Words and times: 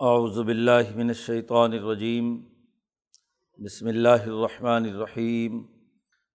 اعوذ 0.00 0.38
باللہ 0.38 0.96
من 0.96 1.08
الشیطان 1.08 1.72
الرجیم، 1.72 2.36
بسم 3.64 3.86
اللہ 3.86 4.26
الرحمن 4.26 4.84
الرحیم 4.84 5.62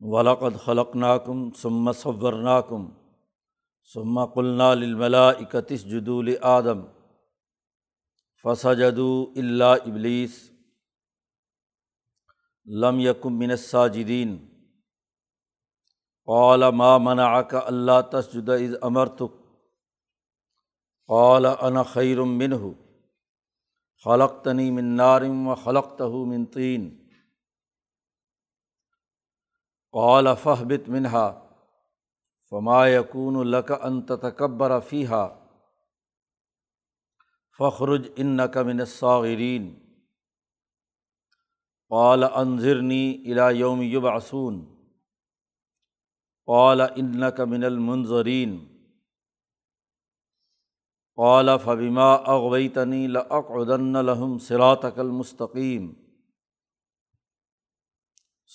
ولاقد 0.01 0.57
خلقناکم 0.65 1.51
ثم 1.51 1.91
صورناکم، 1.91 2.89
ثم 3.93 4.25
قلنا 4.25 4.73
للملائکۃ 4.73 5.71
اسجدوا 5.77 6.23
لآدم، 6.23 6.81
فسجدوا 8.43 9.25
الا 9.35 9.73
ابلیس، 9.73 10.51
لم 12.65 12.99
یکم 12.99 13.39
من 13.39 13.51
الساجدین۔ 13.51 14.37
قال 16.27 16.69
ما 16.71 16.97
منعك 16.97 17.55
اللہ 17.55 18.01
تسجد 18.11 18.49
اذ 18.49 18.75
امرتک، 18.81 19.31
قال 21.07 21.45
انا 21.45 21.83
خیر 21.83 22.23
منہ۔ 22.23 22.82
خلقتنی 24.03 24.71
من 24.71 24.85
نارم 24.85 25.47
و 25.47 25.55
خلقتہ 25.55 26.03
من 26.03 26.45
طین۔ 26.45 27.07
قال 29.91 30.27
فہبت 30.43 30.89
منہا 30.89 31.47
فما 32.49 32.87
یکون 32.87 33.47
لک 33.47 33.71
ان 33.81 34.01
تتکبر 34.01 34.79
فیہا 34.79 35.45
فخرج 37.59 38.09
انک 38.15 38.57
من 38.57 38.79
الصاغرین۔ 38.79 39.79
قال 41.89 42.23
انظرنی 42.23 43.23
الی 43.25 43.59
یوم 43.59 43.81
یبعثون۔ 43.81 44.65
قال 46.45 46.81
انک 46.81 47.39
من 47.39 47.63
المنظرین 47.63 48.72
قال، 51.17 51.57
فبما 51.57 52.13
اغویتنی 52.33 53.07
لاقعدن 53.07 53.97
لهم 54.05 54.37
صراطک 54.37 54.99
المستقیم 54.99 55.91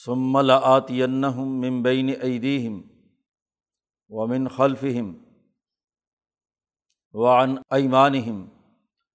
ثم 0.04 0.38
لآتینہم 0.40 1.60
من 1.60 1.82
بین 1.82 2.08
ایدیہم 2.20 2.80
ومن 4.08 4.48
خلفہم 4.48 5.12
وعن 7.14 7.54
ایمانہم 7.70 8.44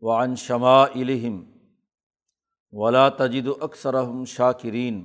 وعن 0.01 0.35
شمائلہم 0.35 1.43
ولا 2.71 3.09
تجد 3.09 3.47
اکثرہم 3.61 4.25
شاکرین 4.25 5.03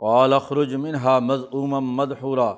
قال، 0.00 0.32
اخرج 0.32 0.74
منہا 0.74 1.18
مضعوما 1.18 1.78
مدحورا. 1.78 2.54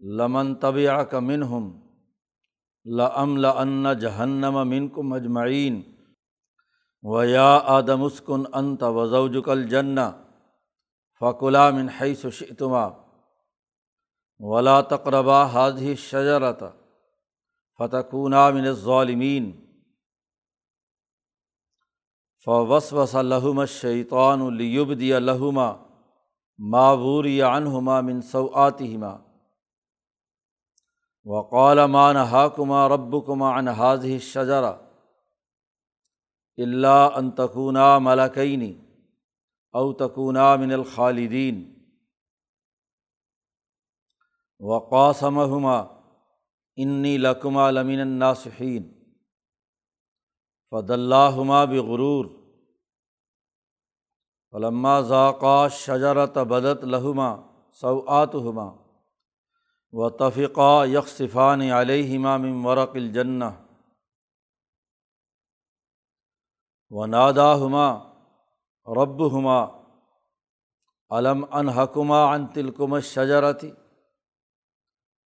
لمن 0.00 0.54
طبع 0.54 1.02
کا 1.02 1.18
منہم 1.18 1.80
لم 2.84 3.36
لن 3.36 3.86
جہنم 4.00 4.68
من 4.68 4.88
کو 4.88 5.02
مجمعین 5.02 5.82
و 7.02 7.22
وقال 31.28 31.86
مان 31.86 32.16
حاکمہ 32.16 32.88
رب 32.88 33.26
کما 33.26 33.56
ان 33.58 33.68
حاضی 33.68 34.18
شجرا 34.18 34.76
اللہ 36.56 37.16
انتقنا 37.16 37.98
ملکینی 37.98 38.72
اوتکونا 39.72 40.56
من 40.56 40.72
الخالدین 40.72 41.74
وقاسمہما 44.60 45.78
انی 46.76 47.18
لکما 47.18 47.70
لمن 47.70 48.00
الناصحین 48.00 48.88
فد 50.72 50.90
اللہما 50.90 51.64
بغرور. 51.64 52.24
علما 54.52 55.00
ذاقا 55.00 55.68
شجرت 55.68 56.38
بدت 56.38 56.84
لہما 56.84 57.36
سوآتہما 57.72 58.87
و 59.92 60.08
تفقہ 60.10 60.86
یکصفان 60.86 61.60
علیہ 61.60 62.18
من 62.18 62.64
ورق 62.64 62.90
الجن 62.94 63.42
و 66.90 67.06
نادا 67.06 67.52
ہما 67.54 67.88
رب 68.86 69.26
ہما 69.32 69.64
علم 71.10 71.44
ان 71.50 71.68
حکمہ 71.68 72.14
ان 72.14 72.46
تلکم 72.46 73.00
شجرتی 73.00 73.70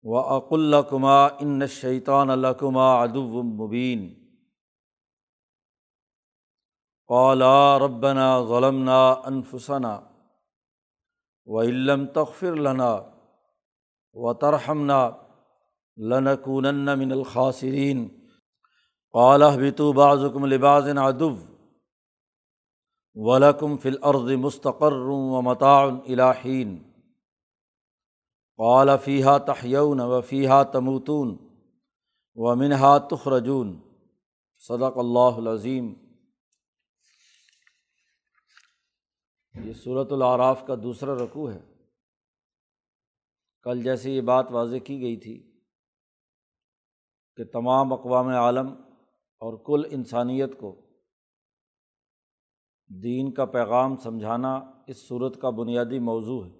و 0.04 0.18
عق 0.18 0.54
الکما 0.54 1.26
ان 1.26 1.68
شیطان 1.68 2.30
الکما 2.30 3.02
ادب 3.02 3.36
مبین 3.44 4.08
قالا 7.08 7.80
ربنا 7.80 8.40
غلمنا 8.40 9.12
انفسنا 9.26 10.00
و 11.46 11.62
علم 11.62 12.06
تغفر 12.06 12.56
لنا 12.56 13.17
و 14.18 14.34
ترحمنا 14.34 15.10
لنکون 15.98 16.66
من 17.00 17.12
الخاصرین 17.12 18.08
قالہ 19.14 19.52
بتو 19.62 19.94
بعضکم 19.94 20.46
لباظ 20.46 20.88
ادو 20.98 21.30
ولکم 23.16 23.78
فل 23.78 23.96
عرض 24.02 24.32
مستقر 24.32 24.94
و 24.94 25.42
متاع 25.42 25.86
الہین 26.08 26.78
قال 28.58 28.90
فیحہ 29.04 29.38
تحیون 29.38 30.00
و 30.00 30.22
فیحہ 30.22 30.64
تموتون 30.64 31.38
و 32.36 32.56
منہا 32.56 32.98
تخرجون۔ 32.98 33.80
صدق 34.58 34.98
اللہ 34.98 35.38
العظیم 35.38 35.94
یہ 39.64 39.74
صورت 39.74 40.12
العراف 40.12 40.66
کا 40.68 40.76
دوسرا 40.76 41.14
رقوع 41.16 41.52
ہے۔ 41.52 41.77
کل 43.68 43.82
جیسے 43.84 44.12
یہ 44.12 44.22
بات 44.22 44.52
واضح 44.52 44.78
کی 44.86 45.00
گئی 45.02 45.16
تھی 45.18 45.36
کہ 47.38 47.44
تمام 47.44 47.94
اقوام 47.94 48.28
عالم 48.28 48.68
اور 49.42 49.58
کل 49.66 49.84
انسانیت 49.92 50.60
کو 50.60 50.72
دین 52.90 53.32
کا 53.32 53.46
پیغام 53.46 53.98
سمجھانا 53.98 54.54
اس 54.88 55.08
صورت 55.08 55.42
کا 55.42 55.50
بنیادی 55.50 56.00
موضوع 56.00 56.46
ہے 56.46 56.52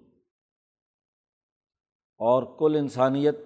اور 2.20 2.58
کل 2.58 2.76
انسانیت 2.76 3.40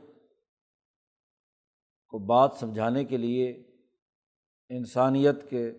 کو 2.12 2.18
بات 2.26 2.58
سمجھانے 2.60 3.04
کے 3.04 3.16
لیے 3.16 3.50
انسانیت 4.70 5.50
کے 5.50 5.72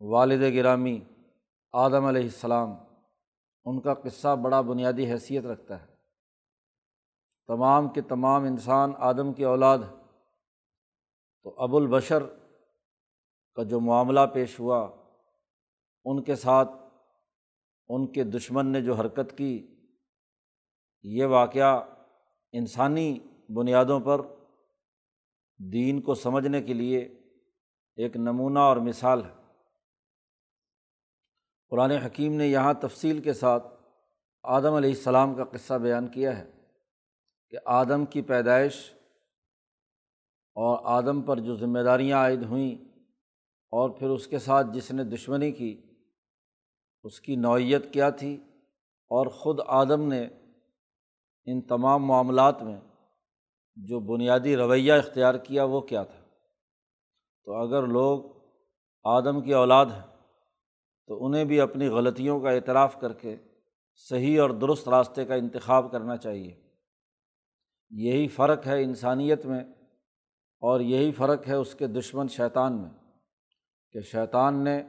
والد 0.00 0.52
گرامی 0.54 1.00
آدم 1.72 2.04
علیہ 2.04 2.22
السلام 2.22 2.74
ان 3.64 3.80
کا 3.80 3.94
قصہ 3.94 4.36
بڑا 4.36 4.60
بنیادی 4.60 5.10
حیثیت 5.12 5.44
رکھتا 5.44 5.80
ہے۔ 5.82 5.86
تمام 7.46 7.88
کے 7.88 8.00
تمام 8.00 8.44
انسان 8.44 8.92
آدم 8.98 9.32
کی 9.32 9.44
اولاد، 9.44 9.78
تو 11.42 11.54
ابو 11.58 11.76
البشر 11.76 12.22
کا 13.54 13.62
جو 13.62 13.80
معاملہ 13.80 14.20
پیش 14.34 14.60
ہوا، 14.60 14.90
ان 16.04 16.22
کے 16.22 16.34
ساتھ 16.34 16.70
ان 17.88 18.12
کے 18.12 18.24
دشمن 18.24 18.66
نے 18.66 18.80
جو 18.80 18.94
حرکت 18.94 19.38
کی، 19.38 19.76
یہ 21.02 21.24
واقعہ 21.24 21.80
انسانی 22.52 23.18
بنیادوں 23.48 24.00
پر 24.00 24.20
دین 25.72 26.00
کو 26.00 26.14
سمجھنے 26.14 26.62
کے 26.62 26.74
لیے 26.74 26.98
ایک 27.96 28.16
نمونہ 28.16 28.58
اور 28.58 28.76
مثال 28.76 29.24
ہے۔ 29.24 29.39
قرآن 31.70 31.90
حکیم 31.90 32.34
نے 32.34 32.46
یہاں 32.46 32.74
تفصیل 32.74 33.20
کے 33.20 33.32
ساتھ 33.32 33.66
آدم 34.42 34.74
علیہ 34.74 34.90
السلام 34.90 35.34
کا 35.34 35.44
قصہ 35.44 35.74
بیان 35.74 36.08
کیا 36.08 36.38
ہے 36.38 36.50
کہ 37.48 37.56
آدم 37.64 38.04
کی 38.04 38.22
پیدائش 38.22 38.92
اور 40.54 40.78
آدم 40.84 41.22
پر 41.22 41.40
جو 41.40 41.54
ذمہ 41.54 41.78
داریاں 41.78 42.18
عائد 42.18 42.42
ہوئیں 42.42 42.74
اور 43.70 43.90
پھر 43.90 44.08
اس 44.08 44.26
کے 44.26 44.38
ساتھ 44.38 44.66
جس 44.72 44.90
نے 44.90 45.04
دشمنی 45.04 45.52
کی، 45.52 45.82
اس 47.02 47.20
کی 47.20 47.36
نوعیت 47.36 47.92
کیا 47.92 48.10
تھی 48.10 48.36
اور 49.10 49.26
خود 49.26 49.60
آدم 49.66 50.02
نے 50.02 50.28
ان 51.44 51.60
تمام 51.60 52.04
معاملات 52.04 52.62
میں 52.62 52.80
جو 53.76 54.00
بنیادی 54.00 54.56
رویہ 54.56 54.92
اختیار 54.92 55.34
کیا 55.34 55.64
وہ 55.64 55.80
کیا 55.80 56.02
تھا۔ 56.02 56.24
تو 57.44 57.54
اگر 57.54 57.86
لوگ 57.86 58.20
آدم 59.04 59.40
کی 59.40 59.54
اولاد 59.54 59.86
ہیں 59.86 60.19
تو 61.10 61.26
انہیں 61.26 61.44
بھی 61.44 61.60
اپنی 61.60 61.88
غلطیوں 61.88 62.40
کا 62.40 62.50
اعتراف 62.50 63.00
کر 63.00 63.12
کے 63.12 63.36
صحیح 63.94 64.40
اور 64.40 64.50
درست 64.50 64.88
راستے 64.88 65.24
کا 65.24 65.34
انتخاب 65.34 65.92
کرنا 65.92 66.16
چاہیے۔ 66.16 66.60
یہی 67.90 68.28
فرق 68.28 68.66
ہے 68.66 68.82
انسانیت 68.82 69.46
میں 69.46 69.60
اور 70.60 70.80
یہی 70.80 71.12
فرق 71.12 71.48
ہے 71.48 71.54
اس 71.54 71.74
کے 71.74 71.86
دشمن 71.86 72.28
شیطان 72.28 72.82
میں 72.82 72.90
کہ 73.92 74.00
شیطان 74.00 74.64
نے 74.64 74.82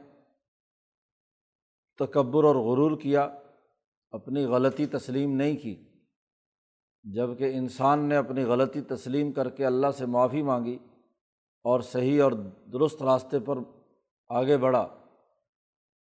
تکبر 1.98 2.44
اور 2.44 2.54
غرور 2.54 3.00
کیا، 3.00 3.28
اپنی 4.10 4.44
غلطی 4.44 4.86
تسلیم 4.86 5.36
نہیں 5.36 5.56
کی 5.56 5.84
جبکہ 7.02 7.44
انسان 7.44 8.08
نے 8.08 8.16
اپنی 8.16 8.44
غلطی 8.44 8.80
تسلیم 8.80 9.32
کر 9.32 9.50
کے 9.50 9.66
اللہ 9.66 9.90
سے 9.98 10.06
معافی 10.06 10.42
مانگی 10.42 10.78
اور 11.64 11.80
صحیح 11.80 12.22
اور 12.22 12.32
درست 12.72 13.02
راستے 13.02 13.38
پر 13.38 13.58
آگے 14.28 14.56
بڑھا۔ 14.56 15.01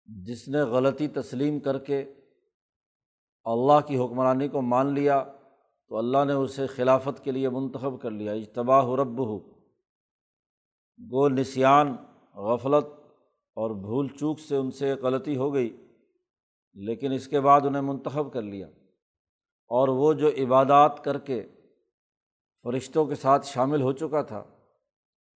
جس 0.05 0.47
نے 0.47 0.61
غلطی 0.61 1.07
تسلیم 1.07 1.59
کر 1.59 1.79
کے 1.79 2.13
اللہ 3.43 3.79
کی 3.87 3.97
حکمرانی 3.97 4.47
کو 4.47 4.61
مان 4.61 4.93
لیا، 4.93 5.23
تو 5.89 5.97
اللہ 5.97 6.25
نے 6.25 6.33
اسے 6.33 6.67
خلافت 6.67 7.23
کے 7.23 7.31
لیے 7.31 7.49
منتخب 7.49 8.01
کر 8.01 8.11
لیا۔ 8.11 8.31
اجتباہ 8.31 8.85
رب 8.85 9.19
ہو 9.19 9.39
گو 11.11 11.29
نسیان، 11.29 11.95
غفلت 12.35 12.85
اور 13.55 13.71
بھول 13.71 14.07
چوک 14.07 14.39
سے 14.39 14.55
ان 14.55 14.71
سے 14.71 14.93
غلطی 14.93 15.35
ہو 15.35 15.53
گئی، 15.53 15.85
لیکن 16.73 17.11
اس 17.11 17.27
کے 17.27 17.39
بعد 17.39 17.61
انہیں 17.61 17.81
منتخب 17.81 18.33
کر 18.33 18.41
لیا۔ 18.41 18.67
اور 19.67 19.87
وہ 19.87 20.13
جو 20.13 20.29
عبادات 20.29 21.03
کر 21.03 21.17
کے 21.17 21.47
فرشتوں 22.63 23.05
کے 23.05 23.15
ساتھ 23.15 23.45
شامل 23.45 23.81
ہو 23.81 23.91
چکا 23.91 24.21
تھا، 24.21 24.43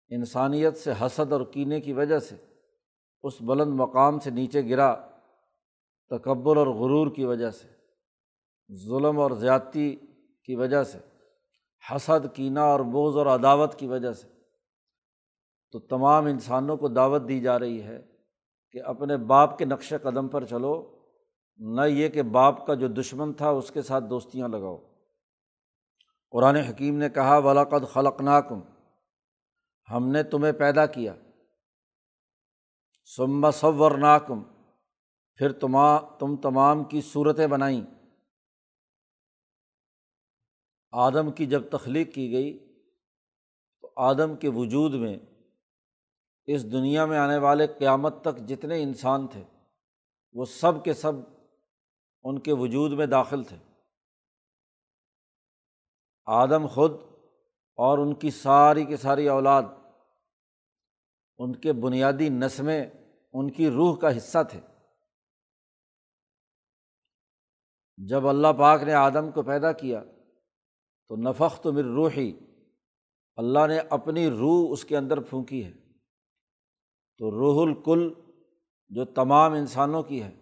انسانیت 0.09 0.77
سے 0.77 0.93
حسد 1.01 1.33
اور 1.33 1.41
کینے 1.41 1.81
کی 1.81 1.93
وجہ 1.93 2.19
سے 2.19 2.37
اس 3.23 3.43
بلند 3.43 3.73
مقام 3.75 4.19
سے 4.19 4.31
نیچے 4.31 4.69
گرا 4.69 4.95
تکبر 6.11 6.57
اور 6.57 6.67
غرور 6.67 7.15
کی 7.15 7.25
وجہ 7.25 7.51
سے، 7.51 7.69
ظلم 8.75 9.19
اور 9.19 9.31
زیادتی 9.31 9.97
کی 10.45 10.55
وجہ 10.55 10.83
سے، 10.83 10.99
حسد، 11.91 12.35
کینہ 12.35 12.61
اور 12.61 12.81
بوز 12.81 13.17
اور 13.17 13.27
عداوت 13.27 13.75
کی 13.75 13.87
وجہ 13.87 14.13
سے۔ 14.13 14.29
تو 15.73 15.79
تمام 15.79 16.25
انسانوں 16.25 16.77
کو 16.77 16.89
دعوت 16.89 17.23
دی 17.29 17.41
جا 17.41 17.59
رہی 17.59 17.83
ہے 17.83 18.03
کہ 18.71 18.83
اپنے 18.83 19.17
باپ 19.17 19.59
کے 19.59 19.65
نقش 19.65 19.95
قدم 20.03 20.29
پر 20.29 20.45
چلو، 20.45 20.99
نہ 21.57 21.81
یہ 21.81 22.09
کہ 22.09 22.23
باپ 22.23 22.67
کا 22.67 22.75
جو 22.75 22.89
دشمن 22.89 23.33
تھا 23.33 23.49
اس 23.49 23.71
کے 23.71 23.83
ساتھ 23.83 24.05
دوستیاں 24.11 24.49
لگاؤ۔ 24.49 24.77
قرآن 26.31 26.57
حکیم 26.57 26.97
نے 26.97 27.09
کہا 27.09 27.39
ولاقد 27.39 27.93
خلق 27.93 28.21
ناکم 28.21 28.61
ہم 29.93 30.09
نے 30.09 30.23
تمہیں 30.23 30.53
پیدا 30.53 30.87
کیا۔ 30.87 31.15
سمبا 33.17 33.51
صور 33.51 33.99
ناکم 33.99 34.43
پھر 35.35 35.53
تما، 35.53 36.01
تم 36.01 36.37
تمام 36.37 36.85
کی 36.85 37.01
صورتیں 37.01 37.47
بنائیں۔ 37.47 37.83
آدم 40.93 41.33
کی 41.33 41.47
جب 41.47 41.69
تخلیق 41.71 42.15
کی 42.15 42.33
گئی، 42.33 42.75
تو 43.81 43.93
آدم 43.97 44.37
کے 44.37 44.49
وجود 44.49 44.95
میں 44.95 45.19
اس 46.47 46.73
دنیا 46.73 47.07
میں 47.07 47.19
آنے 47.19 47.39
والے 47.39 47.67
قیامت 47.67 48.21
تک 48.21 48.49
جتنے 48.49 48.83
انسان 48.83 49.27
تھے، 49.27 49.45
وہ 50.33 50.45
سب 50.45 50.85
کے 50.85 50.95
سب 50.95 51.13
ان 52.23 52.39
کے 52.39 52.53
وجود 52.53 52.93
میں 52.93 53.07
داخل 53.07 53.45
تھے۔ 53.45 53.57
آدم 56.27 56.67
خود 56.67 56.93
اور 57.77 57.99
ان 57.99 58.15
کی 58.15 58.31
ساری 58.31 58.85
کی 58.85 58.97
ساری 58.97 59.29
اولاد، 59.29 59.63
ان 61.39 61.55
کے 61.57 61.73
بنیادی 61.73 62.29
نسمیں 62.29 62.87
ان 63.33 63.51
کی 63.51 63.71
روح 63.71 63.97
کا 63.97 64.17
حصہ 64.17 64.39
تھے۔ 64.51 64.61
جب 67.97 68.29
اللہ 68.29 68.49
پاک 68.59 68.83
نے 68.83 68.93
آدم 68.93 69.31
کو 69.31 69.43
پیدا 69.43 69.73
کیا، 69.73 70.05
تو 71.09 71.17
نفق 71.17 71.61
تو 71.63 71.73
مر 71.73 71.83
روحی، 71.83 72.33
اللہ 73.37 73.67
نے 73.69 73.79
اپنی 73.91 74.31
روح 74.31 74.73
اس 74.73 74.85
کے 74.85 74.97
اندر 74.97 75.21
پھونکی 75.21 75.65
ہے۔ 75.65 75.73
تو 77.19 77.31
روح 77.31 77.69
الکل 77.69 78.13
جو 78.89 79.05
تمام 79.05 79.53
انسانوں 79.53 80.03
کی 80.03 80.23
ہے، 80.23 80.35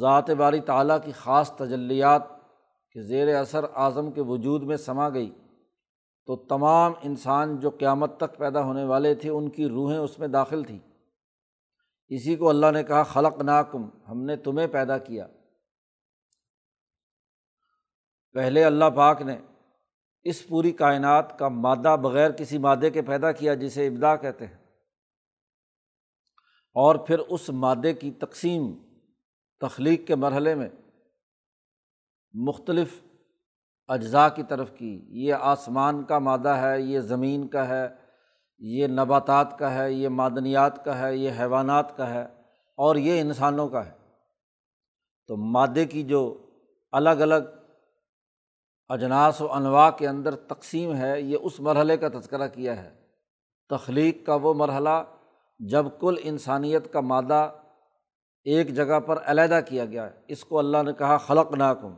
ذات 0.00 0.30
باری 0.30 0.60
تعلیٰ 0.60 0.98
کی 1.04 1.12
خاص 1.12 1.56
تجلیات 1.56 2.22
کے 2.90 3.02
زیر 3.02 3.36
اثر 3.36 3.64
اعظم 3.74 4.10
کے 4.10 4.20
وجود 4.20 4.62
میں 4.62 4.76
سما 4.76 5.08
گئی، 5.08 5.30
تو 6.26 6.36
تمام 6.36 6.92
انسان 7.02 7.60
جو 7.60 7.70
قیامت 7.70 8.16
تک 8.16 8.38
پیدا 8.38 8.64
ہونے 8.64 8.84
والے 8.84 9.14
تھے، 9.14 9.30
ان 9.30 9.50
کی 9.50 9.68
روحیں 9.68 9.98
اس 9.98 10.18
میں 10.18 10.28
داخل 10.28 10.64
تھیں۔ 10.64 10.91
اسی 12.14 12.36
کو 12.36 12.48
اللہ 12.48 12.70
نے 12.74 12.84
کہا 12.84 13.02
خلق 13.02 13.42
ناکم 13.42 13.88
ہم 14.08 14.24
نے 14.24 14.36
تمہیں 14.36 14.66
پیدا 14.66 14.98
کیا۔ 14.98 15.26
پہلے 18.32 18.64
اللہ 18.64 18.84
پاک 18.96 19.22
نے 19.22 19.38
اس 20.22 20.48
پوری 20.48 20.72
کائنات 20.72 21.38
کا 21.38 21.48
مادہ 21.48 21.96
بغیر 22.02 22.30
کسی 22.30 22.58
مادے 22.58 22.90
کے 22.90 23.02
پیدا 23.02 23.32
کیا 23.32 23.54
جسے 23.54 23.86
ابدا 23.86 24.16
کہتے 24.16 24.46
ہیں۔ 24.46 24.58
اور 26.74 26.96
پھر 26.96 27.18
اس 27.18 27.50
مادے 27.50 27.94
کی 27.94 28.10
تقسیم 28.10 28.74
تخلیق 29.60 30.06
کے 30.06 30.14
مرحلے 30.14 30.54
میں 30.54 30.68
مختلف 32.32 33.02
اجزاء 33.88 34.28
کی 34.28 34.42
طرف 34.42 34.72
کی۔ 34.76 35.04
یہ 35.08 35.34
آسمان 35.34 36.04
کا 36.04 36.18
مادہ 36.18 36.48
ہے، 36.48 36.80
یہ 36.80 37.00
زمین 37.00 37.48
کا 37.48 37.68
ہے 37.68 38.01
یہ 38.64 38.86
نباتات 38.86 39.58
کا 39.58 39.74
ہے، 39.74 39.92
یہ 39.92 40.08
معدنیات 40.08 40.84
کا 40.84 40.98
ہے، 40.98 41.16
یہ 41.16 41.30
حیوانات 41.38 41.96
کا 41.96 42.14
ہے 42.14 42.22
اور 42.76 42.96
یہ 42.96 43.20
انسانوں 43.20 43.68
کا 43.68 43.86
ہے۔ 43.86 43.90
تو 45.26 45.36
مادے 45.36 45.84
کی 45.84 46.02
جو 46.02 46.46
الگ 46.92 47.10
الگ 47.10 47.50
اجناس 48.88 49.40
و 49.40 49.52
انواع 49.52 49.90
کے 49.90 50.08
اندر 50.08 50.36
تقسیم 50.36 50.94
ہے، 50.94 51.20
یہ 51.20 51.38
اس 51.42 51.60
مرحلے 51.60 51.96
کا 51.96 52.08
تذکرہ 52.08 52.48
کیا 52.48 52.82
ہے۔ 52.82 52.90
تخلیق 53.68 54.26
کا 54.26 54.34
وہ 54.34 54.54
مرحلہ 54.54 55.02
جب 55.58 55.86
کل 56.00 56.14
انسانیت 56.22 56.92
کا 56.92 57.00
مادہ 57.00 57.50
ایک 58.44 58.74
جگہ 58.74 59.00
پر 59.00 59.18
علیحدہ 59.24 59.60
کیا 59.68 59.84
گیا 59.84 60.06
ہے 60.06 60.20
اس 60.28 60.44
کو 60.44 60.58
اللہ 60.58 60.82
نے 60.82 60.92
کہا 60.92 61.16
خلق 61.16 61.54
ناکم 61.54 61.94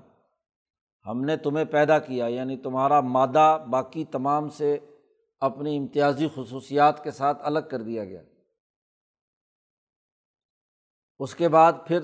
ہم 1.07 1.21
نے 1.21 1.37
تمہیں 1.37 1.65
پیدا 1.65 1.99
کیا 1.99 2.27
یعنی 2.27 2.57
تمہارا 2.57 3.01
مادہ 3.01 3.59
باقی 3.71 4.05
تمام 4.05 4.49
سے 4.49 4.79
اپنی 5.45 5.77
امتیازی 5.77 6.29
خصوصیات 6.35 7.05
کے 7.05 7.11
ساتھ 7.11 7.43
الگ 7.43 7.61
کر 7.71 7.83
دیا 7.83 8.05
گیا۔ 8.05 8.23
اس 11.19 11.35
کے 11.35 11.49
بعد 11.49 11.73
پھر 11.87 12.01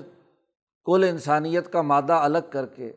کل 0.85 1.05
انسانیت 1.09 1.71
کا 1.73 1.81
مادہ 1.81 2.13
الگ 2.13 2.45
کر 2.49 2.65
کے 2.65 2.93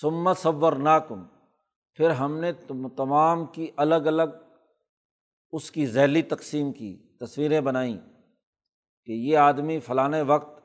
سمت 0.00 0.38
صور 0.38 0.72
ناکم 0.72 1.22
پھر 1.98 2.10
ہم 2.10 2.38
نے 2.38 2.52
تمام 2.96 3.44
کی 3.46 3.70
الگ 3.76 3.94
الگ 3.94 4.34
اس 5.52 5.70
کی 5.70 5.86
ذیلی 5.86 6.22
تقسیم 6.22 6.72
کی، 6.72 7.16
تصویریں 7.20 7.60
بنائیں 7.60 7.98
کہ 9.04 9.12
یہ 9.12 9.36
آدمی 9.38 9.80
فلاں 9.80 10.24
وقت 10.26 10.60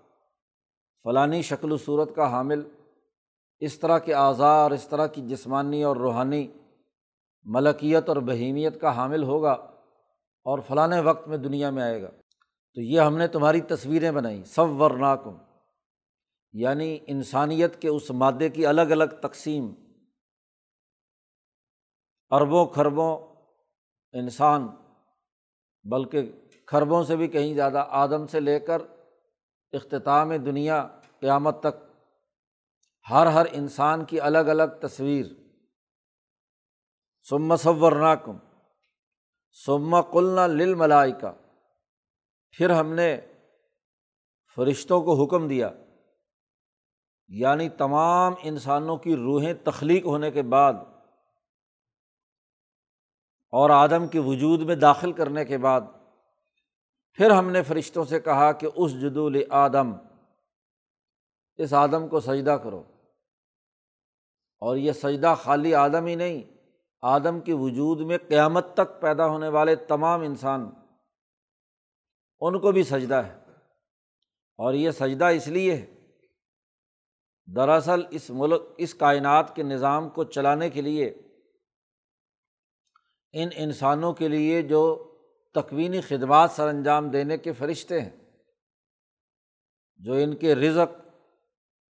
فلانی 1.03 1.41
شکل 1.41 1.71
و 1.71 1.77
صورت 1.77 2.15
کا 2.15 2.31
حامل، 2.31 2.67
اس 3.59 3.79
طرح 3.79 3.97
کے 3.97 4.13
اعضاء 4.13 4.55
اور 4.55 4.71
اس 4.71 4.87
طرح 4.87 5.07
کی 5.07 5.21
جسمانی 5.21 5.83
اور 5.83 5.97
روحانی 5.97 6.47
ملکیت 7.43 8.09
اور 8.09 8.17
بہیمیت 8.17 8.81
کا 8.81 8.95
حامل 8.95 9.23
ہوگا 9.23 9.51
اور 10.43 10.59
فلاں 10.67 11.01
وقت 11.03 11.27
میں 11.27 11.37
دنیا 11.37 11.69
میں 11.69 11.83
آئے 11.83 12.01
گا۔ 12.01 12.09
تو 12.75 12.81
یہ 12.81 13.01
ہم 13.01 13.17
نے 13.17 13.27
تمہاری 13.27 13.61
تصویریں 13.61 14.11
بنائیں۔ 14.11 14.43
سب 14.43 14.81
ورناکم 14.81 15.37
یعنی 16.53 16.99
انسانیت 17.07 17.81
کے 17.81 17.87
اس 17.87 18.11
مادے 18.11 18.49
کی 18.49 18.65
الگ 18.65 18.81
الگ 18.81 19.05
تقسیم۔ 19.21 19.73
اربوں 22.29 22.65
کھربوں 22.65 23.17
انسان، 24.13 24.67
بلکہ 25.83 26.31
کھربوں 26.65 27.03
سے 27.03 27.15
بھی 27.15 27.27
کہیں 27.27 27.53
زیادہ، 27.53 27.85
آدم 27.89 28.27
سے 28.27 28.39
لے 28.39 28.59
کر 28.59 28.81
اختتام 29.71 30.35
دنیا، 30.35 30.87
قیامت 31.19 31.59
تک 31.59 31.83
ہر 33.09 33.25
ہر 33.25 33.45
انسان 33.51 34.05
کی 34.05 34.21
الگ 34.21 34.37
الگ 34.37 34.63
تصویر۔ 34.81 35.25
سم 37.21 37.55
صور 37.55 37.91
ناکم 37.91 38.37
سما 39.65 40.01
قلنا 40.01 40.47
لل 40.47 40.75
ملائکا 40.75 41.31
پھر 42.51 42.69
ہم 42.69 42.93
نے 42.93 43.21
فرشتوں 44.55 45.01
کو 45.01 45.23
حکم 45.23 45.47
دیا 45.47 45.69
یعنی 47.27 47.69
تمام 47.69 48.33
انسانوں 48.41 48.97
کی 48.97 49.15
روحیں 49.15 49.53
تخلیق 49.53 50.05
ہونے 50.05 50.31
کے 50.31 50.41
بعد 50.41 50.73
اور 53.51 53.69
آدم 53.69 54.07
کے 54.07 54.19
وجود 54.19 54.61
میں 54.61 54.75
داخل 54.75 55.11
کرنے 55.11 55.45
کے 55.45 55.57
بعد، 55.57 55.81
پھر 57.13 57.31
ہم 57.31 57.49
نے 57.49 57.63
فرشتوں 57.63 58.05
سے 58.05 58.19
کہا 58.19 58.51
کہ 58.51 58.67
اس 58.75 58.91
جدول 58.91 59.43
آدم 59.49 59.91
اس 61.57 61.73
آدم 61.73 62.07
کو 62.07 62.19
سجدہ 62.19 62.57
کرو۔ 62.63 62.83
اور 64.59 64.77
یہ 64.77 64.91
سجدہ 64.91 65.35
خالی 65.43 65.75
آدم 65.75 66.05
ہی 66.05 66.15
نہیں 66.15 66.58
آدم 67.01 67.39
کے 67.39 67.53
وجود 67.53 67.99
میں 67.99 68.17
قیامت 68.27 68.73
تک 68.73 69.01
پیدا 69.01 69.27
ہونے 69.27 69.47
والے 69.47 69.75
تمام 69.75 70.21
انسان، 70.21 70.69
ان 72.39 72.59
کو 72.59 72.71
بھی 72.71 72.83
سجدہ 72.83 73.15
ہے۔ 73.15 73.39
اور 74.57 74.73
یہ 74.73 74.91
سجدہ 74.91 75.25
اس 75.25 75.47
لیے 75.47 75.75
ہے، 75.75 75.85
دراصل 77.55 78.01
اس 78.11 78.29
ملک، 78.29 78.61
اس 78.77 78.93
کائنات 78.93 79.55
کے 79.55 79.63
نظام 79.63 80.09
کو 80.09 80.23
چلانے 80.23 80.69
کے 80.69 80.81
لیے، 80.81 81.05
ان 83.33 83.49
انسانوں 83.55 84.13
کے 84.13 84.27
لیے 84.27 84.61
جو 84.61 85.05
تکوینی 85.53 86.01
خدمات 86.01 86.51
سر 86.51 86.67
انجام 86.67 87.09
دینے 87.09 87.37
کے 87.37 87.53
فرشتے 87.53 88.01
ہیں، 88.01 88.17
جو 89.97 90.13
ان 90.13 90.35
کے 90.35 90.55
رزق، 90.55 91.01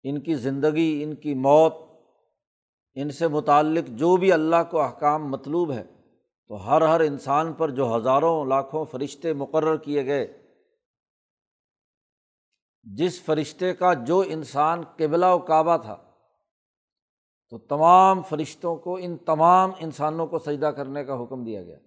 ان 0.04 0.22
کی 0.22 0.36
زندگی، 0.36 1.04
ان 1.04 1.16
کی 1.16 1.34
موت 1.34 1.89
ان 3.02 3.12
سے 3.12 3.28
متعلق 3.28 3.88
جو 3.90 4.18
بھی 4.18 4.32
اللہ 4.32 4.64
کو 4.72 4.82
احکام 4.82 5.30
مطلوب 5.32 5.72
ہے 5.72 5.84
تو 6.50 6.56
ہر 6.68 6.82
ہر 6.82 7.00
انسان 7.00 7.54
پر 7.54 7.70
جو 7.70 7.96
ہزاروں 7.96 8.46
لاکھوں 8.46 8.86
فرشتے 8.86 9.34
مقرر 9.34 9.78
کیے 9.78 10.06
گئے، 10.06 10.28
جس 12.84 13.22
فرشتے 13.24 13.74
کا 13.74 13.94
جو 13.94 14.24
انسان 14.28 14.84
قبلہ 14.96 15.26
و 15.26 15.40
کعبہ 15.40 15.78
تھا، 15.78 15.96
تو 17.50 17.58
تمام 17.58 18.22
فرشتوں 18.22 18.76
کو، 18.76 18.98
ان 19.02 19.18
تمام 19.18 19.72
انسانوں 19.80 20.28
کو 20.28 20.40
سجدہ 20.40 20.66
کرنے 20.66 21.04
کا 21.06 21.24
حکم 21.24 21.44
دیا 21.44 21.64
گیا۔ 21.64 21.78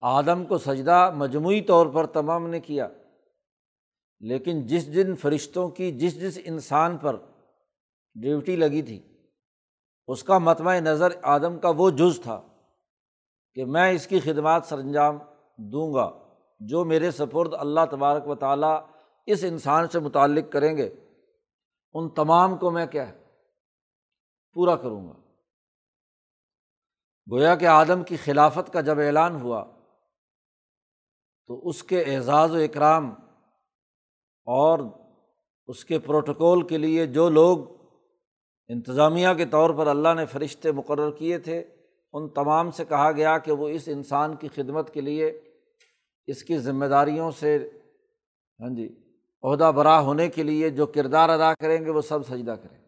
آدم 0.00 0.44
کو 0.44 0.58
سجدہ 0.58 1.10
مجموعی 1.14 1.60
طور 1.60 1.86
پر 1.86 2.06
تمام 2.06 2.46
نے 2.46 2.60
کیا، 2.60 2.88
لیکن 4.20 4.66
جس 4.66 4.92
جن 4.94 5.16
فرشتوں 5.16 5.68
کی، 5.68 5.90
جس 5.92 6.20
جس 6.20 6.38
انسان 6.44 6.96
پر 6.96 7.16
ڈیوٹی 8.22 8.56
لگی 8.56 8.82
تھی۔ 8.82 9.02
اس 10.06 10.24
کا 10.24 10.38
متمع 10.38 10.74
نظر 10.74 11.08
آدم 11.22 11.58
کا 11.58 11.68
وہ 11.76 11.90
جز 11.90 12.20
تھا 12.22 12.42
کہ 13.54 13.64
میں 13.64 13.92
اس 13.92 14.06
کی 14.06 14.20
خدمات 14.20 14.64
سر 14.64 14.78
انجام 14.78 15.18
دوں 15.56 15.94
گا 15.94 16.10
جو 16.60 16.84
میرے 16.84 17.10
سپرد 17.10 17.54
اللہ 17.54 17.80
تبارک 17.90 18.28
و 18.28 18.34
تعالیٰ 18.34 18.86
اس 19.26 19.44
انسان 19.44 19.88
سے 19.88 19.98
متعلق 19.98 20.52
کریں 20.52 20.76
گے۔ 20.76 20.90
ان 21.94 22.08
تمام 22.08 22.56
کو 22.56 22.70
میں 22.70 22.86
کیا 22.86 23.04
پورا 24.52 24.76
کروں 24.76 25.08
گا۔ 25.08 25.14
گویا 27.30 27.54
کہ 27.54 27.64
آدم 27.64 28.04
کی 28.04 28.16
خلافت 28.16 28.72
کا 28.72 28.80
جب 28.80 28.98
اعلان 28.98 29.40
ہوا 29.40 29.64
تو 31.46 31.68
اس 31.68 31.82
کے 31.82 32.02
اعزاز 32.02 32.50
و 32.50 32.56
اکرام 32.56 33.10
اور 34.46 34.78
اس 35.66 35.84
کے 35.84 35.98
پروٹوکول 35.98 36.66
کے 36.66 36.78
لیے 36.78 37.06
جو 37.06 37.28
لوگ 37.28 37.77
انتظامیہ 38.68 39.28
کے 39.36 39.46
طور 39.46 39.70
پر 39.70 39.86
اللہ 39.86 40.14
نے 40.16 40.26
فرشتے 40.26 40.72
مقرر 40.72 41.10
کیے 41.10 41.38
تھے۔ 41.38 41.64
ان 42.12 42.28
تمام 42.28 42.70
سے 42.70 42.84
کہا 42.84 43.12
گیا 43.12 43.38
کہ 43.38 43.52
وہ 43.52 43.68
اس 43.68 43.82
انسان 43.86 44.36
کی 44.36 44.48
خدمت 44.48 44.94
کے 44.94 45.00
لیے 45.00 45.40
اس 46.26 46.42
کی 46.42 46.58
ذمہ 46.58 46.86
داریوں 46.86 47.30
سے 47.30 47.70
ہاں 48.60 48.74
جی 48.74 48.94
عہدہ 49.42 49.72
برا 49.76 50.00
ہونے 50.00 50.28
کے 50.28 50.42
لیے 50.42 50.70
جو 50.70 50.86
کردار 50.86 51.28
ادا 51.28 51.54
کریں 51.54 51.84
گے 51.84 51.90
وہ 51.90 52.00
سب 52.00 52.26
سجدہ 52.26 52.50
کریں۔ 52.50 52.78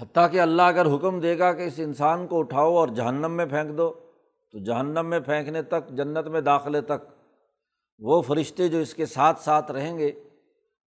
حتیٰ 0.00 0.30
کہ 0.30 0.40
اللہ 0.40 0.62
اگر 0.62 0.86
حکم 0.86 1.20
دے 1.20 1.38
گا 1.38 1.52
کہ 1.52 1.62
اس 1.62 1.74
انسان 1.76 2.26
کو 2.26 2.38
اٹھاؤ 2.38 2.74
اور 2.74 2.88
جہنم 2.88 3.32
میں 3.32 3.46
پھینک 3.46 3.78
دو، 3.78 3.92
تو 4.52 4.58
جہنم 4.58 5.06
میں 5.06 5.20
پھینکنے 5.20 5.62
تک، 5.62 5.88
جنت 5.88 6.26
میں 6.26 6.40
داخلے 6.40 6.80
تک 6.80 7.08
وہ 7.98 8.22
فرشتے 8.22 8.68
جو 8.68 8.78
اس 8.78 8.94
کے 8.94 9.06
ساتھ 9.06 9.40
ساتھ 9.40 9.70
رہیں 9.70 9.98
گے، 9.98 10.12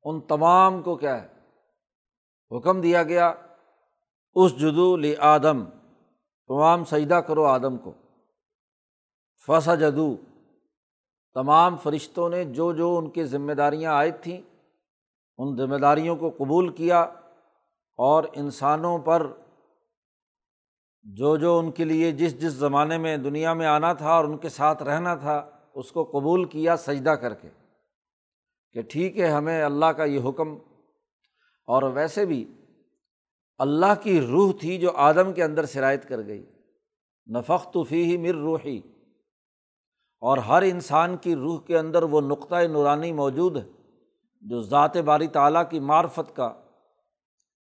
ان 0.04 0.22
تمام 0.22 0.82
کو 0.82 0.96
کیا 0.96 1.24
ہے؟ 1.24 1.37
حکم 2.52 2.82
دیا 2.82 3.04
گیا، 3.04 3.34
اس 4.36 4.58
جدو 4.60 4.98
لی 4.98 5.16
آدم، 5.16 5.66
تمام 6.48 6.86
سجدہ 6.86 7.16
کرو 7.16 7.46
آدم 7.46 7.78
کو۔ 7.78 7.92
فسا 9.48 9.76
جدو 9.76 10.16
تمام 11.34 11.78
فرشتوں 11.78 12.30
نے 12.30 12.44
جو 12.44 12.74
جو 12.74 12.98
ان 12.98 13.10
کی 13.10 13.24
ذمہ 13.24 13.54
داریاں 13.54 13.94
عائد 13.94 14.16
تھیں، 14.22 14.42
ان 15.38 15.56
ذمہ 15.56 15.76
داریوں 15.76 16.16
کو 16.16 16.30
قبول 16.30 16.70
کیا 16.70 17.02
اور 17.98 18.24
انسانوں 18.36 19.00
پر 19.00 19.28
جو 21.04 21.38
جو 21.38 21.60
ان 21.60 21.72
کے 21.72 21.84
لیے 21.84 22.12
جس 22.12 22.42
جس 22.42 22.54
زمانے 22.54 22.98
میں 22.98 23.18
دنیا 23.18 23.54
میں 23.54 23.68
آنا 23.68 23.94
تھا 23.94 24.10
اور 24.10 24.26
ان 24.26 24.38
کے 24.38 24.50
ساتھ 24.50 24.84
رہنا 24.84 25.16
تھا، 25.16 25.50
اس 25.74 25.92
کو 25.92 26.04
قبول 26.04 26.46
کیا 26.46 26.78
سجدہ 26.78 27.10
کر 27.10 27.34
کے۔ 27.34 27.50
کہ 28.72 28.82
ٹھیک 28.82 29.20
ہے، 29.20 29.28
ہمیں 29.28 29.64
اللہ 29.64 29.86
کا 29.86 30.04
یہ 30.04 30.30
حکم 30.30 30.58
اور 31.68 31.84
ویسے 31.84 32.26
بھی 32.26 32.54
اللہ 33.58 33.94
کی 34.02 34.22
روح 34.22 34.52
تھی 34.60 34.78
جو 34.78 34.92
آدم 34.96 35.34
کے 35.34 35.44
اندر 35.44 35.66
شرائط 35.66 36.06
کر 36.06 36.26
گئی۔ 36.28 36.46
نفق 37.28 37.78
فی 37.90 38.04
ہی 38.04 38.18
مر 38.18 38.36
روحی۔ 38.36 38.78
اور 40.22 40.38
ہر 40.38 40.62
انسان 40.62 41.18
کی 41.18 41.36
روح 41.36 41.62
کے 41.62 41.78
اندر 41.78 42.04
وہ 42.04 42.22
نقطۂ 42.22 42.64
نورانی 42.64 43.14
موجود 43.14 43.58
ہے 43.58 43.68
جو 44.42 44.62
ذات 44.62 44.98
باری 44.98 45.28
تعلیٰ 45.28 45.70
کی 45.70 45.80
معرفت 45.80 46.36
کا 46.36 46.46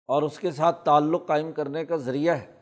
اور 0.06 0.22
اس 0.22 0.38
کے 0.38 0.50
ساتھ 0.50 0.84
تعلق 0.84 1.26
قائم 1.26 1.52
کرنے 1.52 1.84
کا 1.84 1.96
ذریعہ 1.96 2.36
ہے۔ 2.36 2.60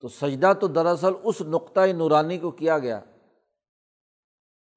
تو 0.00 0.08
سجدہ 0.08 0.52
تو 0.60 0.66
دراصل 0.66 1.12
اس 1.24 1.40
نقطۂ 1.40 1.88
نورانی 1.88 2.38
کو 2.38 2.50
کیا 2.50 2.78
گیا 2.78 3.00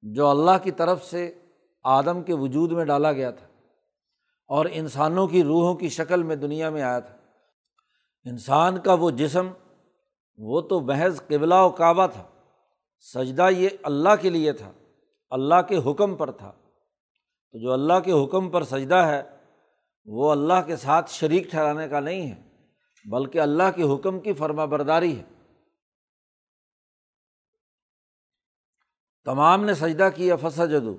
جو 0.02 0.26
اللہ 0.26 0.58
کی 0.62 0.70
طرف 0.70 1.04
سے 1.04 1.34
آدم 1.82 2.22
کے 2.22 2.34
وجود 2.34 2.72
میں 2.72 2.84
ڈالا 2.84 3.12
گیا 3.12 3.30
تھا۔ 3.30 3.46
اور 4.54 4.66
انسانوں 4.72 5.26
کی 5.26 5.44
روحوں 5.44 5.74
کی 5.74 5.88
شکل 5.88 6.22
میں 6.22 6.36
دنیا 6.36 6.70
میں 6.70 6.82
آیا 6.82 7.00
تھا۔ 7.00 7.16
انسان 8.24 8.80
کا 8.80 8.94
وہ 8.94 9.10
جسم، 9.10 9.50
وہ 10.36 10.60
تو 10.60 10.80
محض 10.80 11.20
قبلہ 11.26 11.54
و 11.54 11.70
کعبہ 11.70 12.06
تھا۔ 12.06 12.28
سجدہ 12.98 13.48
یہ 13.50 13.68
اللہ 13.82 14.08
کے 14.20 14.30
لیے 14.30 14.52
تھا، 14.52 14.72
اللہ 15.30 15.62
کے 15.68 15.90
حکم 15.90 16.14
پر 16.14 16.30
تھا۔ 16.30 16.52
تو 17.52 17.58
جو 17.58 17.72
اللہ 17.72 18.00
کے 18.04 18.12
حکم 18.12 18.50
پر 18.50 18.64
سجدہ 18.64 18.94
ہے، 18.94 19.22
وہ 20.04 20.30
اللہ 20.30 20.62
کے 20.66 20.76
ساتھ 20.76 21.10
شریک 21.10 21.50
ٹھہرانے 21.50 21.88
کا 21.88 22.00
نہیں 22.00 22.30
ہے، 22.30 22.42
بلکہ 23.10 23.38
اللہ 23.38 23.70
کے 23.76 23.82
حکم 23.82 24.20
کی 24.20 24.32
فرما 24.32 24.64
برداری 24.64 25.18
ہے۔ 25.18 25.24
تمام 29.24 29.64
نے 29.64 29.74
سجدہ 29.74 30.08
کیا 30.14 30.36
فسا 30.36 30.64
جدو 30.64 30.96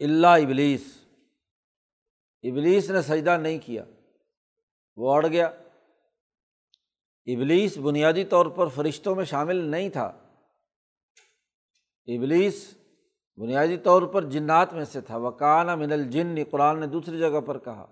اللہ 0.00 0.26
ابلیس۔ 0.26 1.05
ابلیس 2.42 2.90
نے 2.90 3.02
سجدہ 3.02 3.36
نہیں 3.36 3.58
کیا۔ 3.58 3.84
وہ 4.96 5.14
اڑ 5.14 5.26
گیا۔ 5.26 5.46
ابلیس 7.26 7.78
بنیادی 7.78 8.24
طور 8.24 8.46
پر 8.46 8.66
فرشتوں 8.66 9.14
میں 9.14 9.24
شامل 9.24 9.56
نہیں 9.56 9.88
تھا۔ 9.88 10.04
ابلیس 12.06 12.78
بنیادی 13.36 13.76
طور 13.76 14.02
پر 14.02 14.24
جنات 14.24 14.72
میں 14.72 14.84
سے 14.84 15.00
تھا۔ 15.00 15.16
وکانہ 15.16 15.74
من 15.74 15.92
الجن، 15.92 16.34
قرآن 16.50 16.80
نے 16.80 16.86
دوسری 16.86 17.18
جگہ 17.18 17.40
پر 17.40 17.58
کہا 17.58 17.86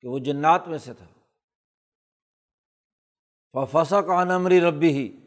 کہ 0.00 0.08
وہ 0.08 0.18
جنات 0.18 0.68
میں 0.68 0.78
سے 0.78 0.94
تھا۔ 0.94 1.06
فسا 3.72 4.00
کا 4.00 4.22
عمری 4.22 4.60
ربی 4.60 4.88
ہی 4.88 5.20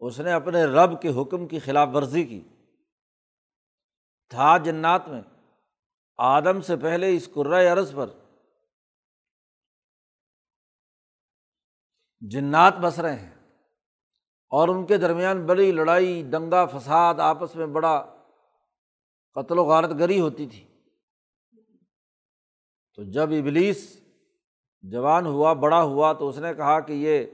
اس 0.00 0.20
نے 0.20 0.32
اپنے 0.32 0.64
رب 0.64 1.02
کے 1.02 1.08
حکم 1.08 1.46
کی 1.46 1.58
خلاف 1.58 1.88
ورزی 1.94 2.24
کی۔ 2.24 2.40
تھا 4.28 4.58
جنات 4.58 5.08
میں۔ 5.08 5.22
آدم 6.18 6.60
سے 6.60 6.76
پہلے 6.76 7.16
اس 7.16 7.28
عرض 7.72 7.94
پر 7.94 8.10
جنات 12.20 12.74
بس 12.80 12.98
رہے 12.98 13.16
ہیں 13.16 13.34
اور 14.48 14.68
ان 14.68 14.86
کے 14.86 14.96
درمیان 14.96 15.46
بڑی 15.46 15.72
لڑائی، 15.72 16.22
دنگا 16.22 16.66
فساد 16.66 17.14
آپس 17.18 17.56
میں 17.56 17.66
بڑا 17.66 18.16
قتل 19.34 19.58
و 19.58 19.64
غارت 19.64 19.90
گری 19.98 20.20
ہوتی 20.20 20.46
تھی۔ 20.46 20.64
تو 22.94 23.02
جب 23.02 23.30
ابلیس 23.30 24.00
جوان 24.82 25.26
ہوا، 25.26 25.52
بڑا 25.52 25.82
ہوا، 25.82 26.12
تو 26.12 26.28
اس 26.28 26.38
نے 26.38 26.54
کہا 26.54 26.80
کہ 26.80 26.92
یہ 26.92 27.26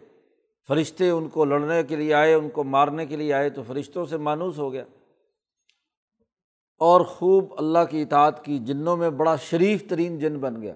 فرشتے 0.68 1.10
ان 1.10 1.28
کو 1.28 1.44
لڑنے 1.44 1.82
کے 1.82 1.96
لیے 1.96 2.14
آئے، 2.14 2.34
ان 2.34 2.50
کو 2.50 2.64
مارنے 2.64 3.06
کے 3.06 3.16
لیے 3.16 3.34
آئے، 3.34 3.50
تو 3.50 3.62
فرشتوں 3.62 4.06
سے 4.06 4.16
مانوس 4.16 4.58
ہو 4.58 4.72
گیا۔ 4.72 4.84
اور 6.82 7.00
خوب 7.00 7.54
اللہ 7.58 7.78
کی 7.90 8.02
اطاعت 8.02 8.44
کی، 8.44 8.58
جنوں 8.58 8.96
میں 8.96 9.10
بڑا 9.10 9.36
شریف 9.36 9.88
ترین 9.88 10.18
جن 10.18 10.38
بن 10.38 10.62
گیا۔ 10.62 10.74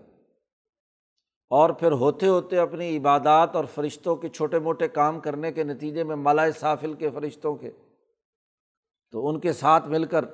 اور 1.50 1.70
پھر 1.70 1.92
ہوتے 1.92 2.28
ہوتے 2.28 2.58
اپنی 2.58 2.96
عبادات 2.96 3.56
اور 3.56 3.64
فرشتوں 3.64 4.16
کے 4.16 4.28
چھوٹے 4.28 4.58
موٹے 4.58 4.88
کام 4.88 5.20
کرنے 5.20 5.52
کے 5.52 5.64
نتیجے 5.64 6.04
میں 6.04 6.16
ملائے 6.16 6.52
سافل 6.52 6.94
کے 6.94 7.10
فرشتوں 7.10 7.54
کے۔ 7.54 7.70
تو 9.10 9.28
ان 9.28 9.40
کے 9.40 9.52
ساتھ 9.52 9.86
مل 9.86 10.04
کر 10.04 10.24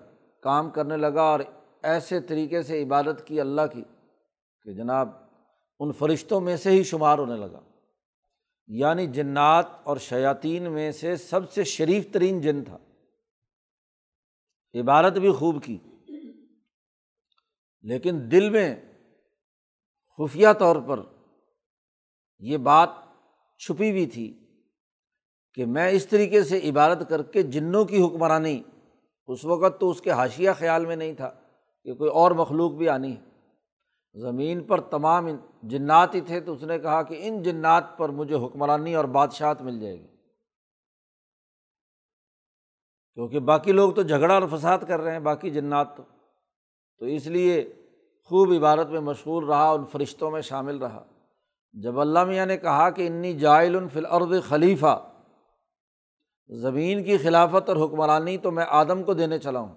کام 0.42 0.70
کرنے 0.70 0.96
لگا 0.96 1.22
اور 1.22 1.40
ایسے 1.82 2.20
طریقے 2.20 2.62
سے 2.62 2.82
عبادت 2.82 3.26
کی 3.26 3.40
اللہ 3.40 3.62
کی 3.72 3.82
کہ 4.62 4.72
جناب 4.72 5.08
ان 5.80 5.92
فرشتوں 5.92 6.40
میں 6.40 6.56
سے 6.56 6.70
ہی 6.70 6.82
شمار 6.82 7.18
ہونے 7.18 7.36
لگا۔ 7.36 7.60
یعنی 8.66 9.06
جنات 9.06 9.66
اور 9.82 9.96
شیاطین 9.96 10.72
میں 10.72 10.92
سے 10.92 11.16
سب 11.16 11.50
سے 11.50 11.64
شریف 11.64 12.12
ترین 12.12 12.40
جن 12.40 12.64
تھا۔ 12.64 12.78
عبادت 14.74 15.18
بھی 15.18 15.32
خوب 15.32 15.62
کی۔ 15.62 15.78
لیکن 17.82 18.18
دل 18.30 18.50
میں 18.50 18.76
خفیہ 20.18 20.48
طور 20.58 20.76
پر 20.76 21.00
یہ 22.38 22.56
بات 22.56 22.90
چھپی 23.58 23.90
ہوئی 23.90 24.06
تھی 24.06 24.38
کہ 25.54 25.66
میں 25.66 25.90
اس 25.90 26.06
طریقے 26.06 26.42
سے 26.42 26.70
عبادت 26.70 27.08
کر 27.08 27.22
کے 27.22 27.42
جنوں 27.42 27.84
کی 27.84 28.02
حکمرانی، 28.02 28.62
اس 29.26 29.44
وقت 29.44 29.80
تو 29.80 29.90
اس 29.90 30.00
کے 30.00 30.10
حاشیہ 30.10 30.50
خیال 30.58 30.86
میں 30.86 30.96
نہیں 30.96 31.12
تھا 31.12 31.30
کہ 31.84 31.94
کوئی 31.94 32.10
اور 32.10 32.30
مخلوق 32.30 32.72
بھی 32.72 32.88
آنی 32.88 33.16
ہے۔ 33.16 33.32
زمین 34.20 34.64
پر 34.64 34.80
تمام 34.80 35.28
جنات 35.62 36.14
ہی 36.14 36.20
تھے 36.20 36.40
تو 36.40 36.52
اس 36.52 36.62
نے 36.62 36.78
کہا 36.78 37.02
کہ 37.02 37.20
ان 37.22 37.42
جنات 37.42 37.98
پر 37.98 38.08
مجھے 38.08 38.34
حکمرانی 38.34 38.94
اور 38.94 39.04
بادشاہت 39.04 39.62
مل 39.62 39.80
جائے 39.80 40.00
گی۔ 40.00 40.11
کیونکہ 43.14 43.38
باقی 43.38 43.72
لوگ 43.72 43.92
تو 43.92 44.02
جھگڑا 44.02 44.34
اور 44.34 44.58
فساد 44.58 44.78
کر 44.88 45.00
رہے 45.00 45.12
ہیں، 45.12 45.18
باقی 45.18 45.50
جنات 45.50 45.96
تو۔ 45.96 46.02
تو 46.98 47.04
اس 47.04 47.26
لیے 47.26 47.72
خوب 48.24 48.52
عبارت 48.52 48.88
میں 48.88 49.00
مشغول 49.00 49.44
رہا 49.44 49.70
ان 49.70 49.84
فرشتوں 49.84 50.30
میں 50.30 50.40
شامل 50.40 50.76
رہا۔ 50.76 51.04
جب 51.72 52.00
اللہ 52.00 52.24
میاں 52.24 52.46
نے 52.46 52.56
کہا 52.56 52.90
کہ 52.90 53.06
انی 53.06 53.32
جائل 53.32 53.88
فی 53.92 53.98
الارض 53.98 54.48
خلیفہ، 54.48 55.10
زمین 56.48 57.04
کی 57.04 57.18
خلافت 57.18 57.68
اور 57.68 57.86
حکمرانی 57.86 58.38
تو 58.38 58.50
میں 58.50 58.64
آدم 58.68 59.02
کو 59.02 59.14
دینے 59.14 59.38
چلا 59.38 59.60
ہوں۔ 59.60 59.74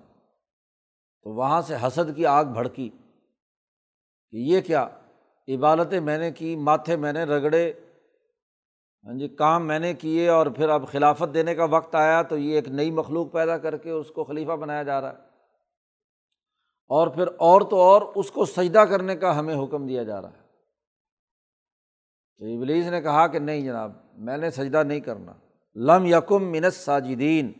تو 1.23 1.29
وہاں 1.29 1.61
سے 1.61 1.75
حسد 1.87 2.15
کی 2.15 2.25
آگ 2.25 2.45
بھڑکی۔ 2.45 2.89
کہ 4.31 4.37
یہ 4.37 4.61
کیا؟ 4.61 4.87
عبادتیں 5.47 5.99
میں 5.99 6.17
نے 6.17 6.31
کی، 6.31 6.55
ماتھے 6.55 6.95
میں 6.95 7.13
نے 7.13 7.23
رگڑے 7.23 7.73
ہاں 9.05 9.13
جی 9.13 9.27
کام 9.27 9.67
میں 9.67 9.79
نے 9.79 9.93
کیے 9.93 10.29
اور 10.29 10.47
پھر 10.47 10.69
اب 10.69 10.87
خلافت 10.87 11.33
دینے 11.33 11.55
کا 11.55 11.63
وقت 11.63 11.95
آیا 11.95 12.21
تو 12.21 12.37
یہ 12.37 12.55
ایک 12.55 12.67
نئی 12.67 12.91
مخلوق 12.91 13.31
پیدا 13.31 13.57
کر 13.57 13.77
کے 13.77 13.89
اس 13.89 14.09
کو 14.09 14.23
خلیفہ 14.23 14.51
بنایا 14.51 14.83
جا 14.83 15.01
رہا 15.01 15.09
ہے۔ 15.09 15.17
اور 16.87 17.07
پھر 17.07 17.27
اور 17.27 17.61
تو 17.61 17.81
اور 17.81 18.01
اس 18.15 18.31
کو 18.31 18.45
سجدہ 18.45 18.79
کرنے 18.79 19.15
کا 19.15 19.39
ہمیں 19.39 19.63
حکم 19.63 19.87
دیا 19.87 20.03
جا 20.03 20.21
رہا 20.21 20.29
ہے۔ 20.29 20.45
تو 22.37 22.45
ابلیس 22.45 22.85
نے 22.85 23.01
کہا 23.01 23.27
کہ 23.27 23.39
نہیں 23.39 23.61
جناب، 23.61 23.91
میں 24.13 24.37
نے 24.37 24.49
سجدہ 24.49 24.83
نہیں 24.83 24.99
کرنا۔ 24.99 25.33
لم 25.75 26.05
یکم 26.05 26.51
منت 26.51 26.73
ساجدین 26.73 27.51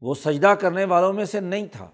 وہ 0.00 0.14
سجدہ 0.14 0.54
کرنے 0.60 0.84
والوں 0.84 1.12
میں 1.12 1.24
سے 1.24 1.40
نہیں 1.40 1.66
تھا۔ 1.72 1.90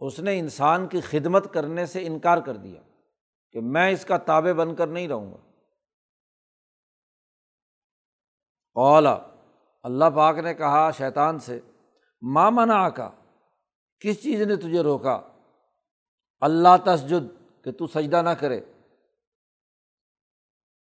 اس 0.00 0.20
نے 0.20 0.38
انسان 0.38 0.86
کی 0.86 1.00
خدمت 1.00 1.54
کرنے 1.54 1.86
سے 1.86 2.06
انکار 2.06 2.38
کر 2.38 2.56
دیا 2.56 2.80
کہ 3.52 3.60
میں 3.60 3.90
اس 3.90 4.04
کا 4.04 4.16
تابے 4.16 4.52
بن 4.52 4.74
کر 4.74 4.86
نہیں 4.86 5.08
رہوں 5.08 5.32
گا۔ 5.32 5.53
اولا 8.76 9.18
اللہ 9.82 10.04
پاک 10.14 10.38
نے 10.38 10.54
کہا 10.54 10.90
شیطان 10.90 11.38
سے 11.38 11.60
ماں 12.22 12.50
منا 12.50 12.88
کا 12.88 13.10
کس 14.00 14.22
چیز 14.22 14.42
نے 14.42 14.56
تجھے 14.56 14.80
روکا؟ 14.82 15.20
اللہ 16.40 16.76
تسجد 16.84 17.26
کہ 17.64 17.72
تو 17.72 17.86
سجدہ 17.86 18.22
نہ 18.22 18.30
کرے۔ 18.30 18.60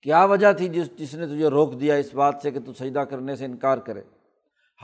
کیا 0.01 0.23
وجہ 0.23 0.53
تھی 0.53 0.67
جس 0.67 0.97
جس 0.97 1.13
نے 1.13 1.27
تجھے 1.27 1.47
روک 1.47 1.79
دیا 1.79 1.95
اس 1.95 2.13
بات 2.13 2.35
سے 2.41 2.51
کہ 2.51 2.59
تو 2.59 2.73
سجدہ 2.73 2.99
کرنے 2.99 3.35
سے 3.35 3.45
انکار 3.45 3.77
کرے؟ 3.77 4.01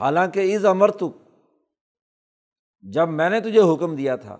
حالانکہ 0.00 0.54
از 0.54 0.66
امر 0.66 0.90
تو 0.90 1.10
جب 2.80 3.08
میں 3.08 3.30
نے 3.30 3.40
تجھے 3.40 3.74
حکم 3.74 3.96
دیا 3.96 4.16
تھا، 4.16 4.36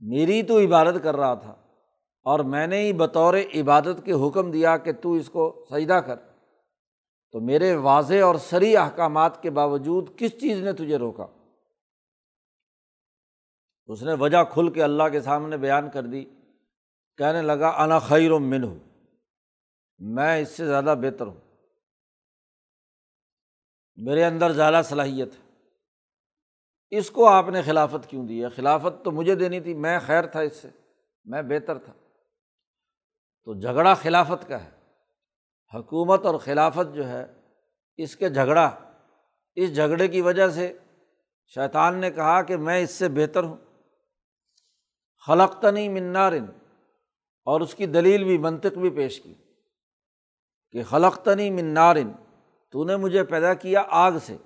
میری 0.00 0.42
تو 0.42 0.58
عبادت 0.58 0.96
کر 1.02 1.16
رہا 1.16 1.34
تھا 1.34 1.54
اور 2.26 2.40
میں 2.40 2.66
نے 2.66 2.78
ہی 2.78 2.92
بطور 2.92 3.34
عبادت 3.54 4.04
کے 4.04 4.12
حکم 4.12 4.50
دیا 4.50 4.76
کہ 4.76 4.92
تو 4.92 5.12
اس 5.12 5.30
کو 5.30 5.64
سجدہ 5.70 6.00
کر۔ 6.06 6.29
تو 7.32 7.40
میرے 7.40 7.76
واضح 7.76 8.22
اور 8.24 8.34
سری 8.34 8.76
احکامات 8.76 9.42
کے 9.42 9.50
باوجود 9.50 10.18
کس 10.18 10.40
چیز 10.40 10.62
نے 10.62 10.72
تجھے 10.72 10.96
روکا؟ 10.96 11.26
اس 13.86 14.02
نے 14.02 14.14
وجہ 14.14 14.44
کھل 14.52 14.72
کے 14.72 14.82
اللہ 14.82 15.02
کے 15.12 15.20
سامنے 15.20 15.56
بیان 15.56 15.90
کر 15.90 16.02
دی۔ 16.02 16.24
کہنے 17.16 17.42
لگا، 17.42 17.68
انا 17.68 17.98
خیر 17.98 18.30
و 18.30 18.38
من 18.38 18.64
ہوں 18.64 18.78
میں 19.98 20.40
اس 20.40 20.48
سے 20.48 20.66
زیادہ 20.66 20.94
بہتر 21.02 21.26
ہوں۔ 21.26 21.40
میرے 23.96 24.24
اندر 24.24 24.52
زیادہ 24.52 24.80
صلاحیت 24.84 25.28
ہے۔ 25.32 25.50
اس 26.90 27.10
کو 27.10 27.28
آپ 27.28 27.48
نے 27.48 27.62
خلافت 27.62 28.10
کیوں 28.10 28.26
دی؟ 28.26 28.44
ہے 28.44 28.48
خلافت 28.48 29.04
تو 29.04 29.10
مجھے 29.10 29.34
دینی 29.34 29.60
تھی، 29.60 29.74
میں 29.74 29.98
خیر 30.06 30.26
تھا 30.26 30.40
اس 30.40 30.56
سے، 30.56 30.68
میں 31.24 31.42
بہتر 31.42 31.78
تھا۔ 31.78 31.92
تو 33.44 33.54
جھگڑا 33.54 33.94
خلافت 33.94 34.48
کا 34.48 34.64
ہے۔ 34.64 34.79
حکومت 35.74 36.26
اور 36.26 36.34
خلافت 36.34 36.94
جو 36.94 37.08
ہے، 37.08 37.26
اس 37.96 38.16
کے 38.16 38.28
جھگڑا، 38.28 38.70
اس 39.54 39.74
جھگڑے 39.74 40.08
کی 40.08 40.20
وجہ 40.20 40.48
سے 40.48 40.78
شیطان 41.54 41.96
نے 41.96 42.10
کہا 42.10 42.42
کہ 42.42 42.56
میں 42.56 42.78
اس 42.80 42.90
سے 42.90 43.08
بہتر 43.08 43.44
ہوں۔ 43.44 43.56
خلقتنی 45.26 45.88
منارن 45.88 46.44
اور 47.44 47.60
اس 47.60 47.74
کی 47.74 47.86
دلیل 47.86 48.24
بھی، 48.24 48.38
منطق 48.38 48.78
بھی 48.78 48.90
پیش 48.90 49.20
کی 49.20 49.34
کہ 50.70 50.82
خلقتنی 50.82 51.50
منارن 51.50 52.12
تو 52.70 52.84
نے 52.84 52.96
مجھے 52.96 53.24
پیدا 53.24 53.54
کیا 53.54 53.82
آگ 53.88 54.12
سے۔ 54.26 54.36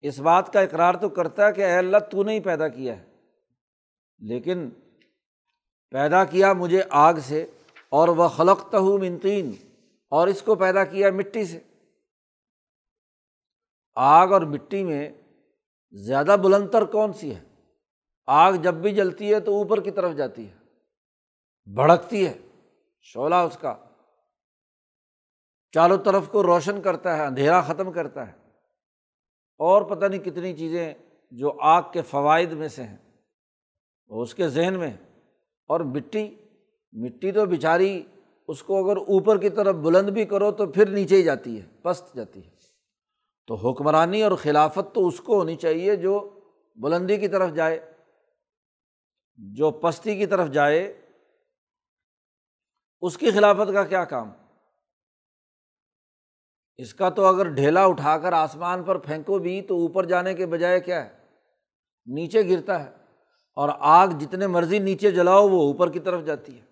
اس 0.00 0.20
بات 0.20 0.52
کا 0.52 0.60
اقرار 0.60 0.94
تو 0.94 1.08
کرتا 1.08 1.46
ہے 1.46 1.52
کہ 1.52 1.64
اے 1.64 1.76
اللہ، 1.76 1.98
تو 1.98 2.22
نے 2.22 2.32
ہی 2.32 2.40
پیدا 2.40 2.68
کیا 2.68 2.96
ہے۔ 2.96 3.04
لیکن 4.18 4.70
پیدا 5.90 6.24
کیا 6.24 6.52
مجھے 6.52 6.82
آگ 6.90 7.14
سے، 7.14 7.46
اور 7.88 8.08
وہ 8.08 8.28
خلقت 8.28 8.74
ہوں 8.74 8.98
منتین 8.98 9.52
اور 10.10 10.28
اس 10.28 10.42
کو 10.42 10.54
پیدا 10.54 10.84
کیا 10.84 11.10
مٹی 11.10 11.44
سے۔ 11.44 11.60
آگ 13.94 14.28
اور 14.28 14.42
مٹی 14.42 14.84
میں 14.84 15.10
زیادہ 15.90 16.36
بلند 16.42 16.68
تر 16.68 16.84
کون 16.84 17.12
سی 17.12 17.34
ہے؟ 17.34 17.44
آگ 18.26 18.52
جب 18.52 18.74
بھی 18.74 18.94
جلتی 18.94 19.34
ہے 19.34 19.40
تو 19.40 19.52
اوپر 19.52 19.80
کی 19.80 19.90
طرف 19.90 20.16
جاتی 20.16 20.48
ہے، 20.50 20.56
بھڑکتی 21.74 22.28
ہے، 22.28 22.38
شعلہ 23.00 23.34
اس 23.34 23.58
کا۔ 23.60 23.84
چاروں 25.72 25.98
طرف 25.98 26.28
کو 26.28 26.42
روشن 26.42 26.82
کرتا 26.82 27.16
ہے، 27.16 27.26
اندھیرا 27.26 27.60
ختم 27.60 27.92
کرتا 27.92 28.26
ہے۔ 28.26 28.32
اور 29.58 29.82
پتہ 29.82 30.06
نہیں 30.06 30.20
کتنی 30.20 30.56
چیزیں 30.56 30.94
جو 31.30 31.60
آگ 31.60 31.82
کے 31.92 32.02
فوائد 32.02 32.52
میں 32.52 32.68
سے 32.68 32.82
ہیں۔ 32.82 32.96
وہ 34.08 34.22
اس 34.22 34.34
کے 34.34 34.48
ذہن 34.48 34.78
میں 34.78 34.96
اور 35.66 35.80
مٹی 35.80 36.36
مٹی 36.92 37.32
تو 37.32 37.46
بیچاری 37.46 38.02
اس 38.50 38.62
کو 38.62 38.84
اگر 38.84 38.96
اوپر 38.96 39.38
کی 39.38 39.48
طرف 39.48 39.74
بلند 39.74 40.08
بھی 40.08 40.24
کرو 40.24 40.52
تو 40.52 40.66
پھر 40.66 40.88
نیچے 40.88 41.16
ہی 41.16 41.22
جاتی 41.22 41.60
ہے، 41.60 41.66
پست 41.82 42.14
جاتی 42.14 42.44
ہے۔ 42.44 42.50
تو 43.46 43.54
حکمرانی 43.54 44.22
اور 44.22 44.32
خلافت 44.32 44.94
تو 44.94 45.06
اس 45.06 45.20
کو 45.20 45.38
ہونی 45.38 45.56
چاہیے 45.56 45.96
جو 45.96 46.40
بلندی 46.76 47.16
کی 47.16 47.28
طرف 47.28 47.50
جائے۔ 47.54 47.92
جو 49.36 49.70
پستی 49.70 50.16
کی 50.16 50.26
طرف 50.26 50.48
جائے، 50.48 51.00
اس 53.00 53.18
کی 53.18 53.30
خلافت 53.30 53.72
کا 53.72 53.84
کیا 53.84 54.04
کام؟ 54.04 54.30
اس 56.76 56.94
کا 56.94 57.10
تو 57.10 57.26
اگر 57.26 57.48
ڈھیلا 57.48 57.84
اٹھا 57.84 58.18
کر 58.18 58.32
آسمان 58.32 58.82
پر 58.82 58.98
پھینکو 58.98 59.38
بھی 59.38 59.62
تو 59.62 59.74
اوپر 59.74 60.04
جانے 60.04 60.34
کے 60.34 60.46
بجائے 60.46 60.80
کیا 60.80 61.04
ہے؟ 61.04 61.18
نیچے 62.06 62.48
گرتا 62.48 62.84
ہے۔ 62.84 62.90
اور 63.54 63.68
آگ 63.78 64.08
جتنے 64.08 64.46
مرضی 64.46 64.78
نیچے 64.78 65.10
جلاؤ، 65.10 65.48
وہ 65.48 65.62
اوپر 65.62 65.90
کی 65.90 66.00
طرف 66.00 66.24
جاتی 66.24 66.60
ہے۔ 66.60 66.69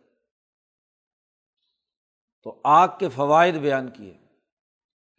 تو 2.49 2.61
آگ 2.65 2.89
کے 2.99 3.09
فوائد 3.09 3.57
بیان 3.57 3.89
کیے 3.89 4.19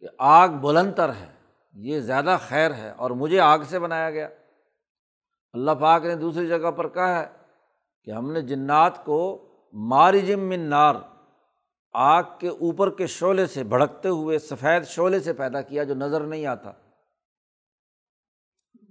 کہ 0.00 0.06
آگ 0.18 0.48
بلند 0.48 0.92
تر 0.96 1.12
ہے، 1.14 1.26
یہ 1.72 2.00
زیادہ 2.00 2.36
خیر 2.48 2.74
ہے 2.74 2.90
اور 2.90 3.10
مجھے 3.10 3.40
آگ 3.40 3.58
سے 3.68 3.78
بنایا 3.78 4.10
گیا۔ 4.10 4.28
اللہ 5.52 5.70
پاک 5.70 6.04
نے 6.04 6.14
دوسری 6.14 6.46
جگہ 6.46 6.70
پر 6.70 6.88
کہا 6.88 7.20
ہے 7.20 7.26
کہ 8.04 8.10
ہم 8.10 8.32
نے 8.32 8.40
جنات 8.40 9.04
کو 9.04 9.48
مارجم 9.72 10.40
من 10.40 10.60
نار، 10.60 10.94
آگ 11.92 12.22
کے 12.38 12.48
اوپر 12.48 12.90
کے 12.90 13.06
شعلے 13.06 13.46
سے 13.46 13.64
بھڑکتے 13.64 14.08
ہوئے، 14.08 14.38
سفید 14.38 14.84
شعلے 14.84 15.20
سے 15.20 15.32
پیدا 15.32 15.60
کیا 15.60 15.84
جو 15.84 15.94
نظر 15.94 16.20
نہیں 16.20 16.46
آتا۔ 16.46 16.72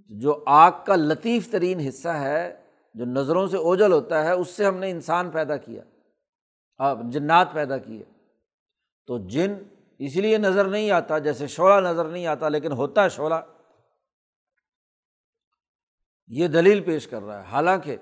جو 0.08 0.44
آگ 0.46 0.72
کا 0.86 0.96
لطیف 0.96 1.50
ترین 1.50 1.80
حصہ 1.80 2.08
ہے، 2.08 2.60
جو 2.94 3.04
نظروں 3.04 3.46
سے 3.46 3.56
اوجل 3.56 3.92
ہوتا 3.92 4.24
ہے، 4.24 4.32
اس 4.32 4.50
سے 4.50 4.66
ہم 4.66 4.76
نے 4.76 4.90
انسان 4.90 5.30
پیدا 5.30 5.56
کیا 5.56 5.82
جنات 7.10 7.52
پیدا 7.52 7.78
کیے۔ 7.78 8.04
تو 9.06 9.28
جن 9.28 9.54
اس 9.98 10.16
لیے 10.16 10.38
نظر 10.38 10.64
نہیں 10.64 10.90
آتا، 10.90 11.18
جیسے 11.18 11.46
شعلہ 11.46 11.88
نظر 11.88 12.04
نہیں 12.04 12.26
آتا، 12.26 12.48
لیکن 12.48 12.72
ہوتا 12.72 13.04
ہے 13.04 13.08
شعلہ، 13.08 13.34
یہ 16.28 16.48
دلیل 16.48 16.84
پیش 16.84 17.08
کر 17.08 17.22
رہا 17.22 17.38
ہے۔ 17.38 17.44
حالانکہ 17.44 17.96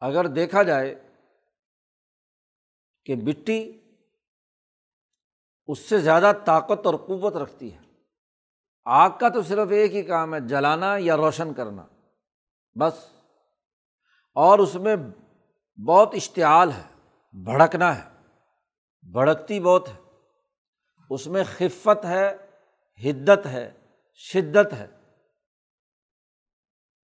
اگر 0.00 0.26
دیکھا 0.26 0.62
جائے 0.62 1.08
کہ 3.04 3.14
مٹی 3.14 3.80
اس 5.66 5.78
سے 5.78 5.98
زیادہ 5.98 6.32
طاقت 6.44 6.86
اور 6.86 6.94
قوت 6.94 7.36
رکھتی 7.36 7.74
ہے۔ 7.74 7.78
آگ 8.84 9.10
کا 9.20 9.28
تو 9.28 9.42
صرف 9.42 9.68
ایک 9.70 9.94
ہی 9.94 10.02
کام 10.02 10.34
ہے، 10.34 10.40
جلانا 10.40 10.96
یا 10.98 11.16
روشن 11.16 11.54
کرنا، 11.54 11.86
بس۔ 12.78 12.94
اور 14.34 14.58
اس 14.58 14.74
میں 14.74 14.96
بہت 15.86 16.10
اشتعال 16.12 16.70
ہے، 16.72 17.16
بھڑکنا 17.44 18.04
ہے۔ 18.04 18.09
بھڑکتی 19.02 19.60
بہت 19.60 19.88
ہے۔ 19.88 20.10
اس 21.10 21.26
میں 21.26 21.44
خفت 21.44 22.04
ہے، 22.04 22.36
حدت 23.04 23.46
ہے، 23.46 23.72
شدت 24.14 24.72
ہے۔ 24.72 24.86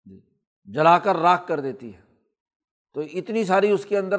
جی، 0.05 0.19
جلا 0.63 0.99
کر 0.99 1.15
راکھ 1.15 1.47
کر 1.47 1.59
دیتی 1.59 1.95
ہے۔ 1.95 2.01
تو 2.93 3.01
اتنی 3.01 3.43
ساری 3.43 3.71
اس 3.71 3.85
کے 3.85 3.97
اندر 3.97 4.17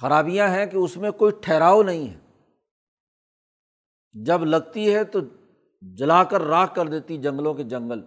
خرابیاں 0.00 0.48
ہیں 0.48 0.66
کہ 0.66 0.76
اس 0.76 0.96
میں 0.96 1.10
کوئی 1.10 1.32
ٹھہراؤ 1.42 1.82
نہیں 1.82 2.14
ہے۔ 2.14 2.18
جب 4.12 4.44
لگتی 4.44 4.94
ہے 4.94 5.04
تو 5.04 5.18
جلا 5.82 6.24
کر 6.24 6.40
راکھ 6.40 6.74
کر 6.74 6.86
دیتی 6.86 7.18
جنگلوں 7.18 7.54
کے 7.54 7.62
جنگل۔ 7.62 8.00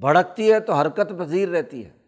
بھڑکتی 0.00 0.52
ہے 0.52 0.60
تو 0.60 0.72
حرکت 0.72 1.12
پذیر 1.18 1.48
رہتی 1.48 1.86
ہے۔ 1.86 2.03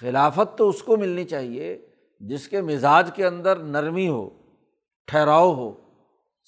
خلافت 0.00 0.58
تو 0.58 0.68
اس 0.68 0.82
کو 0.82 0.96
ملنی 0.96 1.24
چاہیے 1.24 1.88
جس 2.20 2.48
کے 2.48 2.62
مزاج 2.62 3.10
کے 3.14 3.26
اندر 3.26 3.56
نرمی 3.56 4.08
ہو، 4.08 4.30
ٹھہراؤ 5.06 5.54
ہو، 5.54 5.72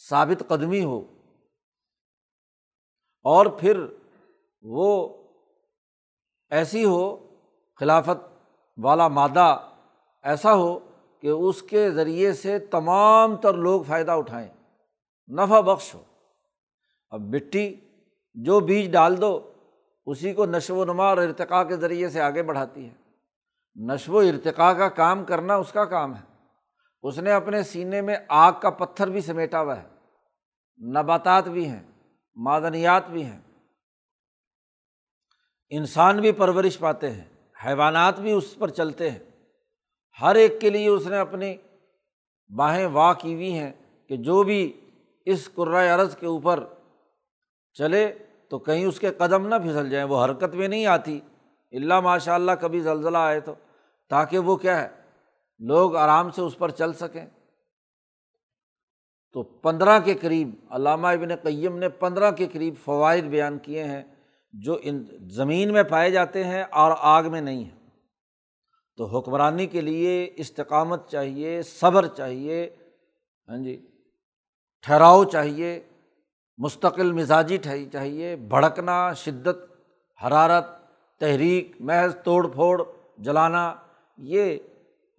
ثابت 0.09 0.43
قدمی 0.49 0.85
ہو۔ 0.85 1.05
اور 3.23 3.47
پھر 3.47 3.87
وہ 4.63 5.09
ایسی 6.51 6.85
ہو، 6.85 7.29
خلافت 7.77 8.49
والا 8.83 9.09
مادہ 9.09 9.59
ایسا 10.23 10.55
ہو 10.55 10.79
کہ 11.21 11.27
اس 11.27 11.63
کے 11.63 11.91
ذریعے 11.91 12.33
سے 12.33 12.59
تمام 12.59 13.37
تر 13.37 13.55
لوگ 13.55 13.83
فائدہ 13.83 14.13
اٹھائیں، 14.13 14.49
نفع 15.29 15.61
بخش 15.61 15.95
ہو۔ 15.95 16.03
اب 17.11 17.21
مٹی 17.21 17.77
جو 18.35 18.61
بیج 18.61 18.93
ڈال 18.93 19.21
دو، 19.21 19.53
اسی 20.07 20.33
کو 20.33 20.47
نشو 20.47 20.77
و 20.77 20.85
نما 20.85 21.09
اور 21.09 21.17
ارتقاء 21.17 21.63
کے 21.63 21.77
ذریعے 21.77 22.09
سے 22.09 22.21
آگے 22.21 22.43
بڑھاتی 22.43 22.89
ہے۔ 22.89 23.02
نشو 23.77 24.13
و 24.13 24.19
ارتقاء 24.19 24.73
کا 24.73 24.89
کام 24.89 25.25
کرنا 25.25 25.55
اس 25.55 25.73
کا 25.73 25.85
کام 25.85 26.17
ہے۔ 26.17 26.23
اس 27.03 27.19
نے 27.19 27.33
اپنے 27.33 27.63
سینے 27.63 28.01
میں 28.01 28.17
آگ 28.29 28.53
کا 28.63 28.71
پتھر 28.71 29.11
بھی 29.11 29.21
سمیٹا 29.21 29.63
ہوا 29.63 29.83
ہے۔ 29.83 29.89
نباتات 30.93 31.49
بھی 31.49 31.69
ہیں، 31.69 31.83
معدنیات 32.35 33.09
بھی 33.09 33.25
ہیں۔ 33.25 33.41
انسان 35.71 36.21
بھی 36.21 36.33
پرورش 36.33 36.79
پاتے 36.79 37.11
ہیں، 37.11 37.25
حیوانات 37.67 38.21
بھی 38.21 38.33
اس 38.33 38.55
پر 38.59 38.69
چلتے 38.69 39.11
ہیں۔ 39.11 39.19
ہر 40.21 40.35
ایک 40.35 40.61
کے 40.61 40.71
لیے 40.71 40.89
اس 40.89 41.07
نے 41.07 41.19
اپنی 41.19 41.57
باہیں 42.57 42.87
واہ 42.87 43.13
کی 43.13 43.35
ہوئی 43.35 43.59
ہیں 43.59 43.73
کہ 44.09 44.17
جو 44.17 44.43
بھی 44.43 44.81
اس 45.25 45.51
قرۂۂ 45.55 45.89
عرض 45.89 46.17
کے 46.17 46.27
اوپر 46.27 46.65
چلے 47.75 48.19
تو 48.51 48.59
کہیں 48.59 48.85
اس 48.85 49.01
کے 49.01 49.11
قدم 49.11 49.49
نہ 49.49 49.55
پھسل 49.55 49.91
جائیں، 49.91 50.07
وہ 50.07 50.25
حرکت 50.25 50.55
میں 50.55 50.69
نہیں 50.69 50.87
آتی۔ 50.87 51.21
اللہ 51.73 52.01
ماشاء 52.01 52.35
اللہ 52.35 52.53
کبھی 52.61 52.81
زلزلہ 52.81 53.19
آئے 53.19 53.41
تو، 53.41 53.55
تاکہ 54.09 54.39
وہ 54.39 54.57
کیا 54.57 54.83
ہے، 54.83 54.89
لوگ 55.59 55.97
آرام 55.97 56.31
سے 56.31 56.43
اس 56.43 56.59
پر 56.59 56.71
چل 56.71 56.93
سکیں۔ 56.93 57.27
تو 59.33 59.43
پندرہ 59.43 59.99
کے 60.01 60.15
قریب 60.15 60.51
علامہ 60.71 61.07
ابن 61.07 61.37
قیم 61.37 61.79
نے 61.79 61.89
پندرہ 61.89 62.31
کے 62.31 62.47
قریب 62.53 62.75
فوائد 62.85 63.25
بیان 63.25 63.59
کیے 63.59 63.85
ہیں 63.85 64.03
جو 64.53 64.79
ان 64.83 65.07
زمین 65.29 65.73
میں 65.73 65.83
پائے 65.83 66.11
جاتے 66.11 66.45
ہیں 66.45 66.65
اور 66.71 66.93
آگ 66.99 67.25
میں 67.25 67.41
نہیں 67.41 67.65
ہیں۔ 67.65 67.91
تو 68.97 69.05
حکمرانی 69.05 69.67
کے 69.67 69.81
لیے 69.81 70.31
استقامت 70.37 71.09
چاہیے، 71.09 71.63
صبر 71.63 72.07
چاہیے 72.07 72.77
ہاں 73.49 73.57
جی 73.57 73.87
ٹھہراؤ 74.83 75.25
چاہیے، 75.25 75.81
مستقل 76.59 77.13
مزاجی 77.13 77.59
چاہیے، 77.93 78.37
بھڑکنا، 78.37 79.13
شدت، 79.13 79.57
حرارت 80.27 80.82
تحریک، 81.23 81.73
محض 81.81 82.17
توڑ 82.25 82.49
پھوڑ، 82.49 82.83
جلانا، 83.19 83.75
یہ 84.19 84.59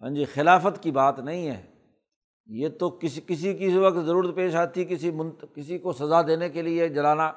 ہاں 0.02 0.10
جی 0.10 0.24
خلافت 0.24 0.82
کی 0.82 0.90
بات 0.90 1.18
نہیں 1.18 1.48
ہے۔ 1.48 1.62
یہ 2.46 2.68
تو 2.68 2.90
کسی 2.90 3.20
کسی 3.26 3.54
کسی 3.54 3.76
وقت 3.76 4.06
ضرورت 4.06 4.34
پیش 4.34 4.54
آتی، 4.54 4.84
کسی 4.84 5.10
منت، 5.10 5.44
کسی 5.54 5.78
کو 5.78 5.92
سزا 5.92 6.22
دینے 6.22 6.48
کے 6.48 6.62
لیے 6.62 6.88
جلانا، 6.88 7.32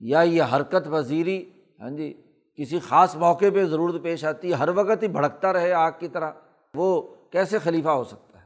یا 0.00 0.20
یہ 0.20 0.42
حرکت 0.42 0.88
پذیری 0.92 1.50
ہاں 1.80 1.90
جی 1.90 2.22
کسی 2.56 2.78
خاص 2.78 3.16
موقع 3.16 3.44
پہ 3.54 3.64
ضرورت 3.64 4.02
پیش 4.02 4.24
آتی 4.24 4.48
ہے 4.48 4.54
ہر 4.54 4.68
وقت 4.68 5.02
ہی 5.02 5.08
بھڑکتا 5.08 5.52
رہے 5.52 5.72
آگ 5.72 5.92
کی 5.98 6.08
طرح، 6.08 6.32
وہ 6.74 7.14
کیسے 7.30 7.58
خلیفہ 7.58 7.88
ہو 7.88 8.04
سکتا 8.04 8.40
ہے؟ 8.40 8.44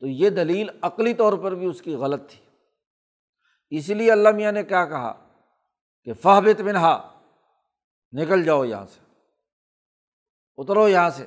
تو 0.00 0.06
یہ 0.06 0.30
دلیل 0.30 0.68
عقلی 0.82 1.14
طور 1.14 1.32
پر 1.32 1.54
بھی 1.54 1.66
اس 1.66 1.82
کی 1.82 1.94
غلط 1.94 2.30
تھی۔ 2.30 2.38
اسی 3.76 3.94
لیے 3.94 4.12
اللہ 4.12 4.28
میاں 4.28 4.52
نے 4.52 4.62
کیا 4.62 4.84
کہا 4.84 5.28
کہ 6.04 6.12
فہبت 6.12 6.60
منہا 6.60 7.09
نکل 8.12 8.44
جاؤ 8.44 8.64
یہاں 8.64 8.86
سے۔ 8.86 9.00
اترو 10.56 10.88
یہاں 10.88 11.10
سے۔ 11.10 11.26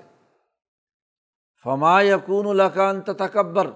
فما 1.63 2.01
یقون 2.01 2.47
القان 2.47 3.01
تکبر 3.01 3.71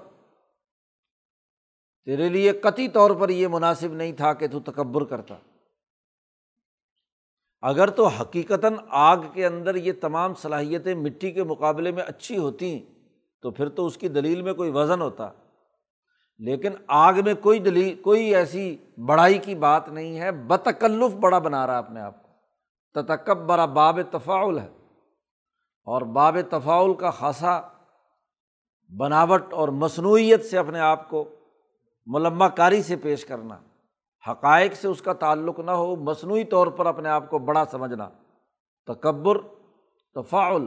تیرے 2.05 2.29
لیے 2.29 2.51
قطعی 2.51 2.87
طور 2.87 3.11
پر 3.11 3.29
یہ 3.29 3.47
مناسب 3.47 3.93
نہیں 3.93 4.11
تھا 4.11 4.33
کہ 4.33 4.47
تو 4.47 4.59
تکبر 4.59 5.03
کرتا۔ 5.03 5.35
اگر 7.61 7.89
تو 7.89 8.07
حقیقتاً 8.07 8.73
آگ 8.89 9.17
کے 9.33 9.45
اندر 9.45 9.75
یہ 9.75 9.93
تمام 10.01 10.33
صلاحیتیں 10.33 10.95
مٹی 10.95 11.31
کے 11.31 11.43
مقابلے 11.43 11.91
میں 11.91 12.03
اچھی 12.03 12.37
ہوتیں، 12.37 12.79
تو 13.41 13.51
پھر 13.51 13.69
تو 13.69 13.85
اس 13.85 13.97
کی 13.97 14.07
دلیل 14.07 14.41
میں 14.41 14.53
کوئی 14.53 14.71
وزن 14.71 15.01
ہوتا۔ 15.01 15.29
لیکن 16.37 16.71
آگ 16.87 17.13
میں 17.25 17.33
کوئی 17.33 17.59
دلیل، 17.59 18.01
کوئی 18.01 18.35
ایسی 18.35 18.77
بڑائی 19.05 19.37
کی 19.37 19.55
بات 19.55 19.89
نہیں 19.89 20.19
ہے، 20.19 20.31
بتکلف 20.31 21.15
بڑا 21.15 21.39
بنا 21.39 21.67
رہا 21.67 21.77
اپنے 21.77 21.99
آپ 21.99 22.23
کو۔ 22.23 22.26
تتکب 23.01 23.37
برا 23.37 23.65
باب 23.65 23.99
تفاعل 24.11 24.59
ہے۔ 24.59 24.67
اور 25.85 26.01
باب 26.01 26.37
تفاعل 26.49 26.93
کا 26.93 27.09
خاصا 27.09 27.61
بناوٹ 28.97 29.53
اور 29.53 29.69
مصنوعیت 29.69 30.45
سے 30.45 30.57
اپنے 30.57 30.79
آپ 30.79 31.09
کو 31.09 31.29
ملمہ 32.05 32.45
کاری 32.45 32.83
سے 32.83 32.95
پیش 32.95 33.25
کرنا، 33.25 33.59
حقائق 34.31 34.73
سے 34.73 34.87
اس 34.87 35.01
کا 35.01 35.13
تعلق 35.13 35.59
نہ 35.59 35.71
ہو، 35.71 35.95
مصنوعی 35.95 36.43
طور 36.43 36.67
پر 36.67 36.85
اپنے 36.85 37.09
آپ 37.09 37.29
کو 37.29 37.39
بڑا 37.39 37.65
سمجھنا۔ 37.71 38.09
تکبر، 38.85 39.37
تفاعل 40.15 40.65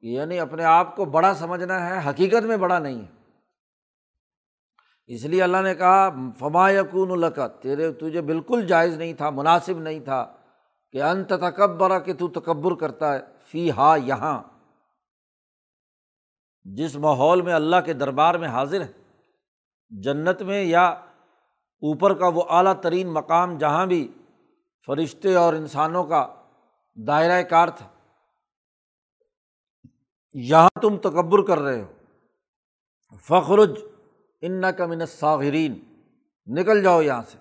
یعنی 0.00 0.40
اپنے 0.40 0.64
آپ 0.64 0.96
کو 0.96 1.04
بڑا 1.04 1.34
سمجھنا 1.34 1.86
ہے، 1.90 2.10
حقیقت 2.10 2.42
میں 2.42 2.56
بڑا 2.56 2.78
نہیں 2.78 3.00
ہے۔ 3.00 3.30
اس 5.06 5.24
لیے 5.24 5.42
اللہ 5.42 5.56
نے 5.56 5.74
کہا، 5.74 6.10
فما 6.38 6.70
یقون 6.70 7.10
القت 7.10 7.62
تیرے، 7.62 7.92
تجھے 7.92 8.20
بالکل 8.20 8.66
جائز 8.66 8.96
نہیں 8.96 9.12
تھا، 9.12 9.30
مناسب 9.30 9.78
نہیں 9.78 10.00
تھا۔ 10.00 10.32
کہ 10.92 11.02
انت 11.02 11.28
تکبرا 11.28 11.98
کہ 11.98 12.14
تو 12.14 12.28
تکبر 12.28 12.74
کرتا 12.74 13.14
ہے، 13.14 13.20
فی 13.46 13.70
ہا 13.70 13.96
یہاں۔ 14.02 14.42
جس 16.64 16.96
ماحول 16.96 17.42
میں 17.42 17.54
اللہ 17.54 17.76
کے 17.84 17.92
دربار 17.92 18.34
میں 18.34 18.48
حاضر 18.48 18.80
ہے، 18.80 18.92
جنت 19.90 20.42
میں 20.42 20.64
یا 20.64 20.86
اوپر 21.82 22.14
کا 22.14 22.28
وہ 22.28 22.42
اعلیٰ 22.48 22.80
ترین 22.80 23.08
مقام 23.08 23.58
جہاں 23.58 23.86
بھی 23.86 24.08
فرشتے 24.86 25.34
اور 25.34 25.54
انسانوں 25.54 26.04
کا 26.04 26.26
دائرۂ 27.06 27.48
کار 27.50 27.68
تھا، 27.68 27.88
یہاں 30.34 30.80
تم 30.82 30.96
تکبر 30.96 31.42
کر 31.42 31.58
رہے 31.58 31.82
ہو۔ 31.82 31.92
فخرج 33.16 33.80
ان 34.40 34.64
کا 34.78 34.86
من 34.86 35.06
صاغرین 35.06 35.78
نکل 36.46 36.82
جاؤ 36.82 37.02
یہاں 37.02 37.22
سے۔ 37.22 37.38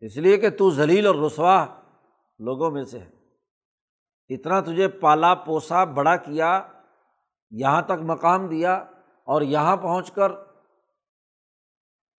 اس 0.00 0.16
لیے 0.16 0.36
کہ 0.36 0.50
تو 0.50 0.70
ذلیل 0.70 1.06
اور 1.06 1.14
رسوا 1.14 1.66
لوگوں 2.38 2.70
میں 2.70 2.84
سے 2.84 2.98
ہے۔ 2.98 3.10
اتنا 4.28 4.60
تجھے 4.60 4.88
پالا 4.88 5.34
پوسا 5.34 5.84
بڑا 5.84 6.16
کیا، 6.16 6.66
یہاں 7.50 7.82
تک 7.82 8.00
مقام 8.00 8.46
دیا 8.46 8.74
اور 9.24 9.42
یہاں 9.42 9.76
پہنچ 9.76 10.10
کر 10.10 10.32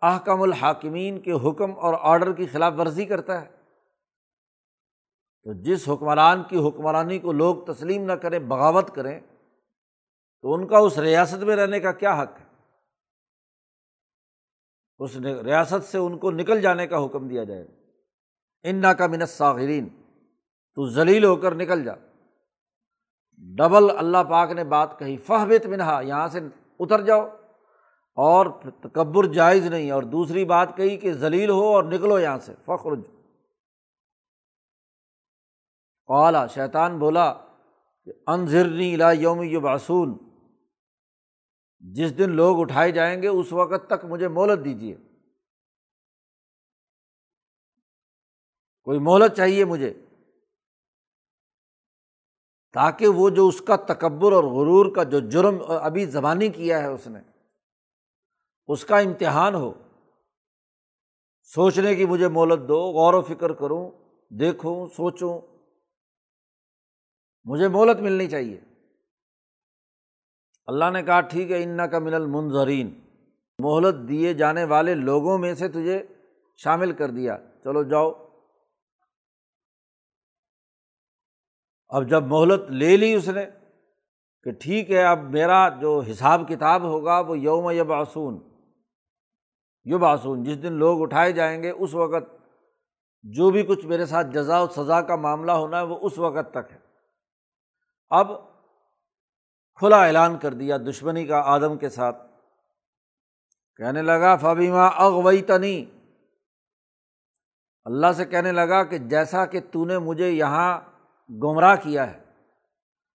احکم 0.01 0.41
الحاکمین 0.41 1.19
کے 1.19 1.31
حکم 1.31 1.79
اور 1.79 1.93
آڈر 1.99 2.33
کی 2.33 2.45
خلاف 2.45 2.73
ورزی 2.77 3.05
کرتا 3.05 3.41
ہے۔ 3.41 3.49
تو 5.43 5.53
جس 5.53 5.89
حکمران 5.89 6.43
کی 6.43 6.67
حکمرانی 6.67 7.19
کو 7.19 7.31
لوگ 7.31 7.55
تسلیم 7.55 8.03
نہ 8.03 8.11
کریں، 8.11 8.39
بغاوت 8.39 8.95
کریں، 8.95 9.19
تو 10.41 10.53
ان 10.53 10.67
کا 10.67 10.77
اس 10.77 10.97
ریاست 10.97 11.43
میں 11.43 11.55
رہنے 11.55 11.79
کا 11.79 11.91
کیا 11.91 12.23
حق 12.23 12.39
ہے؟ 12.39 12.50
اس 15.01 15.15
ریاست 15.17 15.85
سے 15.85 15.97
ان 15.97 16.17
کو 16.17 16.31
نکل 16.31 16.61
جانے 16.61 16.87
کا 16.87 17.05
حکم 17.05 17.27
دیا 17.27 17.43
جائے 17.43 17.67
انا 18.63 18.93
کا 18.93 19.07
منت 19.07 19.29
ساغرین 19.29 19.87
تو 20.75 20.89
ذلیل 20.89 21.23
ہو 21.25 21.35
کر 21.35 21.55
نکل 21.55 21.83
جا۔ 21.83 21.93
ڈبل 23.57 23.97
اللہ 23.97 24.23
پاک 24.29 24.51
نے 24.51 24.63
بات 24.63 24.99
کہی 24.99 25.17
فہبت 25.17 25.67
منہا 25.67 26.01
یہاں 26.01 26.27
سے 26.27 26.39
اتر 26.79 27.01
جاؤ۔ 27.01 27.27
اور 28.17 28.45
تکبر 28.83 29.25
جائز 29.25 29.65
نہیں، 29.65 29.91
اور 29.91 30.03
دوسری 30.03 30.45
بات 30.45 30.75
کہی 30.77 30.97
کہ 30.97 31.13
ذلیل 31.13 31.49
ہو 31.49 31.63
اور 31.63 31.83
نکلو 31.83 32.19
یہاں 32.19 32.37
سے 32.39 32.53
فخر 32.65 32.91
اعلیٰ 36.09 36.47
شیطان 36.47 36.99
بولا 36.99 37.33
کہ 38.05 38.11
انضرنی 38.27 38.95
لا 38.95 39.11
یوم 39.11 39.39
باسون 39.63 40.17
جس 41.81 42.17
دن 42.17 42.29
لوگ 42.29 42.61
اٹھائے 42.61 42.91
جائیں 42.91 43.21
گے، 43.21 43.27
اس 43.27 43.53
وقت 43.53 43.87
تک 43.87 44.05
مجھے 44.05 44.27
مہلت 44.27 44.65
دیجیے 44.65 44.97
کوئی 48.83 48.99
مہلت 48.99 49.37
چاہیے 49.37 49.65
مجھے؟ 49.65 49.93
تاکہ 52.73 53.07
وہ 53.07 53.29
جو 53.29 53.47
اس 53.47 53.61
کا 53.61 53.75
تکبر 53.75 54.31
اور 54.31 54.43
غرور 54.43 54.95
کا 54.95 55.03
جو 55.03 55.19
جرم 55.19 55.55
ابھی 55.67 56.05
زبانی 56.05 56.49
کیا 56.49 56.79
ہے 56.79 56.87
اس 56.87 57.07
نے، 57.07 57.19
اس 58.67 58.85
کا 58.85 58.97
امتحان 58.97 59.55
ہو۔ 59.55 59.73
سوچنے 61.43 61.95
کی 61.95 62.05
مجھے 62.05 62.27
مہلت 62.27 62.67
دو، 62.67 62.77
غور 62.91 63.13
و 63.13 63.21
فکر 63.21 63.53
کروں، 63.53 63.91
دیکھوں، 64.29 64.87
سوچوں۔ 64.87 65.41
مجھے 67.43 67.67
مہلت 67.67 67.99
ملنی 67.99 68.27
چاہیے۔ 68.27 68.61
اللہ 70.67 70.89
نے 70.93 71.03
کہا، 71.03 71.21
ٹھیک 71.21 71.51
ہے 71.51 71.63
ان 71.63 71.79
کا 71.91 71.99
من 71.99 72.13
المنظرین 72.13 72.99
مہلت 73.59 74.09
دیے 74.09 74.33
جانے 74.33 74.63
والے 74.63 74.93
لوگوں 74.95 75.37
میں 75.37 75.53
سے 75.53 75.67
تجھے 75.67 76.01
شامل 76.57 76.91
کر 76.91 77.09
دیا۔ 77.09 77.37
چلو 77.63 77.83
جاؤ۔ 77.83 78.11
اب 81.89 82.09
جب 82.09 82.23
مہلت 82.23 82.71
لے 82.71 82.97
لی 82.97 83.13
اس 83.13 83.29
نے 83.29 83.45
کہ 84.43 84.51
ٹھیک 84.51 84.91
ہے، 84.91 85.03
اب 85.03 85.19
میرا 85.23 85.69
جو 85.69 86.01
حساب 86.11 86.41
کتاب 86.49 86.81
ہوگا 86.83 87.19
وہ 87.19 87.39
یوم 87.39 87.69
یب 87.69 87.91
آسون 90.03 90.43
جس 90.43 90.61
دن 90.63 90.73
لوگ 90.73 91.01
اٹھائے 91.01 91.31
جائیں 91.31 91.63
گے، 91.63 91.69
اس 91.69 91.93
وقت 91.93 92.29
جو 93.23 93.49
بھی 93.49 93.63
کچھ 93.63 93.85
میرے 93.85 94.05
ساتھ 94.05 94.27
جزا 94.27 94.61
و 94.61 94.67
سزا 94.67 95.01
کا 95.01 95.15
معاملہ 95.15 95.51
ہونا 95.51 95.79
ہے، 95.79 95.85
وہ 95.85 95.97
اس 96.01 96.17
وقت 96.19 96.51
تک 96.51 96.71
ہے۔ 96.71 96.77
اب 98.09 98.50
کھلا 99.81 100.05
اعلان 100.05 100.37
کر 100.37 100.53
دیا 100.53 100.77
دشمنی 100.77 101.25
کا 101.25 101.41
آدم 101.45 101.77
کے 101.77 101.89
ساتھ۔ 101.89 102.17
کہنے 103.75 104.01
لگا 104.01 104.35
فبیما 104.35 104.85
اغوئی 104.85 105.41
تنی 105.41 105.85
اللہ 107.85 108.11
سے 108.17 108.25
کہنے 108.25 108.51
لگا 108.51 108.83
کہ 108.83 108.97
جیسا 108.97 109.45
کہ 109.45 109.59
تو 109.71 109.85
نے 109.85 109.97
مجھے 109.97 110.29
یہاں 110.29 110.81
گمراہ 111.29 111.75
کیا 111.75 112.11
ہے، 112.11 112.23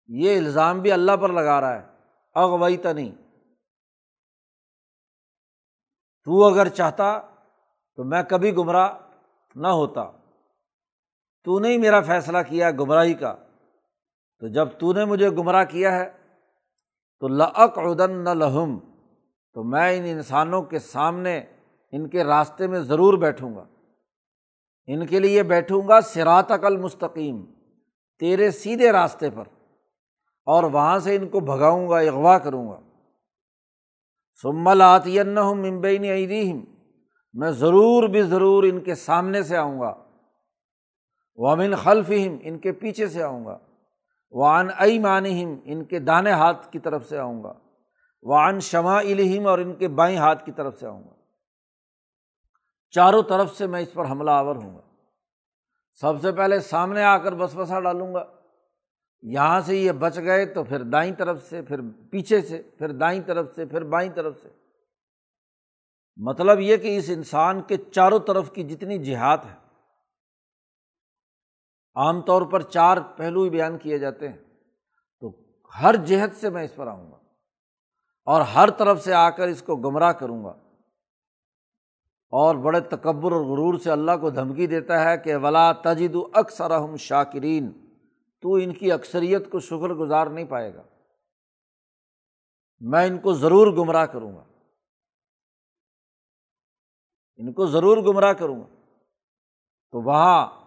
یہ 0.07 0.37
الزام 0.37 0.79
بھی 0.79 0.91
اللہ 0.91 1.11
پر 1.17 1.29
لگا 1.29 1.61
رہا 1.61 1.81
ہے۔ 1.81 1.87
اغوئی 2.35 2.77
تنی 2.77 3.11
تو 6.23 6.45
اگر 6.45 6.69
چاہتا 6.69 7.19
تو 7.95 8.03
میں 8.03 8.23
کبھی 8.23 8.55
گمراہ 8.55 8.93
نہ 9.55 9.67
ہوتا۔ 9.67 10.11
تو 11.43 11.59
نے 11.59 11.69
ہی 11.69 11.77
میرا 11.77 12.01
فیصلہ 12.01 12.37
کیا 12.47 12.71
گمراہی 12.71 13.13
کا۔ 13.13 13.35
تو 14.39 14.47
جب 14.47 14.67
تو 14.79 14.93
نے 14.93 15.05
مجھے 15.05 15.29
گمراہ 15.29 15.63
کیا 15.63 15.91
ہے 15.91 16.22
تو 17.23 17.27
لعق 17.27 17.79
ادن 17.79 18.23
نہ 18.23 18.29
لہم 18.29 18.79
تو 19.53 19.63
میں 19.63 19.97
ان 19.97 20.03
انسانوں 20.05 20.61
کے 20.61 20.79
سامنے 20.79 21.43
ان 21.91 22.07
کے 22.07 22.23
راستے 22.23 22.67
میں 22.67 22.79
ضرور 22.79 23.13
بیٹھوں 23.13 23.55
گا۔ 23.55 23.65
ان 24.87 25.07
کے 25.07 25.19
لیے 25.19 25.43
بیٹھوں 25.43 25.87
گا 25.87 26.01
سرات 26.01 26.51
عقل 26.51 26.77
مستقیم، 26.77 27.45
تیرے 28.19 28.51
سیدھے 28.51 28.91
راستے 28.91 29.29
پر، 29.29 29.43
اور 30.45 30.63
وہاں 30.63 30.99
سے 30.99 31.15
ان 31.15 31.27
کو 31.27 31.39
بھگاؤں 31.39 31.89
گا، 31.89 31.99
اغوا 31.99 32.37
کروں 32.37 32.69
گا۔ 32.69 32.79
سمل 34.41 34.81
آتی 34.81 35.19
ہوں 35.19 35.55
ممبئی 35.55 36.09
عیدیم 36.09 36.63
میں 37.33 37.51
ضرور 37.51 38.03
بھی 38.03 38.21
ضرور 38.21 38.63
ان 38.63 38.79
کے 38.79 38.95
سامنے 38.95 39.43
سے 39.43 39.57
آؤں 39.57 39.79
گا۔ 39.79 39.95
وامن 41.35 41.75
خلفہم 41.75 42.37
ان 42.41 42.57
کے 42.57 42.71
پیچھے 42.71 43.07
سے 43.07 43.23
آؤں 43.23 43.45
گا۔ 43.45 43.57
وان 44.33 44.67
ائی 44.77 44.99
مانہم 44.99 45.55
ان 45.63 45.85
کے 45.85 45.99
دانے 45.99 46.31
ہاتھ 46.31 46.71
کی 46.71 46.79
طرف 46.79 47.09
سے 47.09 47.17
آؤں 47.17 47.43
گا۔ 47.43 47.53
وان 48.21 48.59
شمع 48.59 48.99
الہم 48.99 49.47
اور 49.47 49.59
ان 49.59 49.75
کے 49.75 49.87
بائیں 49.87 50.17
ہاتھ 50.17 50.45
کی 50.45 50.51
طرف 50.51 50.79
سے 50.79 50.87
آؤں 50.87 51.03
گا۔ 51.03 51.13
چاروں 52.89 53.23
طرف 53.23 53.57
سے 53.57 53.67
میں 53.67 53.81
اس 53.81 53.93
پر 53.93 54.05
حملہ 54.05 54.31
آور 54.31 54.55
ہوں 54.55 54.75
گا۔ 54.75 54.81
سب 55.93 56.13
سے 56.21 56.31
پہلے 56.31 56.59
سامنے 56.59 57.03
آ 57.03 57.17
کر 57.17 57.35
بس 57.35 57.55
بسا 57.55 57.79
ڈالوں 57.79 58.13
گا۔ 58.13 58.25
یہاں 59.21 59.61
سے 59.61 59.77
یہ 59.77 59.91
بچ 59.91 60.17
گئے 60.17 60.45
تو 60.45 60.63
پھر 60.63 60.83
دائیں 60.83 61.15
طرف 61.15 61.49
سے، 61.49 61.61
پھر 61.61 61.79
پیچھے 62.11 62.41
سے، 62.41 62.61
پھر 62.61 62.91
دائیں 62.91 63.21
طرف 63.21 63.55
سے، 63.55 63.65
پھر 63.65 63.83
بائیں 63.83 64.11
طرف 64.15 64.41
سے۔ 64.41 64.49
مطلب 66.15 66.59
یہ 66.59 66.77
کہ 66.77 66.97
اس 66.97 67.09
انسان 67.09 67.61
کے 67.61 67.77
چاروں 67.77 68.19
طرف 68.19 68.51
کی 68.51 68.63
جتنی 68.63 68.97
جہاد 68.97 69.37
ہے 69.37 69.62
عام 71.95 72.21
طور 72.21 72.41
پر 72.41 72.61
چار 72.61 72.97
پہلو 73.17 73.43
ہی 73.43 73.49
بیان 73.49 73.77
کیے 73.77 73.97
جاتے 73.97 74.29
ہیں۔ 74.29 74.37
تو 75.19 75.35
ہر 75.81 75.95
جہد 75.95 76.33
سے 76.33 76.49
میں 76.49 76.63
اس 76.63 76.75
پر 76.75 76.87
آؤں 76.87 77.11
گا 77.11 77.17
اور 78.25 78.41
ہر 78.41 78.69
طرف 78.69 79.03
سے 79.03 79.13
آ 79.13 79.29
کر 79.29 79.47
اس 79.47 79.61
کو 79.61 79.75
گمراہ 79.75 80.11
کروں 80.11 80.43
گا۔ 80.43 80.53
اور 82.29 82.55
بڑے 82.55 82.79
تکبر 82.79 83.31
اور 83.31 83.41
غرور 83.41 83.79
سے 83.79 83.91
اللہ 83.91 84.11
کو 84.21 84.29
دھمکی 84.29 84.67
دیتا 84.67 85.03
ہے 85.03 85.17
کہ 85.17 85.35
ولا 85.35 85.71
تجد 85.71 86.15
اکثر 86.33 86.71
ہم 86.71 86.95
شاکرین 86.95 87.71
تو 88.41 88.53
ان 88.53 88.73
کی 88.73 88.91
اکثریت 88.91 89.51
کو 89.51 89.59
شکر 89.59 89.89
گزار 89.93 90.27
نہیں 90.27 90.45
پائے 90.45 90.75
گا۔ 90.75 90.83
میں 92.79 93.07
ان 93.07 93.17
کو 93.17 93.33
ضرور 93.33 93.67
گمراہ 93.67 94.05
کروں 94.05 94.35
گا۔ 94.35 94.43
ان 97.35 97.53
کو 97.53 97.65
ضرور 97.65 97.97
گمراہ 97.97 98.33
کروں 98.33 98.59
گا۔ 98.59 98.67
تو 99.91 100.01
وہاں 100.01 100.62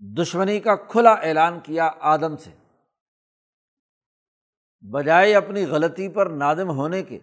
دشمنی 0.00 0.60
کا 0.60 0.76
کھلا 0.76 1.12
اعلان 1.12 1.60
کیا 1.60 1.90
آدم 2.00 2.36
سے۔ 2.36 2.50
بجائے 4.80 5.34
اپنی 5.34 5.66
غلطی 5.66 6.08
پر 6.08 6.26
نادم 6.26 6.70
ہونے 6.70 7.02
کے، 7.02 7.18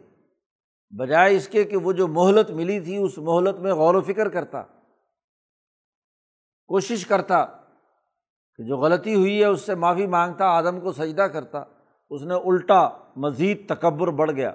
بجائے 0.98 1.36
اس 1.36 1.48
کے 1.48 1.64
کہ 1.64 1.78
وہ 1.78 1.92
جو 1.92 2.08
مہلت 2.08 2.52
ملی 2.52 2.80
تھی، 2.80 2.98
اس 2.98 3.18
مہلت 3.18 3.60
میں 3.60 3.74
غور 3.74 3.96
و 3.96 4.02
فکر 4.02 4.30
کرتا، 4.30 4.64
کوشش 6.68 7.06
کرتا 7.06 7.46
کہ 8.56 8.64
جو 8.64 8.78
غلطی 8.78 9.16
ہوئی 9.16 9.40
ہے، 9.40 9.46
اس 9.46 9.62
سے 9.62 9.76
معافی 9.76 10.08
مانگتا، 10.08 10.46
آدم 10.46 10.80
کو 10.80 10.92
سجدہ 10.92 11.22
کرتا، 11.22 11.64
اس 12.10 12.22
نے 12.22 12.34
الٹا 12.34 12.90
مزید 13.16 13.68
تکبر 13.70 14.08
بڑھ 14.08 14.32
گیا۔ 14.32 14.54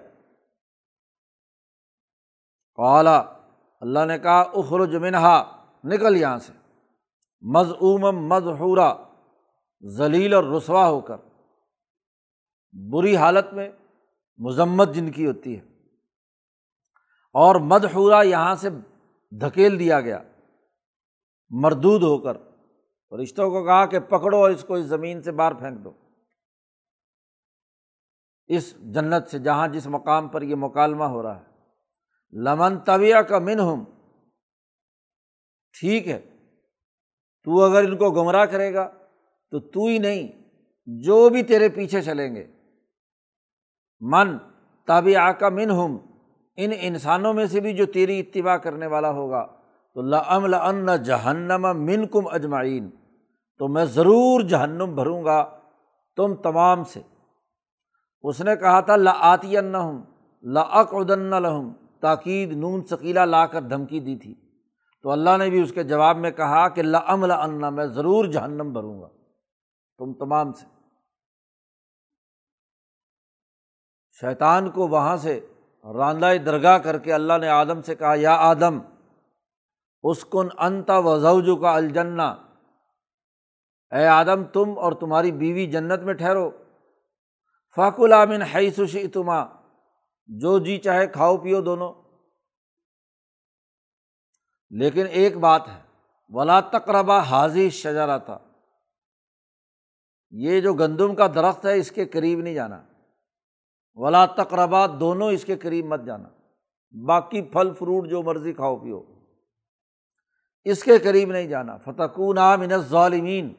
اعلیٰ 2.76 3.24
اللہ 3.80 4.04
نے 4.04 4.18
کہا، 4.18 4.40
اخرج 4.40 4.96
منہا، 4.96 5.66
نکل 5.84 6.16
یہاں 6.16 6.38
سے۔ 6.38 6.65
مضعوم 7.54 8.00
مضحورہ 8.00 8.94
ذلیل 9.84 10.34
اور 10.34 10.44
رسوا 10.44 10.88
ہو 10.88 11.00
کر۔ 11.00 11.16
بری 12.92 13.16
حالت 13.16 13.52
میں 13.52 13.68
مذمت 14.36 14.94
جن 14.94 15.10
کی 15.10 15.26
ہوتی 15.26 15.58
ہے۔ 15.58 15.62
اور 17.32 17.54
مدحورہ 17.54 18.24
یہاں 18.24 18.54
سے 18.54 18.68
دھکیل 19.30 19.78
دیا 19.78 20.00
گیا۔ 20.00 20.22
مردود 21.50 22.02
ہو 22.02 22.18
کر۔ 22.18 22.36
رشتوں 23.22 23.50
کو 23.50 23.64
کہا 23.64 23.86
کہ 23.86 24.00
پکڑو 24.00 24.36
اور 24.36 24.50
اس 24.50 24.64
کو 24.68 24.74
اس 24.74 24.86
زمین 24.86 25.22
سے 25.22 25.32
باہر 25.32 25.54
پھینک 25.54 25.84
دو۔ 25.84 25.90
اس 28.46 28.76
جنت 28.76 29.28
سے 29.30 29.38
جہاں 29.38 29.68
جس 29.68 29.86
مقام 29.86 30.28
پر 30.28 30.42
یہ 30.42 30.54
مکالمہ 30.58 31.04
ہو 31.04 31.22
رہا 31.22 31.40
ہے۔ 31.40 31.44
لمن 32.32 32.78
طویہ 32.78 33.16
کا 33.16 33.38
من 33.38 33.60
ہوں 33.60 33.84
ٹھیک 35.80 36.08
ہے۔ 36.08 36.35
تو 37.46 37.62
اگر 37.62 37.84
ان 37.84 37.96
کو 37.96 38.10
گمراہ 38.10 38.44
کرے 38.44 38.74
گا، 38.74 38.88
تو 39.50 39.60
تو 39.60 39.86
ہی 39.86 39.98
نہیں، 39.98 40.28
جو 40.86 41.28
بھی 41.28 41.42
تیرے 41.42 41.68
پیچھے 41.68 42.02
چلیں 42.02 42.34
گے۔ 42.34 42.46
من 44.00 44.38
تابع 44.86 45.32
کا 45.32 45.48
من 45.48 45.70
ہم 45.70 45.96
ان 46.56 46.70
انسانوں 46.80 47.34
میں 47.34 47.46
سے 47.46 47.60
بھی 47.60 47.72
جو 47.72 47.86
تیری 47.86 48.20
اتباع 48.20 48.56
کرنے 48.56 48.86
والا 48.86 49.10
ہوگا۔ 49.10 49.46
تو 49.94 50.00
لم 50.02 50.46
لن 50.46 51.02
جہنم 51.02 51.68
من 51.74 52.06
کم 52.06 52.26
اجمعین، 52.26 52.90
تو 53.58 53.68
میں 53.68 53.84
ضرور 53.84 54.40
جہنم 54.40 54.94
بھروں 54.94 55.24
گا 55.24 55.58
تم 56.16 56.34
تمام 56.34 56.84
سے۔ 56.84 57.00
اس 58.22 58.40
نے 58.40 58.56
کہا 58.56 58.80
تھا 58.80 58.96
لاتی 58.96 59.56
ہوں 59.56 60.02
لاق 60.42 60.94
ادن 60.94 61.42
لہم، 61.42 61.72
تاکید 62.00 62.52
نون 62.52 62.84
ثقیلا 62.84 63.24
لا 63.24 63.46
کر 63.46 63.60
دھمکی 63.60 64.00
دی 64.00 64.16
تھی۔ 64.16 64.34
تو 65.06 65.10
اللہ 65.10 65.36
نے 65.38 65.50
بھی 65.50 65.62
اس 65.62 65.72
کے 65.72 65.82
جواب 65.82 66.16
میں 66.16 66.30
کہا 66.30 66.68
کہ 66.68 66.82
لمل 66.82 67.30
اللہ 67.30 67.70
میں 67.70 67.86
ضرور 67.86 68.24
جہنم 68.24 68.72
بھروں 68.72 69.00
گا، 69.00 69.08
تم 69.98 70.12
تمام 70.12 70.52
سے۔ 70.52 70.66
شیطان 74.20 74.70
کو 74.70 74.88
وہاں 74.88 75.16
سے 75.16 75.46
راندہ 75.94 76.32
درگاہ 76.46 76.78
کر 76.78 76.98
کے 76.98 77.12
اللہ 77.12 77.32
نے 77.40 77.48
آدم 77.48 77.82
سے 77.82 77.94
کہا، 77.94 78.14
یا 78.16 78.34
آدم 78.34 78.78
اس 80.02 80.24
کن 80.24 80.48
انتا 80.58 80.98
وضو 80.98 81.56
کا 81.56 81.74
الجنا 81.74 82.28
اے 83.92 84.06
آدم، 84.06 84.44
تم 84.44 84.78
اور 84.78 84.92
تمہاری 84.92 85.32
بیوی 85.32 85.66
جنت 85.66 86.00
میں 86.02 86.14
ٹھہرو۔ 86.14 86.50
فاق 87.76 88.00
العامن 88.00 88.42
حیثی 88.42 89.06
تما 89.08 89.44
جو 90.26 90.58
جی 90.58 90.78
چاہے 90.78 91.06
کھاؤ 91.06 91.36
پیو 91.36 91.60
دونوں۔ 91.60 92.05
لیکن 94.70 95.06
ایک 95.10 95.36
بات 95.36 95.68
ہے، 95.68 95.82
ولا 96.28 96.60
تقربہ 96.60 97.20
حاضی 97.20 97.70
شجارا 97.70 98.18
تھا 98.18 98.38
یہ 100.30 100.60
جو 100.60 100.74
گندم 100.74 101.14
کا 101.14 101.26
درخت 101.26 101.66
ہے، 101.66 101.78
اس 101.78 101.90
کے 101.90 102.04
قریب 102.04 102.40
نہیں 102.40 102.54
جانا۔ 102.54 102.82
ولا 103.94 104.26
تقربہ 104.26 104.86
دونوں 104.86 105.32
اس 105.32 105.44
کے 105.44 105.56
قریب 105.56 105.86
مت 105.86 106.00
جانا۔ 106.06 106.28
باقی 107.04 107.42
پھل، 107.42 107.74
فروٹ، 107.78 108.08
جو 108.08 108.22
مرضی 108.22 108.52
کھاؤ، 108.52 108.76
پیو۔ 108.76 109.02
اس 110.64 110.84
کے 110.84 110.98
قریب 110.98 111.30
نہیں 111.30 111.46
جانا۔ 111.46 111.76
فتح 111.76 112.20
من 112.56 112.76
ظالمین 112.76 113.54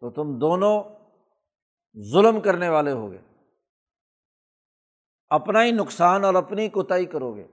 تو 0.00 0.10
تم 0.10 0.38
دونوں 0.38 0.82
ظلم 2.12 2.40
کرنے 2.40 2.68
والے 2.68 2.92
ہو 2.92 3.10
گئے 3.10 3.22
اپنا 5.28 5.64
ہی 5.64 5.70
نقصان 5.70 6.24
اور 6.24 6.34
اپنی 6.34 6.68
کوتاہی 6.68 7.04
کرو 7.04 7.36
گے۔ 7.36 7.46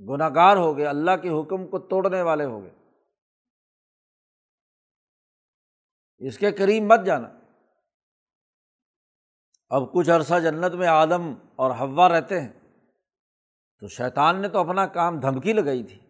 گناہ 0.00 0.28
گار 0.34 0.56
ہو 0.56 0.76
گئے، 0.76 0.86
اللہ 0.86 1.16
کے 1.22 1.28
حکم 1.30 1.66
کو 1.66 1.78
توڑنے 1.78 2.22
والے 2.22 2.44
ہو 2.44 2.62
گئے۔ 2.62 2.70
اس 6.20 6.38
کے 6.38 6.50
قریب 6.52 6.82
مت 6.82 7.04
جانا۔ 7.06 7.28
اب 9.70 9.92
کچھ 9.92 10.10
عرصہ 10.10 10.34
جنت 10.40 10.74
میں 10.74 10.88
آدم 10.88 11.32
اور 11.56 11.70
ہوا 11.70 12.08
رہتے 12.08 12.40
ہیں، 12.40 12.52
تو 13.82 13.88
شیطان 13.88 14.40
نے 14.42 14.48
تو 14.48 14.58
اپنا 14.58 14.86
کام 14.86 15.20
دھمکی 15.20 15.52
لگائی 15.52 15.82
تھی۔ 15.82 16.00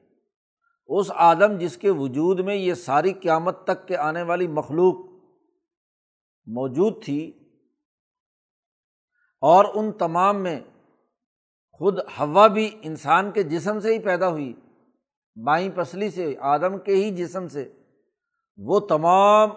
اس 0.88 1.10
آدم 1.14 1.56
جس 1.58 1.76
کے 1.76 1.90
وجود 1.90 2.40
میں 2.40 2.54
یہ 2.54 2.74
ساری 2.74 3.12
قیامت 3.12 3.64
تک 3.64 3.86
کے 3.88 3.96
آنے 3.96 4.22
والی 4.22 4.46
مخلوق 4.48 4.96
موجود 6.46 7.02
تھی، 7.04 7.20
اور 9.42 9.64
ان 9.74 9.92
تمام 9.92 10.42
میں 10.42 10.60
خود 11.78 11.98
ہوا 11.98 12.46
بھی 12.46 12.78
انسان 12.82 13.30
کے 13.30 13.42
جسم 13.42 13.80
سے 13.80 13.94
ہی 13.94 13.98
پیدا 13.98 14.28
ہوئی، 14.28 14.52
بائیں 15.44 15.70
پسلی 15.74 16.10
سے، 16.10 16.34
آدم 16.40 16.78
کے 16.78 16.94
ہی 16.94 17.10
جسم 17.10 17.48
سے۔ 17.48 17.72
وہ 18.56 18.80
تمام 18.80 19.50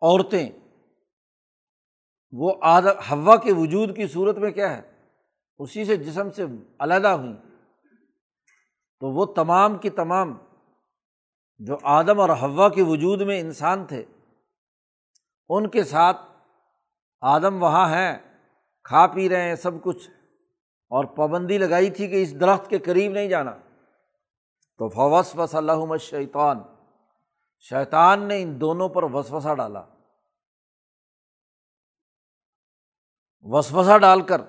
عورتیں، 0.00 0.48
وہ 2.32 2.54
آدم 2.60 2.98
ہوا 3.10 3.36
کے 3.36 3.52
وجود 3.52 3.96
کی 3.96 4.06
صورت 4.06 4.38
میں 4.38 4.50
کیا 4.50 4.76
ہے؟ 4.76 5.10
اسی 5.58 5.84
سے 5.84 5.96
جسم 5.96 6.30
سے 6.30 6.44
علیحدہ 6.78 7.08
ہوئیں۔ 7.08 7.36
تو 9.00 9.10
وہ 9.10 9.24
تمام 9.24 9.78
کی 9.78 9.90
تمام 9.90 10.38
جو 11.58 11.76
آدم 11.82 12.20
اور 12.20 12.28
ہوا 12.28 12.68
کے 12.68 12.82
وجود 12.82 13.20
میں 13.20 13.40
انسان 13.40 13.84
تھے، 13.84 14.04
ان 15.48 15.68
کے 15.68 15.84
ساتھ 15.84 16.16
آدم 17.20 17.62
وہاں 17.62 17.88
ہیں، 17.88 18.18
کھا 18.84 19.06
پی 19.06 19.28
رہے 19.28 19.42
ہیں، 19.42 19.54
سب 19.54 19.82
کچھ۔ 19.82 20.10
اور 20.88 21.04
پابندی 21.04 21.58
لگائی 21.58 21.90
تھی 21.90 22.08
کہ 22.08 22.22
اس 22.22 22.40
درخت 22.40 22.70
کے 22.70 22.78
قریب 22.78 23.12
نہیں 23.12 23.28
جانا۔ 23.28 23.50
تو 24.78 24.88
فوس 24.88 25.36
وس 25.36 25.54
اللہ 25.54 25.96
شیطان 25.96 26.58
شیطان 27.58 28.28
نے 28.28 28.42
ان 28.42 28.60
دونوں 28.60 28.88
پر 28.88 29.02
وسوسا 29.02 29.54
ڈالا۔ 29.54 29.84
وسوسا 33.40 33.98
ڈال 33.98 34.22
کر 34.22 34.40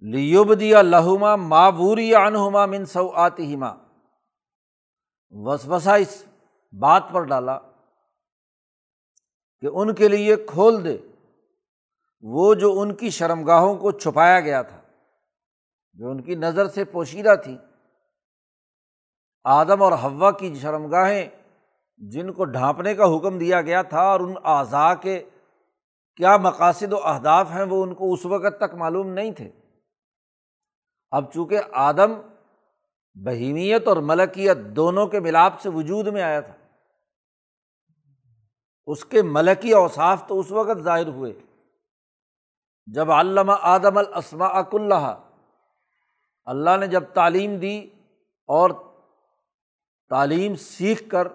لیوب 0.00 0.60
دیا 0.60 0.82
لہما 0.82 1.36
ماں 1.36 1.72
انہما 2.26 2.66
من 2.66 2.84
سو 2.84 3.10
آتی 3.10 3.54
ہما 3.54 3.76
وسوسا 5.30 5.94
اس 5.94 6.24
بات 6.72 7.02
پر 7.12 7.22
ڈالا 7.24 7.58
کہ 9.60 9.66
ان 9.66 9.94
کے 9.94 10.08
لیے 10.08 10.36
کھول 10.36 10.84
دے، 10.84 10.98
وہ 12.20 12.54
جو 12.54 12.80
ان 12.80 12.94
کی 12.94 13.10
شرمگاہوں 13.10 13.76
کو 13.76 13.90
چھپایا 13.90 14.40
گیا 14.40 14.62
تھا۔ 14.62 14.79
جو 15.94 16.10
ان 16.10 16.22
کی 16.22 16.34
نظر 16.34 16.68
سے 16.68 16.84
پوشیدہ 16.84 17.34
تھی۔ 17.44 17.56
آدم 19.44 19.82
اور 19.82 19.92
ہوا 19.92 20.30
کی 20.30 20.54
شرمگاہیں 20.54 21.28
جن 21.96 22.32
کو 22.32 22.44
ڈھانپنے 22.44 22.94
کا 22.94 23.04
حکم 23.16 23.38
دیا 23.38 23.60
گیا 23.60 23.82
تھا 23.82 24.00
اور 24.00 24.20
ان 24.20 24.34
اعضاء 24.44 24.92
کے 24.94 25.22
کیا 26.16 26.36
مقاصد 26.36 26.92
و 26.92 26.98
اہداف 27.04 27.50
ہیں 27.50 27.62
وہ 27.62 27.82
ان 27.82 27.94
کو 27.94 28.12
اس 28.12 28.26
وقت 28.26 28.58
تک 28.58 28.74
معلوم 28.74 29.08
نہیں 29.08 29.32
تھے۔ 29.32 29.50
اب 31.10 31.32
چونکہ 31.32 31.58
آدم 31.72 32.20
بہیمیت 33.14 33.88
اور 33.88 33.96
ملکیت 33.96 34.56
دونوں 34.76 35.06
کے 35.06 35.20
ملاپ 35.20 35.60
سے 35.60 35.68
وجود 35.68 36.06
میں 36.06 36.22
آیا 36.22 36.40
تھا، 36.40 36.54
اس 38.88 39.04
کے 39.04 39.22
ملکی 39.22 39.72
اوصاف 39.72 40.26
تو 40.28 40.38
اس 40.40 40.50
وقت 40.50 40.78
ظاہر 40.78 41.08
ہوئے۔ 41.08 41.32
جب 42.86 43.10
علامہ 43.10 43.52
آدم 43.60 43.98
الاسما 43.98 44.46
اک 44.46 44.74
اللہ 44.74 45.29
اللہ 46.50 46.76
نے 46.80 46.86
جب 46.86 47.04
تعلیم 47.04 47.56
دی 47.56 47.90
اور 48.46 48.70
تعلیم 50.08 50.54
سیکھ 50.54 51.08
کر، 51.08 51.28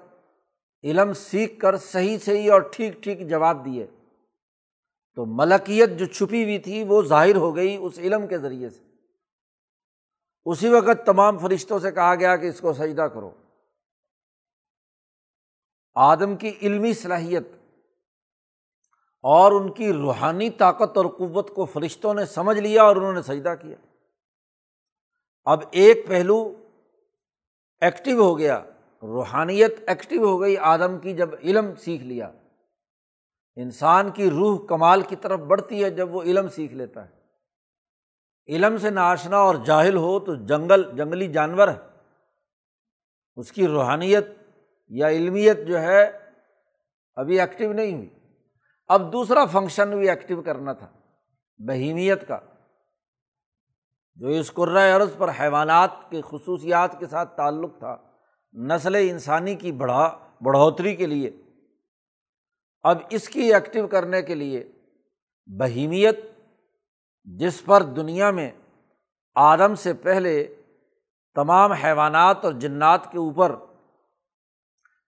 علم 0.84 1.14
سیکھ 1.14 1.60
کر 1.60 1.78
صحیح 1.78 2.18
صحیح 2.18 2.52
اور 2.52 2.62
ٹھیک 2.62 3.04
ٹھیک 3.04 3.30
جواب 3.30 3.66
دیے، 3.66 3.88
تو 5.16 5.26
ملکیت 5.26 5.90
جو 6.00 6.06
چھپی 6.06 6.44
ہوئی 6.44 6.58
تھی 6.60 6.84
وہ 6.84 7.02
ظاہر 7.02 7.36
ہو 7.36 7.56
گئی 7.56 7.78
اس 7.82 8.00
علم 8.00 8.28
کے 8.28 8.38
ذریعے 8.38 8.70
سے۔ 8.70 8.84
اسی 10.46 10.70
وقت 10.70 11.06
تمام 11.06 11.38
فرشتوں 11.38 11.80
سے 11.80 11.92
کہا 11.92 12.16
گیا 12.16 12.36
کہ 12.36 12.46
اس 12.46 12.62
کو 12.62 12.74
سجدہ 12.74 13.02
کرو۔ 13.02 13.32
آدم 15.96 16.36
کی 16.36 16.54
علمی 16.62 16.94
صلاحیت 16.94 17.48
اور 19.24 19.52
ان 19.52 19.72
کی 19.72 19.94
روحانی 19.94 20.50
طاقت 20.50 20.98
اور 20.98 21.06
قوت 21.06 21.56
کو 21.56 21.66
فرشتوں 21.66 22.14
نے 22.14 22.26
سمجھ 22.26 22.60
لیا 22.60 22.84
اور 22.84 22.96
انہوں 22.96 23.14
نے 23.14 23.22
سجدہ 23.22 23.54
کیا۔ 23.62 23.78
اب 25.46 25.62
ایک 25.72 26.08
پہلو 26.08 26.64
ایکٹیو 27.82 28.22
ہو 28.22 28.38
گیا، 28.38 28.64
روحانیت 29.02 29.74
ایکٹیو 29.88 30.26
ہو 30.26 30.42
گئی، 30.42 30.58
آدم 30.58 31.00
کی 31.00 31.14
جب 31.14 31.30
علم 31.44 31.76
سیکھ 31.76 32.04
لیا۔ 32.04 32.32
انسان 33.56 34.12
کی 34.12 34.30
روح 34.30 34.66
کمال 34.66 35.02
کی 35.02 35.16
طرف 35.16 35.40
بڑھتی 35.40 35.84
ہے 35.84 35.90
جب 35.90 36.16
وہ 36.16 36.22
علم 36.22 36.48
سیکھ 36.48 36.74
لیتا 36.74 37.06
ہے۔ 37.06 37.16
علم 38.48 38.78
سے 38.78 38.90
ناشنا 38.90 39.38
اور 39.38 39.56
جاہل 39.56 39.96
ہو 39.96 40.20
تو 40.20 40.36
جنگل، 40.36 40.98
جنگلی 40.98 41.28
جانور 41.28 41.68
ہے۔ 41.68 42.00
اس 43.36 43.52
کی 43.52 43.68
روحانیت 43.68 44.26
یا 44.88 45.10
علمیت 45.10 45.58
جو 45.68 45.80
ہے 45.80 46.12
ابھی 47.16 47.40
ایکٹیو 47.40 47.74
نہیں 47.74 47.94
ہوئی۔ 47.94 48.10
اب 48.88 49.14
دوسرا 49.14 49.46
فنکشن 49.46 49.98
بھی 49.98 50.10
ایکٹیو 50.10 50.42
کرنا 50.42 50.74
تھا، 50.74 50.88
بہیمیت 51.58 52.28
کا۔ 52.28 52.40
جو 54.16 54.28
اس 54.28 54.52
عرض 54.96 55.18
پر 55.18 55.30
حیوانات 55.40 55.90
کے 56.10 56.22
خصوصیات 56.22 57.00
کے 57.00 57.08
ساتھ 57.08 57.36
تعلق 57.38 57.80
تھا، 57.80 57.98
نسل 58.54 58.96
انسانی 58.96 59.56
کی 59.56 59.72
بڑھا، 59.72 60.18
بڑھوتری 60.42 60.96
کے 60.96 61.06
لیے، 61.06 61.32
اب 62.84 62.98
اس 63.10 63.30
کی 63.30 63.54
ایکٹیو 63.54 63.88
کرنے 63.88 64.22
کے 64.22 64.36
لیے، 64.36 64.72
بہیمیت، 65.60 66.20
جس 67.24 67.66
پر 67.66 67.82
دنیا 67.82 68.32
میں 68.32 68.52
آدم 69.36 69.76
سے 69.76 69.94
پہلے 69.94 70.56
تمام 71.36 71.72
حیوانات 71.72 72.46
اور 72.46 72.54
جنات 72.54 73.12
کے 73.12 73.18
اوپر 73.18 73.56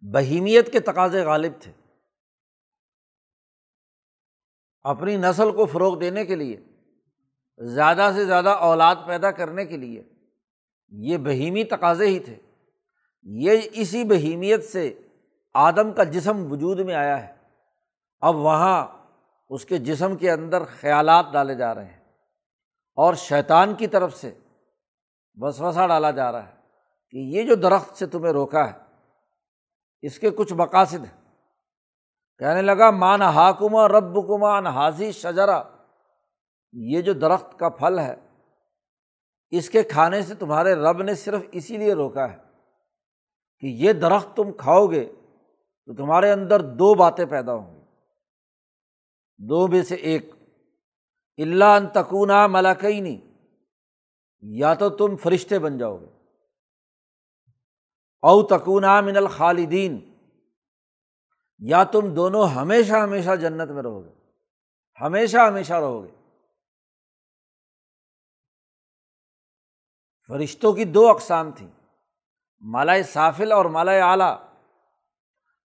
بہیمیت 0.01 0.71
کے 0.71 0.79
تقاضے 0.79 1.23
غالب 1.23 1.53
تھے۔ 1.59 1.71
اپنی 4.83 5.15
نسل 5.17 5.51
کو 5.51 5.65
فروغ 5.65 5.99
دینے 5.99 6.25
کے 6.25 6.35
لیے 6.35 6.57
زیادہ 7.57 8.11
سے 8.15 8.25
زیادہ 8.25 8.49
اولاد 8.49 8.95
پیدا 9.05 9.31
کرنے 9.31 9.65
کے 9.65 9.77
لیے 9.77 10.03
یہ 10.89 11.17
بہیمی 11.17 11.63
تقاضے 11.63 12.05
ہی 12.05 12.19
تھے۔ 12.19 12.35
یہ 13.23 13.59
اسی 13.73 14.03
بہیمیت 14.03 14.63
سے 14.63 14.99
آدم 15.53 15.93
کا 15.93 16.03
جسم 16.03 16.51
وجود 16.51 16.79
میں 16.79 16.95
آیا 16.95 17.27
ہے۔ 17.27 17.33
اب 18.19 18.35
وہاں 18.35 18.87
اس 19.49 19.65
کے 19.65 19.77
جسم 19.77 20.15
کے 20.15 20.31
اندر 20.31 20.63
خیالات 20.63 21.25
ڈالے 21.31 21.55
جا 21.55 21.75
رہے 21.75 21.85
ہیں 21.85 22.03
اور 22.95 23.13
شیطان 23.13 23.75
کی 23.75 23.87
طرف 23.87 24.15
سے 24.15 24.33
وسوسا 25.35 25.87
ڈالا 25.87 26.11
جا 26.11 26.31
رہا 26.31 26.47
ہے 26.47 26.53
کہ 27.09 27.17
یہ 27.17 27.43
جو 27.43 27.55
درخت 27.55 27.97
سے 27.97 28.05
تمہیں 28.05 28.33
روکا 28.33 28.67
ہے، 28.67 28.77
اس 30.01 30.19
کے 30.19 30.29
کچھ 30.29 30.53
مقاصد 30.53 31.05
ہیں۔ 31.05 31.31
کہنے 32.37 32.61
لگا 32.61 32.91
مان 32.91 33.21
ہاکما 33.21 33.87
رب 33.87 34.27
کمان 34.27 34.67
حاضی 34.67 35.11
شجرا۔ 35.11 35.63
یہ 36.71 37.01
جو 37.01 37.13
درخت 37.13 37.59
کا 37.59 37.69
پھل 37.69 37.99
ہے، 37.99 38.15
اس 39.49 39.69
کے 39.69 39.83
کھانے 39.83 40.21
سے 40.21 40.35
تمہارے 40.35 40.73
رب 40.73 41.03
نے 41.03 41.15
صرف 41.15 41.41
اسی 41.51 41.77
لیے 41.77 41.93
روکا 41.93 42.31
ہے 42.31 42.37
کہ 43.59 43.67
یہ 43.67 43.93
درخت 43.93 44.35
تم 44.35 44.51
کھاؤ 44.51 44.87
گے 44.87 45.11
تو 45.85 45.95
تمہارے 45.95 46.31
اندر 46.31 46.59
دو 46.59 46.93
باتیں 46.93 47.25
پیدا 47.25 47.53
ہوں 47.53 47.75
گی۔ 47.75 47.81
دو 49.37 49.67
میں 49.67 49.83
سے 49.83 49.95
ایک 49.95 50.31
اللہ 51.37 51.65
ان 51.65 51.87
تکونا 51.87 52.47
ملاقئی 52.47 53.21
یا 54.41 54.73
تو 54.73 54.89
تم 54.89 55.15
فرشتے 55.15 55.59
بن 55.59 55.77
جاؤ 55.77 55.97
گے۔ 55.97 56.05
او 58.21 58.43
تکونا 58.43 59.01
من 59.01 59.17
الخالدین 59.17 60.13
یا 61.59 61.83
تم 61.83 62.13
دونوں 62.13 62.47
ہمیشہ 62.47 62.93
ہمیشہ 62.93 63.35
جنت 63.35 63.69
میں 63.69 63.83
رہو 63.83 64.05
گے۔ 64.05 64.11
ہمیشہ 65.01 65.37
ہمیشہ 65.37 65.73
رہو 65.73 66.03
گے۔ 66.03 66.16
فرشتوں 70.27 70.73
کی 70.73 70.83
دو 70.85 71.07
اقسام 71.09 71.51
تھیں 71.51 71.67
مالائے 72.61 73.03
صافل 73.03 73.51
اور 73.51 73.65
مالائے 73.65 74.01
اعلیٰ۔ 74.01 74.35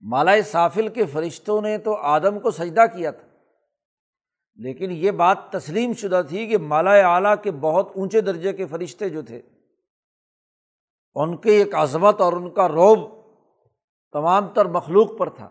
مالائے 0.01 0.43
صافل 0.43 0.89
کے 0.89 1.07
فرشتوں 1.07 1.61
نے 1.63 1.79
تو 1.79 1.95
آدم 1.95 2.41
کو 2.41 2.51
سجدہ 2.51 2.87
کیا 2.93 3.11
تھا، 3.11 3.27
لیکن 4.59 4.91
یہ 4.91 5.11
بات 5.11 5.51
تسلیم 5.51 5.93
شدہ 5.93 6.21
تھی 6.29 6.47
کہ 6.47 6.59
مالائے 6.59 7.03
اعلیٰ 7.03 7.35
کے 7.43 7.51
بہت 7.51 7.89
اونچے 7.95 8.21
درجے 8.21 8.53
کے 8.53 8.67
فرشتے 8.67 9.09
جو 9.09 9.23
تھے، 9.23 9.43
ان 11.15 11.37
کی 11.37 11.51
ایک 11.51 11.75
عظمت 11.75 12.21
اور 12.21 12.33
ان 12.33 12.51
کا 12.51 12.69
روب 12.69 13.01
تمام 14.13 14.49
تر 14.49 14.67
مخلوق 14.67 15.19
پر 15.19 15.31
تھا۔ 15.31 15.49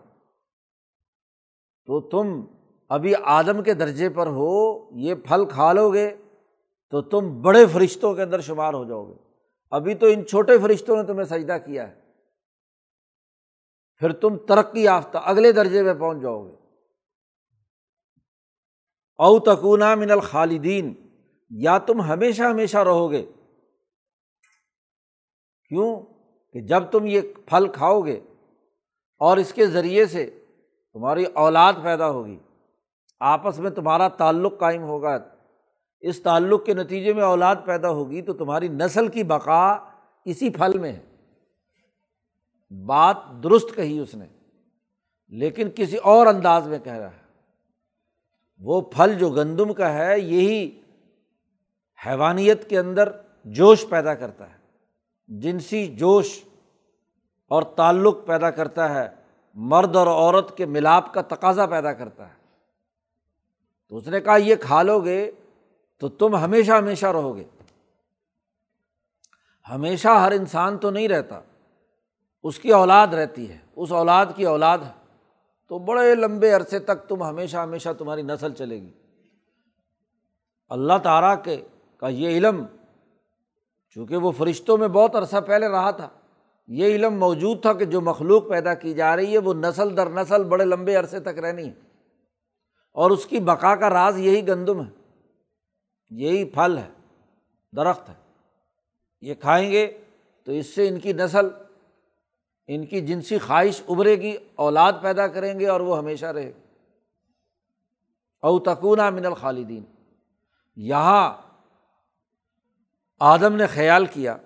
تو 1.86 2.00
تم 2.00 2.44
ابھی 2.88 3.14
آدم 3.22 3.62
کے 3.62 3.74
درجے 3.74 4.08
پر 4.08 4.26
ہو، 4.26 4.50
یہ 5.00 5.14
پھل 5.14 5.44
کھا 5.44 5.72
لو 5.72 5.92
گے۔ 5.92 6.16
تو 6.92 7.02
تم 7.02 7.42
بڑے 7.42 7.66
فرشتوں 7.66 8.14
کے 8.14 8.22
اندر 8.22 8.40
شمار 8.40 8.74
ہو 8.74 8.84
جاؤ 8.84 9.08
گے۔ 9.08 9.14
ابھی 9.70 9.94
تو 9.94 10.06
ان 10.06 10.26
چھوٹے 10.26 10.58
فرشتوں 10.58 10.96
نے 10.96 11.02
تمہیں 11.02 11.24
سجدہ 11.24 11.56
کیا 11.66 11.88
ہے۔ 11.88 12.00
پھر 13.96 14.12
تم 14.12 14.36
ترقی 14.36 14.82
یافتہ 14.82 15.18
اگلے 15.18 15.52
درجے 15.52 15.82
میں 15.82 15.94
پہنچ 15.94 16.22
جاؤ 16.22 16.46
گے۔ 16.46 16.52
او 19.18 19.38
تکونا 19.38 19.94
من 19.94 20.10
الخالدین، 20.10 20.94
یا 21.50 21.78
تم 21.78 22.00
ہمیشہ 22.00 22.42
ہمیشہ 22.42 22.78
رہو 22.78 23.10
گے۔ 23.10 23.26
کیوں؟ 25.68 26.00
کہ 26.52 26.60
جب 26.60 26.82
تم 26.90 27.06
یہ 27.06 27.20
پھل 27.46 27.68
کھاؤ 27.72 28.00
گے 28.00 28.20
اور 29.18 29.36
اس 29.36 29.52
کے 29.52 29.66
ذریعے 29.66 30.06
سے 30.06 30.44
تمہاری 30.92 31.24
اولاد 31.24 31.72
پیدا 31.82 32.10
ہوگی، 32.10 32.38
آپس 33.20 33.58
میں 33.58 33.70
تمہارا 33.70 34.08
تعلق 34.08 34.58
قائم 34.58 34.82
ہوگا۔ 34.82 35.41
اس 36.02 36.22
تعلق 36.22 36.66
کے 36.66 36.74
نتیجے 36.74 37.12
میں 37.12 37.22
اولاد 37.22 37.56
پیدا 37.64 37.90
ہوگی 37.90 38.22
تو 38.22 38.32
تمہاری 38.32 38.68
نسل 38.68 39.08
کی 39.08 39.22
بقا 39.22 39.72
اسی 40.24 40.50
پھل 40.50 40.78
میں 40.78 40.92
ہے۔ 40.92 41.16
بات 42.86 43.16
درست 43.42 43.74
کہی 43.74 43.98
اس 43.98 44.14
نے، 44.14 44.26
لیکن 45.28 45.68
کسی 45.74 45.96
اور 45.96 46.26
انداز 46.26 46.68
میں 46.68 46.78
کہہ 46.78 46.92
رہا 46.92 47.12
ہے۔ 47.12 47.22
وہ 48.58 48.80
پھل 48.80 49.14
جو 49.18 49.30
گندم 49.30 49.72
کا 49.72 49.92
ہے، 49.92 50.20
یہی 50.20 50.80
حیوانیت 52.06 52.70
کے 52.70 52.78
اندر 52.78 53.08
جوش 53.44 53.88
پیدا 53.88 54.14
کرتا 54.14 54.50
ہے۔ 54.50 54.58
جنسی 55.26 55.86
جوش 55.86 56.44
اور 57.48 57.62
تعلق 57.62 58.26
پیدا 58.26 58.50
کرتا 58.50 58.94
ہے۔ 58.94 59.08
مرد 59.54 59.96
اور 59.96 60.06
عورت 60.06 60.56
کے 60.56 60.66
ملاپ 60.66 61.14
کا 61.14 61.22
تقاضا 61.22 61.66
پیدا 61.66 61.92
کرتا 61.92 62.28
ہے۔ 62.28 62.34
تو 63.88 63.96
اس 63.96 64.08
نے 64.08 64.20
کہا، 64.20 64.36
یہ 64.36 64.54
کھا 64.60 64.82
لو 64.82 65.00
گے 65.00 65.30
تو 66.02 66.08
تم 66.08 66.36
ہمیشہ 66.36 66.72
ہمیشہ 66.72 67.06
رہو 67.06 67.36
گے۔ 67.36 67.44
ہمیشہ 69.70 70.08
ہر 70.08 70.32
انسان 70.32 70.78
تو 70.78 70.90
نہیں 70.90 71.08
رہتا، 71.08 71.40
اس 72.42 72.58
کی 72.58 72.72
اولاد 72.72 73.06
رہتی 73.06 73.50
ہے، 73.50 73.58
اس 73.76 73.92
اولاد 73.92 74.26
کی 74.36 74.44
اولاد 74.44 74.78
ہے۔ 74.78 74.90
تو 75.68 75.78
بڑے 75.78 76.14
لمبے 76.14 76.52
عرصے 76.52 76.78
تک 76.78 77.08
تم 77.08 77.22
ہمیشہ 77.22 77.56
ہمیشہ 77.56 77.88
تمہاری 77.98 78.22
نسل 78.22 78.52
چلے 78.52 78.82
گی۔ 78.82 78.92
اللہ 80.68 80.92
تعالیٰ 81.02 81.44
کے 81.44 81.60
کا 81.96 82.08
یہ 82.08 82.28
علم، 82.28 82.64
چونکہ 83.90 84.16
وہ 84.16 84.32
فرشتوں 84.32 84.78
میں 84.78 84.88
بہت 84.88 85.14
عرصہ 85.14 85.40
پہلے 85.46 85.68
رہا 85.68 85.90
تھا، 85.90 86.08
یہ 86.66 86.86
علم 86.86 87.14
موجود 87.14 87.62
تھا 87.62 87.72
کہ 87.72 87.84
جو 87.84 88.00
مخلوق 88.00 88.48
پیدا 88.48 88.74
کی 88.74 88.94
جا 88.94 89.16
رہی 89.16 89.32
ہے، 89.32 89.38
وہ 89.38 89.54
نسل 89.54 89.96
در 89.96 90.10
نسل 90.10 90.44
بڑے 90.44 90.64
لمبے 90.64 90.96
عرصے 90.96 91.20
تک 91.20 91.38
رہنی 91.38 91.68
ہے۔ 91.68 91.74
اور 92.92 93.10
اس 93.10 93.26
کی 93.26 93.40
بقا 93.40 93.76
کا 93.76 93.90
راز 93.90 94.18
یہی 94.18 94.48
گندم 94.48 94.80
ہے۔ 94.80 95.01
یہی 96.16 96.44
پھل 96.44 96.78
ہے، 96.78 96.88
درخت 97.76 98.08
ہے۔ 98.08 98.14
یہ 99.20 99.34
کھائیں 99.34 99.72
گے 99.72 99.98
تو 100.44 100.52
اس 100.52 100.66
سے 100.66 100.88
ان 100.88 101.00
کی 101.00 101.12
نسل، 101.12 101.48
ان 102.66 102.86
کی 102.86 103.00
جنسی 103.00 103.38
خواہش 103.38 103.82
ابھرے 103.88 104.16
گی، 104.16 104.36
اولاد 104.54 104.92
پیدا 105.02 105.26
کریں 105.26 105.60
گے 105.60 105.68
اور 105.68 105.80
وہ 105.80 105.98
ہمیشہ 105.98 106.26
رہے 106.26 106.50
گا 106.50 106.60
اوتکون 108.40 108.98
من 109.14 109.26
الخالدین۔ 109.26 109.82
یہاں 110.76 111.34
آدم 113.20 113.56
نے 113.56 113.66
خیال 113.66 114.06
کیا 114.06 114.36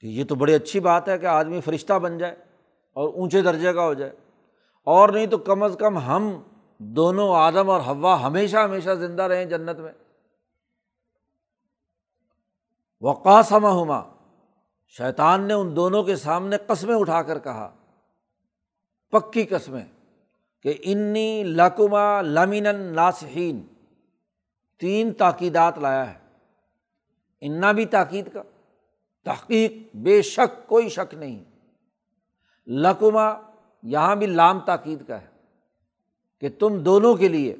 کہ 0.00 0.06
یہ 0.06 0.24
تو 0.24 0.34
بڑی 0.34 0.54
اچھی 0.54 0.80
بات 0.80 1.08
ہے 1.08 1.18
کہ 1.18 1.26
آدمی 1.26 1.60
فرشتہ 1.60 1.92
بن 1.92 2.18
جائے 2.18 2.36
اور 2.92 3.08
اونچے 3.14 3.42
درجے 3.42 3.72
کا 3.72 3.84
ہو 3.84 3.94
جائے۔ 3.94 4.12
اور 4.84 5.08
نہیں 5.08 5.26
تو 5.26 5.38
کم 5.38 5.62
از 5.62 5.76
کم 5.78 5.98
ہم 5.98 6.42
دونوں، 6.78 7.36
آدم 7.36 7.70
اور 7.70 7.80
ہوا 7.80 8.26
ہمیشہ 8.26 8.56
ہمیشہ 8.56 8.90
زندہ 8.90 9.22
رہیں 9.22 9.44
جنت 9.44 9.78
میں۔ 9.78 9.92
وقاسم 13.00 13.66
ہما 13.66 14.02
شیطان 14.88 15.48
نے 15.48 15.54
ان 15.54 15.76
دونوں 15.76 16.02
کے 16.02 16.16
سامنے 16.16 16.56
قسمیں 16.66 16.96
اٹھا 16.96 17.22
کر 17.22 17.38
کہا، 17.38 17.74
پکی 19.10 19.44
قسمیں 19.44 19.84
کہ 20.62 20.74
انی 20.84 21.42
لکما 21.46 22.20
لمین 22.20 22.66
ناسحین 22.76 23.62
تین 24.78 25.12
تاکیدات 25.12 25.78
لایا 25.78 26.14
ہے۔ 26.14 26.18
انا 27.40 27.72
بھی 27.72 27.86
تاکید 27.86 28.32
کا، 28.32 28.42
تحقیق 29.24 29.96
بے 29.96 30.22
شک 30.22 30.68
کوئی 30.68 30.88
شک 30.88 31.14
نہیں۔ 31.14 31.44
لکما 32.66 33.34
یہاں 33.82 34.16
بھی 34.16 34.26
لام 34.26 34.60
تاکید 34.60 35.06
کا 35.06 35.22
ہے 35.22 35.26
کہ 36.40 36.48
تم 36.58 36.82
دونوں 36.82 37.14
کے 37.14 37.28
لیے 37.28 37.56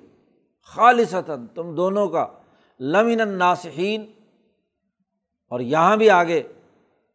خالصتاً 0.62 1.47
تم 1.47 1.74
دونوں 1.74 2.09
کا 2.09 2.26
لمن 2.80 3.28
ناسحین 3.28 4.12
اور 5.55 5.61
یہاں 5.61 5.96
بھی 5.96 6.11
آگے 6.11 6.42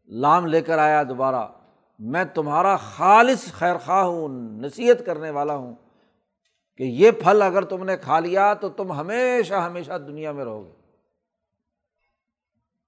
لام 0.08 0.46
لے 0.46 0.62
کر 0.62 0.78
آیا 0.78 1.04
دوبارہ، 1.04 1.48
میں 2.00 2.24
تمہارا 2.24 2.76
خالص 2.76 3.54
خیر 3.54 3.78
خواہ 3.78 4.04
ہوں، 4.04 4.28
نصیحت 4.62 5.06
کرنے 5.06 5.30
والا 5.30 5.56
ہوں 5.56 5.76
کہ 6.78 6.84
یہ 6.84 7.12
پھل 7.12 7.42
اگر 7.42 7.64
تم 7.64 7.84
نے 7.84 7.98
کھا 7.98 8.20
لیا 8.20 8.54
تو 8.54 8.70
تم 8.70 8.92
ہمیشہ 8.92 9.54
ہمیشہ 9.54 9.98
دنیا 9.98 10.32
میں 10.32 10.46
رہو 10.46 10.66
گے۔ 10.66 10.72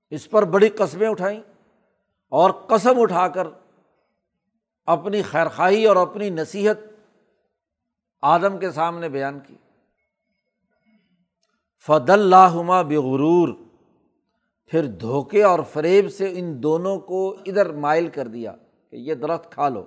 اس 0.10 0.30
پر 0.30 0.44
بڑی 0.44 0.70
قصبیں 0.70 1.10
اٹھائیں 1.10 1.40
اور 2.30 2.52
قسم 2.52 3.02
اٹھا 3.02 3.28
کر 3.28 3.48
اپنی 4.86 5.22
خیر 5.22 5.48
خواہی 5.48 5.86
اور 5.86 5.96
اپنی 5.96 6.30
نصیحت 6.30 6.78
آدم 8.22 8.58
کے 8.58 8.72
سامنے 8.72 9.10
بیان 9.10 9.40
کی۔ 9.40 9.56
فد 11.86 12.10
اللہ 12.10 12.82
بغرور 12.88 13.61
پھر 14.72 14.86
دھوکے 14.86 15.44
اور 15.44 15.60
فریب 15.74 16.10
سے 16.10 16.32
ان 16.36 16.64
دونوں 16.64 17.00
کو 17.00 17.38
ادھر 17.46 17.74
مائل 17.74 18.08
کر 18.10 18.28
دیا 18.28 18.56
کہ 18.90 18.96
یہ 18.96 19.14
درخت 19.14 19.52
کھا 19.52 19.70
لو۔ 19.70 19.86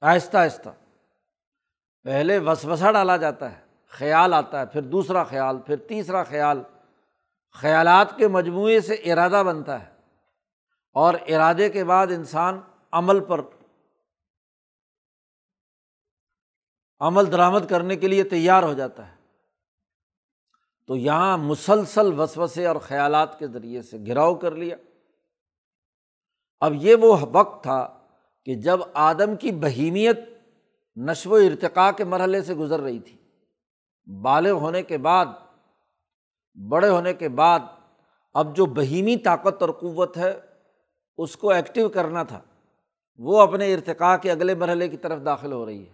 آہستہ 0.00 0.36
آہستہ۔ 0.36 0.68
پہلے 2.02 2.38
وسوسا 2.38 2.92
ڈالا 2.92 3.16
جاتا 3.16 3.58
ہے، 3.58 3.64
خیال 3.86 4.34
آتا 4.34 4.60
ہے، 4.60 4.66
پھر 4.66 4.82
دوسرا 4.82 5.24
خیال، 5.24 5.58
پھر 5.58 5.76
تیسرا 5.76 6.22
خیال۔ 6.22 6.62
خیالات 7.52 8.16
کے 8.16 8.28
مجموعے 8.28 8.80
سے 8.80 8.94
ارادہ 8.94 9.42
بنتا 9.46 9.86
ہے۔ 9.86 9.90
اور 10.92 11.14
ارادے 11.14 11.70
کے 11.70 11.84
بعد 11.84 12.06
انسان 12.06 12.60
عمل 12.92 13.24
پر، 13.24 13.40
عمل 17.00 17.32
درآمد 17.32 17.70
کرنے 17.70 17.96
کے 17.96 18.08
لیے 18.08 18.24
تیار 18.24 18.62
ہو 18.62 18.72
جاتا 18.72 19.12
ہے۔ 19.12 19.19
تو 20.90 20.96
یہاں 20.96 21.38
مسلسل 21.38 22.20
وسوسے 22.20 22.66
اور 22.66 22.76
خیالات 22.76 23.38
کے 23.38 23.46
ذریعے 23.46 23.82
سے 23.82 23.98
گھراؤ 24.06 24.34
کر 24.34 24.54
لیا۔ 24.54 24.76
اب 26.60 26.72
یہ 26.74 26.94
وہ 26.94 27.16
وقت 27.32 27.62
تھا 27.62 28.06
کہ 28.44 28.54
جب 28.54 28.80
آدم 28.94 29.36
کی 29.36 29.52
بہیمیت 29.52 30.18
نشو 30.96 31.30
و 31.30 31.34
ارتقاء 31.34 31.90
کے 31.90 32.04
مرحلے 32.04 32.42
سے 32.42 32.54
گزر 32.54 32.80
رہی 32.80 32.98
تھی۔ 32.98 33.16
بالغ 34.20 34.50
ہونے 34.50 34.82
کے 34.82 34.98
بعد، 34.98 35.26
بڑے 36.68 36.88
ہونے 36.88 37.14
کے 37.14 37.28
بعد 37.28 37.60
اب 38.34 38.56
جو 38.56 38.66
بہیمی 38.66 39.16
طاقت 39.16 39.62
اور 39.62 39.70
قوت 39.70 40.16
ہے، 40.16 40.40
اس 41.18 41.36
کو 41.36 41.50
ایکٹیو 41.50 41.88
کرنا 41.88 42.22
تھا۔ 42.22 42.40
وہ 43.18 43.40
اپنے 43.40 43.74
ارتقاء 43.74 44.16
کے 44.16 44.30
اگلے 44.30 44.54
مرحلے 44.54 44.88
کی 44.88 44.96
طرف 44.96 45.24
داخل 45.24 45.52
ہو 45.52 45.66
رہی 45.66 45.86
ہے۔ 45.86 45.92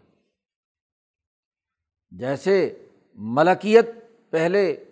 جیسے 2.10 2.86
ملکیت 3.14 3.86
پہلے 4.30 4.85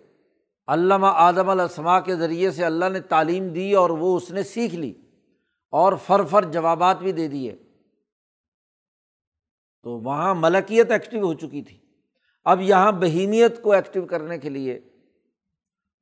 علامہ 0.67 1.07
آدم 1.07 1.49
الاسما 1.49 1.99
کے 1.99 2.15
ذریعے 2.15 2.51
سے 2.51 2.65
اللہ 2.65 2.89
نے 2.89 2.99
تعلیم 2.99 3.47
دی 3.47 3.73
اور 3.73 3.89
وہ 3.89 4.17
اس 4.17 4.31
نے 4.31 4.43
سیکھ 4.43 4.75
لی 4.75 4.93
اور 5.71 5.93
فر 5.93 6.23
فر 6.23 6.45
جوابات 6.45 6.97
بھی 6.97 7.11
دے 7.11 7.27
دیے۔ 7.27 7.55
تو 9.83 9.91
وہاں 9.91 10.35
ملکیت 10.35 10.91
ایکٹیو 10.91 11.25
ہو 11.25 11.33
چکی 11.33 11.61
تھی۔ 11.61 11.77
اب 12.45 12.61
یہاں 12.61 12.91
بہیمیت 12.91 13.61
کو 13.61 13.71
ایکٹیو 13.71 14.05
کرنے 14.05 14.37
کے 14.37 14.49
لیے 14.49 14.79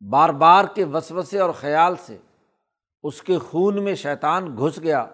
بار 0.09 0.29
بار 0.29 0.65
کے 0.75 0.85
وسوسے 0.85 1.39
اور 1.39 1.49
خیال 1.49 1.95
سے 1.95 2.17
اس 3.03 3.21
کے 3.21 3.37
خون 3.37 3.83
میں 3.83 3.95
شیطان 3.95 4.57
گھس 4.57 4.79
گیا 4.79 5.05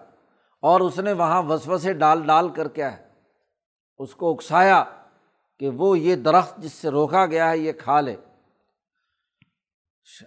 اور 0.62 0.80
اس 0.80 1.00
نے 1.00 1.14
وہاں 1.14 1.43
وسوسے 1.43 1.93
ڈال 1.93 2.28
ڈال 2.28 2.50
کر 2.50 2.68
کیا 2.68 2.97
ہے 2.97 3.06
اس 3.97 4.16
کو 4.16 4.34
اکسایا 4.34 4.84
کہ 5.60 5.70
وہ 5.70 6.00
یہ 6.00 6.16
درخت 6.16 6.58
جس 6.58 6.74
سے 6.74 6.89
روکا 6.89 7.26
گیا 7.26 7.50
ہے 7.50 7.58
یہ 7.58 7.72
کھا 7.72 8.02
لے۔ 8.02 8.16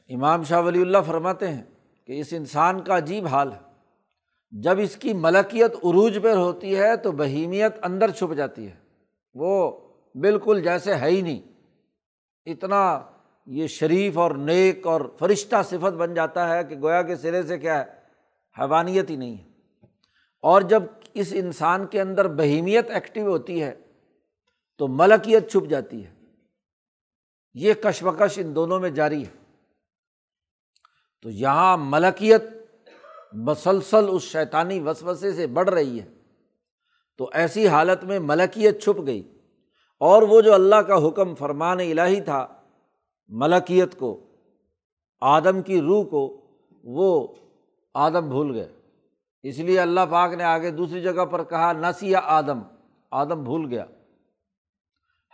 امام 0.08 0.44
شاہ 0.44 0.62
ولی 0.62 0.82
اللہ 0.82 0.98
فرماتے 1.06 1.48
ہیں 1.48 1.62
کہ 2.06 2.20
اس 2.20 2.32
انسان 2.32 2.84
کا 2.84 2.96
عجیب 2.96 3.26
حال 3.26 3.52
ہے۔ 3.52 3.72
جب 4.50 4.78
اس 4.78 4.96
کی 4.96 5.12
ملکیت 5.12 5.72
عروج 5.74 6.18
پر 6.22 6.36
ہوتی 6.36 6.76
ہے 6.76 6.96
تو 6.96 7.12
بہیمیت 7.12 7.74
اندر 7.82 8.10
چھپ 8.10 8.34
جاتی 8.34 8.66
ہے۔ 8.66 8.74
وہ 9.34 9.80
بالکل 10.14 10.60
جیسے 10.64 10.94
ہے 10.94 11.08
ہی 11.08 11.22
نہیں۔ 11.22 11.40
اتنا 12.46 13.00
یہ 13.46 13.66
شریف 13.66 14.18
اور 14.18 14.30
نیک 14.30 14.86
اور 14.86 15.00
فرشتہ 15.18 15.56
صفت 15.64 15.92
بن 15.92 16.14
جاتا 16.14 16.56
ہے 16.56 16.64
کہ 16.64 16.76
گویا 16.78 17.02
کے 17.02 17.16
سرے 17.16 17.42
سے 17.42 17.58
کیا 17.58 17.78
ہے، 17.78 17.84
حیوانیت 18.58 19.10
ہی 19.10 19.16
نہیں 19.16 19.38
ہے۔ 19.38 19.44
اور 20.42 20.62
جب 20.62 20.82
اس 21.14 21.28
انسان 21.32 21.86
کے 21.86 22.00
اندر 22.00 22.28
بہیمیت 22.28 22.90
ایکٹیو 22.90 23.26
ہوتی 23.26 23.62
ہے 23.62 23.74
تو 24.78 24.88
ملکیت 24.88 25.50
چھپ 25.50 25.70
جاتی 25.70 26.06
ہے۔ 26.06 26.14
یہ 27.54 27.74
کشمکش 27.74 28.38
ان 28.38 28.54
دونوں 28.54 28.80
میں 28.80 28.90
جاری 28.90 29.22
ہے۔ 29.22 29.41
تو 31.22 31.30
یہاں 31.30 31.76
ملکیت 31.76 32.42
مسلسل 33.32 34.04
اس 34.08 34.22
شیطانی 34.22 34.80
وسوسے 34.80 35.32
سے 35.32 35.46
بڑھ 35.46 35.70
رہی 35.70 36.00
ہے۔ 36.00 36.08
تو 37.18 37.30
ایسی 37.32 37.68
حالت 37.68 38.04
میں 38.04 38.18
ملکیت 38.18 38.82
چھپ 38.82 39.06
گئی۔ 39.06 39.38
اور 40.00 40.22
وہ 40.22 40.40
جو 40.40 40.54
اللہ 40.54 40.76
کا 40.76 41.08
حکم 41.08 41.34
فرمان 41.34 41.80
الہی 41.80 42.20
تھا، 42.20 42.46
ملکیت 43.28 43.98
کو، 43.98 44.20
آدم 45.20 45.62
کی 45.62 45.80
روح 45.80 46.04
کو، 46.04 46.40
وہ 46.84 47.28
آدم 47.94 48.28
بھول 48.28 48.54
گئے۔ 48.54 48.72
اس 49.42 49.58
لیے 49.58 49.80
اللہ 49.80 50.00
پاک 50.10 50.32
نے 50.32 50.44
آگے 50.44 50.70
دوسری 50.70 51.02
جگہ 51.02 51.24
پر 51.24 51.44
کہا 51.44 51.72
نسیا 51.72 52.20
آدم 52.24 52.58
آدم 53.10 53.44
بھول 53.44 53.66
گیا۔ 53.70 53.84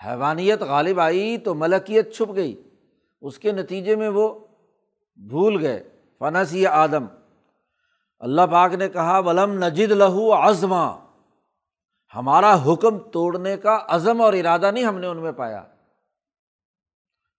حیوانیت 0.07 0.63
غالب 0.63 1.01
آئی 1.01 1.39
تو 1.39 1.55
ملکیت 1.55 2.15
چھپ 2.15 2.37
گئی۔ 2.37 2.63
اس 3.21 3.39
کے 3.39 3.53
نتیجے 3.53 3.97
میں 3.97 4.09
وہ 4.09 4.48
بھول 5.19 5.61
گئے۔ 5.61 6.01
فنسی 6.19 6.67
آدم۔ 6.67 7.07
اللہ 8.19 8.43
پاک 8.51 8.75
نے 8.75 8.89
کہا، 8.89 9.19
ولم 9.19 9.65
نجد 9.65 9.93
لہو 9.93 10.35
ازما 10.35 10.97
ہمارا 12.15 12.57
حکم 12.65 12.99
توڑنے 12.99 13.57
کا 13.57 13.79
عزم 13.89 14.21
اور 14.21 14.33
ارادہ 14.33 14.71
نہیں 14.71 14.85
ہم 14.85 14.99
نے 14.99 15.07
ان 15.07 15.17
میں 15.17 15.33
پایا۔ 15.33 15.65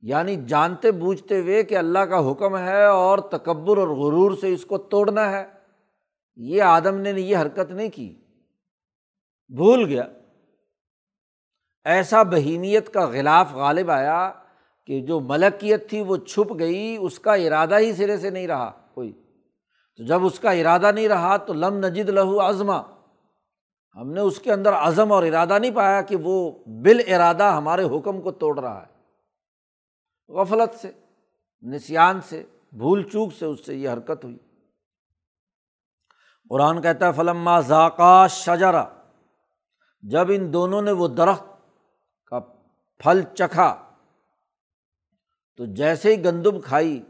یعنی 0.01 0.35
جانتے 0.35 0.91
بوجھتے 0.91 1.39
ہوئے 1.39 1.63
کہ 1.63 1.77
اللہ 1.77 1.99
کا 1.99 2.31
حکم 2.31 2.57
ہے 2.57 2.85
اور 2.85 3.19
تکبر 3.19 3.77
اور 3.77 3.87
غرور 3.87 4.31
سے 4.37 4.53
اس 4.53 4.65
کو 4.65 4.77
توڑنا 4.77 5.31
ہے۔ 5.31 5.47
یہ 6.35 6.61
آدم 6.61 6.95
نے 6.97 7.09
یہ 7.09 7.37
حرکت 7.37 7.71
نہیں 7.71 7.89
کی۔ 7.89 8.21
بھول 9.47 9.85
گیا۔ 9.85 10.03
ایسا 11.83 12.23
بہیمیت 12.23 12.93
کا 12.93 13.05
غلاف 13.05 13.53
غالب 13.53 13.91
آیا 13.91 14.33
کہ 14.89 15.01
جو 15.01 15.19
ملکیت 15.19 15.89
تھی 15.89 16.01
وہ 16.01 16.17
چھپ 16.17 16.59
گئی، 16.59 16.97
اس 16.99 17.19
کا 17.19 17.33
ارادہ 17.33 17.77
ہی 17.77 17.93
سرے 17.93 18.17
سے 18.17 18.29
نہیں 18.29 18.47
رہا 18.47 18.71
کوئی۔ 18.93 19.11
تو 19.97 20.03
جب 20.03 20.25
اس 20.25 20.39
کا 20.39 20.51
ارادہ 20.51 20.91
نہیں 20.91 21.07
رہا 21.07 21.37
تو 21.37 21.53
لم 21.53 21.77
نجد 21.77 22.09
لہو 22.09 22.41
ازما 22.41 22.81
ہم 23.95 24.11
نے 24.11 24.21
اس 24.21 24.39
کے 24.39 24.51
اندر 24.51 24.73
عزم 24.73 25.11
اور 25.11 25.23
ارادہ 25.23 25.59
نہیں 25.59 25.71
پایا 25.71 26.01
کہ 26.01 26.15
وہ 26.15 26.51
بال 26.65 26.99
ارادہ 27.07 27.43
ہمارے 27.43 27.83
حکم 27.83 28.21
کو 28.21 28.31
توڑ 28.31 28.59
رہا 28.59 28.85
ہے۔ 28.85 29.01
غفلت 30.33 30.79
سے 30.79 30.91
نسان 31.61 32.21
سے، 32.21 32.43
بھول 32.73 33.03
چوک 33.03 33.33
سے 33.33 33.45
اس 33.45 33.65
سے 33.65 33.75
یہ 33.75 33.89
حرکت 33.89 34.25
ہوئی۔ 34.25 34.37
قرآن 36.49 36.81
کہتا 36.81 37.07
ہے، 37.07 37.11
فلما 37.11 37.59
ذاکہ 37.59 38.25
شجرا 38.29 38.85
جب 40.01 40.27
ان 40.29 40.53
دونوں 40.53 40.81
نے 40.81 40.91
وہ 40.91 41.07
درخت 41.07 41.45
کا 42.25 42.39
پھل 42.97 43.21
چکھا 43.33 43.85
تو 45.59 45.65
جیسے 45.65 46.15
ہی 46.15 46.23
گندم 46.23 46.61
کھائی 46.61 47.03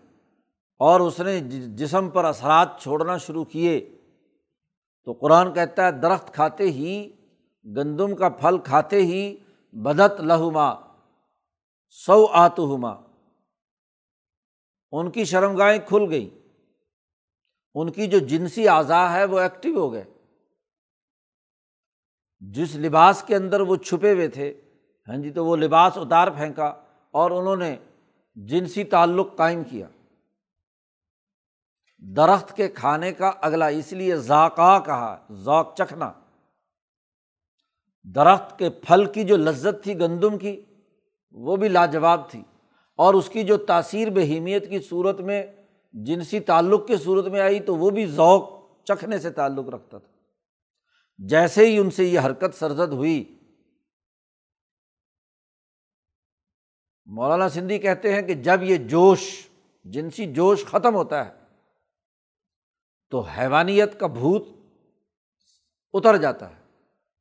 اور 0.78 1.00
اس 1.00 1.20
نے 1.20 1.40
جسم 1.68 2.10
پر 2.10 2.26
اثرات 2.26 2.80
چھوڑنا 2.82 3.18
شروع 3.18 3.46
کیے، 3.46 3.98
تو 5.04 5.14
قرآن 5.14 5.54
کہتا 5.54 5.86
ہے، 5.86 5.92
درخت 5.92 6.34
کھاتے 6.34 6.64
ہی، 6.64 7.10
گندم 7.66 8.16
کا 8.16 8.30
پھل 8.30 8.58
کھاتے 8.58 9.02
ہی 9.02 9.38
بدت 9.74 10.22
لہما 10.22 10.76
سو 11.90 12.26
آتما 12.26 12.94
ان 14.92 15.12
کی 15.12 15.24
شرم 15.24 15.58
گاہیں 15.58 15.80
کھل 15.80 16.06
گئی 16.10 16.30
ان 17.74 17.92
کی 17.92 18.08
جو 18.08 18.20
جنسی 18.20 18.68
اعضاء 18.68 19.12
ہے، 19.12 19.24
وہ 19.26 19.40
ایکٹیو 19.40 19.80
ہو 19.80 19.94
گئے۔ 19.94 20.04
جس 22.40 22.76
لباس 22.76 23.24
کے 23.28 23.36
اندر 23.36 23.62
وہ 23.62 23.76
چھپے 23.76 24.14
ہوئے 24.14 24.28
تھے 24.28 24.62
ہاں 25.08 25.18
جی 25.18 25.32
تو 25.32 25.46
وہ 25.46 25.56
لباس 25.56 25.98
اتار 25.98 26.28
پھینکا 26.28 26.68
اور 27.12 27.32
انہوں 27.32 27.56
نے 27.56 27.78
جنسی 28.48 28.84
تعلق 28.84 29.36
قائم 29.36 29.64
کیا۔ 29.64 29.88
درخت 31.98 32.56
کے 32.56 32.68
کھانے 32.68 33.12
کا 33.12 33.32
اگلا 33.42 33.68
اس 33.68 33.94
لیے 33.94 34.18
ذاکہ 34.18 34.80
کہا 34.86 35.26
ذوق 35.32 35.76
چکھنا۔ 35.76 36.12
درخت 38.04 38.60
کے 38.60 38.70
پھل 38.70 39.06
کی 39.06 39.24
جو 39.24 39.38
لذت 39.38 39.84
تھی 39.84 40.00
گندم 40.00 40.38
کی، 40.38 40.62
وہ 41.32 41.56
بھی 41.56 41.68
لاجواب 41.68 42.30
تھی۔ 42.30 42.44
اور 42.96 43.14
اس 43.14 43.30
کی 43.30 43.44
جو 43.44 43.58
تاثیر 43.58 44.10
بہیمیت 44.10 44.70
کی 44.70 44.80
صورت 44.80 45.22
میں 45.22 45.44
جنسی 45.94 46.40
تعلق 46.40 46.88
کی 46.88 46.98
صورت 46.98 47.26
میں 47.26 47.42
آئی 47.42 47.60
تو 47.60 47.76
وہ 47.76 47.90
بھی 47.90 48.06
ذوق 48.06 48.50
چکھنے 48.84 49.18
سے 49.18 49.30
تعلق 49.30 49.70
رکھتا 49.70 49.98
تھا۔ 49.98 50.08
جیسے 51.18 51.66
ہی 51.66 51.78
ان 51.78 51.90
سے 51.90 52.06
یہ 52.06 52.20
حرکت 52.20 52.56
سرزد 52.56 52.94
ہوئی 52.94 53.39
مولانا 57.10 57.50
سندھی 57.50 57.80
کہتے 57.80 58.14
ہیں 58.14 58.22
کہ 58.22 58.34
جب 58.34 58.64
یہ 58.64 58.76
جوش، 58.76 59.50
جنسی 59.84 60.34
جوش 60.34 60.66
ختم 60.66 60.96
ہوتا 60.96 61.26
ہے، 61.26 61.32
تو 63.10 63.20
حیوانیت 63.20 64.00
کا 64.00 64.08
بھوت 64.08 64.48
اتر 65.94 66.18
جاتا 66.18 66.50
ہے۔ 66.50 66.60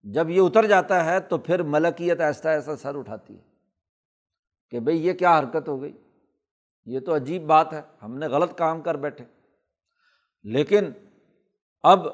جب 0.03 0.31
یہ 0.31 0.41
اتر 0.41 0.67
جاتا 0.67 1.05
ہے، 1.05 1.21
تو 1.21 1.39
پھر 1.39 1.63
ملکیت 1.63 2.21
ایسا 2.21 2.51
ایسا 2.51 2.77
سر 2.77 2.99
اٹھاتی 2.99 3.35
ہے 3.35 3.43
کہ 4.71 4.81
بھائی 4.81 5.07
یہ 5.07 5.13
کیا 5.13 5.39
حرکت 5.39 5.69
ہو 5.69 5.83
گئی؟ 5.83 5.93
یہ 6.85 7.01
تو 7.01 7.15
عجیب 7.15 7.43
بات 7.43 7.73
ہے، 7.73 7.83
ہم 8.03 8.19
نے 8.19 8.27
غلط 8.27 8.59
کام 8.59 8.81
کر 8.81 8.95
بیٹھے۔ 8.95 9.25
لیکن 10.43 10.91
اب 11.83 12.07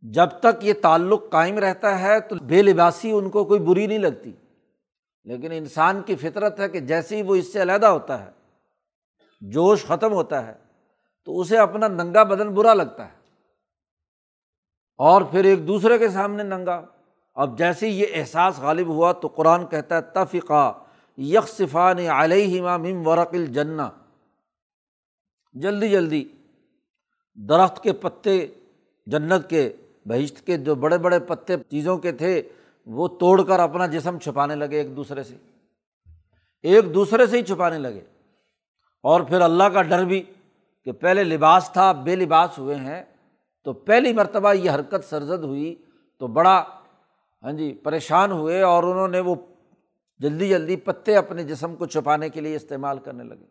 جب 0.00 0.26
تک 0.40 0.64
یہ 0.64 0.72
تعلق 0.82 1.22
قائم 1.30 1.58
رہتا 1.58 2.00
ہے، 2.00 2.20
تو 2.20 2.34
بے 2.34 2.62
لباسی 2.62 3.10
ان 3.10 3.30
کو 3.30 3.44
کوئی 3.44 3.60
بری 3.60 3.86
نہیں 3.86 3.98
لگتی۔ 3.98 4.32
لیکن 5.28 5.52
انسان 5.52 6.02
کی 6.02 6.16
فطرت 6.16 6.60
ہے 6.60 6.68
کہ 6.68 6.80
جیسے 6.80 7.16
ہی 7.16 7.22
وہ 7.22 7.34
اس 7.34 7.52
سے 7.52 7.62
علیحدہ 7.62 7.86
ہوتا 7.86 8.24
ہے، 8.24 8.30
جوش 9.40 9.84
ختم 9.84 10.12
ہوتا 10.12 10.46
ہے، 10.46 10.52
تو 11.24 11.40
اسے 11.40 11.58
اپنا 11.58 11.88
ننگا 11.88 12.22
بدن 12.22 12.48
برا 12.48 12.74
لگتا 12.74 13.04
ہے۔ 13.04 13.18
اور 14.98 15.22
پھر 15.22 15.44
ایک 15.44 15.68
دوسرے 15.68 15.98
کے 15.98 16.08
سامنے 16.08 16.42
ننگا۔ 16.42 16.86
اب 17.34 17.58
جیسے 17.58 17.90
ہی 17.90 18.00
یہ 18.00 18.06
احساس 18.14 18.58
غالب 18.58 18.88
ہوا 18.88 19.12
تو 19.12 19.28
قرآن 19.28 19.66
کہتا 19.66 19.96
ہے 19.96 20.00
تفقہ 20.00 20.78
یکصفان 21.18 21.98
علیہ 21.98 22.62
مم 22.62 23.06
ورق 23.06 23.34
الجنا 23.34 23.90
جلدی 25.52 25.88
جلدی 25.88 26.24
درخت 27.34 27.82
کے 27.82 27.92
پتے، 27.92 28.46
جنت 29.06 29.50
کے 29.50 29.72
بہشت 30.04 30.46
کے 30.46 30.56
جو 30.56 30.74
بڑے 30.74 30.98
بڑے 30.98 31.20
پتے، 31.20 31.56
چیزوں 31.56 31.98
کے 31.98 32.12
تھے 32.12 32.42
وہ 32.88 33.08
توڑ 33.08 33.42
کر 33.42 33.60
اپنا 33.60 33.86
جسم 33.86 34.18
چھپانے 34.18 34.54
لگے 34.54 34.76
ایک 34.76 34.96
دوسرے 34.96 35.22
سے۔ 35.22 35.36
ایک 36.62 36.94
دوسرے 36.94 37.26
سے 37.26 37.38
ہی 37.38 37.42
چھپانے 37.42 37.78
لگے۔ 37.78 38.00
اور 39.02 39.20
پھر 39.20 39.40
اللہ 39.40 39.64
کا 39.64 39.82
ڈر 39.82 40.04
بھی 40.04 40.22
کہ 40.84 40.92
پہلے 40.92 41.24
لباس 41.24 41.70
تھا 41.72 41.92
بے 41.92 42.16
لباس 42.16 42.58
ہوئے 42.58 42.76
ہیں۔ 42.76 43.04
تو 43.64 43.72
پہلی 43.72 44.12
مرتبہ 44.12 44.52
یہ 44.52 44.70
حرکت 44.70 45.04
سرزد 45.04 45.44
ہوئی 45.44 45.74
تو 46.18 46.26
بڑا 46.26 46.64
ہاں 47.42 47.52
جی 47.52 47.74
پریشان 47.74 48.32
ہوئے 48.32 48.62
اور 48.62 48.82
انہوں 48.82 49.08
نے 49.08 49.20
وہ 49.20 49.34
جلدی 50.18 50.48
جلدی 50.48 50.76
پتے 50.76 51.16
اپنے 51.16 51.44
جسم 51.44 51.76
کو 51.76 51.86
چھپانے 51.86 52.28
کے 52.28 52.40
لیے 52.40 52.56
استعمال 52.56 52.98
کرنے 52.98 53.24
لگے۔ 53.24 53.46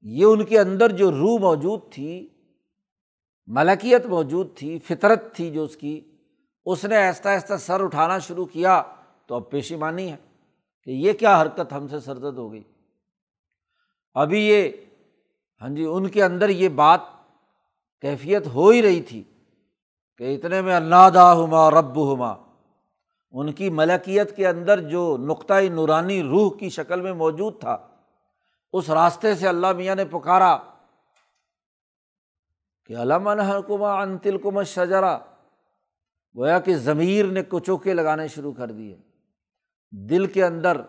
یہ 0.00 0.24
ان 0.24 0.44
کے 0.44 0.58
اندر 0.58 0.92
جو 0.92 1.10
روح 1.10 1.38
موجود 1.38 1.80
تھی، 1.90 2.28
ملکیت 3.46 4.06
موجود 4.06 4.56
تھی، 4.56 4.78
فطرت 4.78 5.34
تھی 5.34 5.50
جو 5.50 5.64
اس 5.64 5.76
کی 5.76 6.11
اس 6.66 6.84
نے 6.84 6.96
آہستہ 6.96 7.28
آہستہ 7.28 7.56
سر 7.56 7.84
اٹھانا 7.84 8.18
شروع 8.18 8.44
کیا 8.46 8.82
تو 9.26 9.34
اب 9.34 9.50
پیشیمانی 9.50 10.10
ہے 10.12 10.16
کہ 10.84 10.90
یہ 10.90 11.12
کیا 11.12 11.40
حرکت 11.42 11.72
ہم 11.72 11.88
سے 11.88 12.00
سرزد 12.00 12.38
ہو 12.38 12.52
گئی۔ 12.52 12.62
ابھی 14.14 14.46
یہ 14.48 14.70
ہاں 15.62 15.68
جی 15.68 15.84
ان 15.84 16.08
کے 16.08 16.24
اندر 16.24 16.48
یہ 16.48 16.68
بات 16.68 17.00
کیفیت 18.00 18.46
ہو 18.46 18.68
ہی 18.68 18.82
رہی 18.82 19.02
تھی 19.02 19.22
کہ 20.16 20.34
اتنے 20.34 20.60
میں 20.62 20.74
اللہ 20.74 21.08
دا 21.14 21.32
ہما 21.32 21.70
رب 21.70 22.12
ہما 22.12 22.32
ان 23.34 23.52
کی 23.52 23.70
ملکیت 23.70 24.36
کے 24.36 24.48
اندر 24.48 24.80
جو 24.80 25.16
نقطۂ 25.20 25.68
نورانی 25.70 26.22
روح 26.22 26.50
کی 26.58 26.68
شکل 26.70 27.00
میں 27.00 27.12
موجود 27.12 27.60
تھا، 27.60 27.76
اس 28.72 28.90
راستے 28.90 29.34
سے 29.34 29.48
اللہ 29.48 29.72
میاں 29.72 29.94
نے 29.94 30.04
پکارا 30.04 30.56
کہ 32.86 32.96
علامہ 32.96 33.30
حکمہ 33.30 33.86
انتل 33.86 34.38
کم 34.38 34.62
شجرا 34.62 35.18
گویا 36.36 36.58
کہ 36.58 36.76
ضمیر 36.76 37.26
نے 37.26 37.42
کچوکے 37.48 37.94
لگانے 37.94 38.28
شروع 38.28 38.52
کر 38.52 38.70
دیے۔ 38.70 38.96
دل 39.90 40.26
کے 40.26 40.44
اندر 40.44 40.80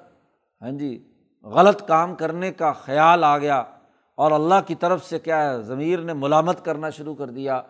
ہاں 0.62 0.72
جی 0.72 1.14
غلط 1.44 1.88
کام 1.88 2.16
کرنے 2.16 2.52
کا 2.52 2.74
خیال 2.74 3.24
آ 3.24 3.38
گیا 3.38 3.64
اور 4.16 4.32
اللہ 4.32 4.56
کی 4.68 4.76
طرف 4.76 5.06
سے 5.06 5.20
کیا 5.20 5.54
ہے، 5.54 5.62
ضمیر 5.62 6.00
نے 6.00 6.14
ملامت 6.14 6.66
کرنا 6.66 6.89
شروع 6.89 7.16
کر 7.16 7.28
دیا۔ 7.28 7.62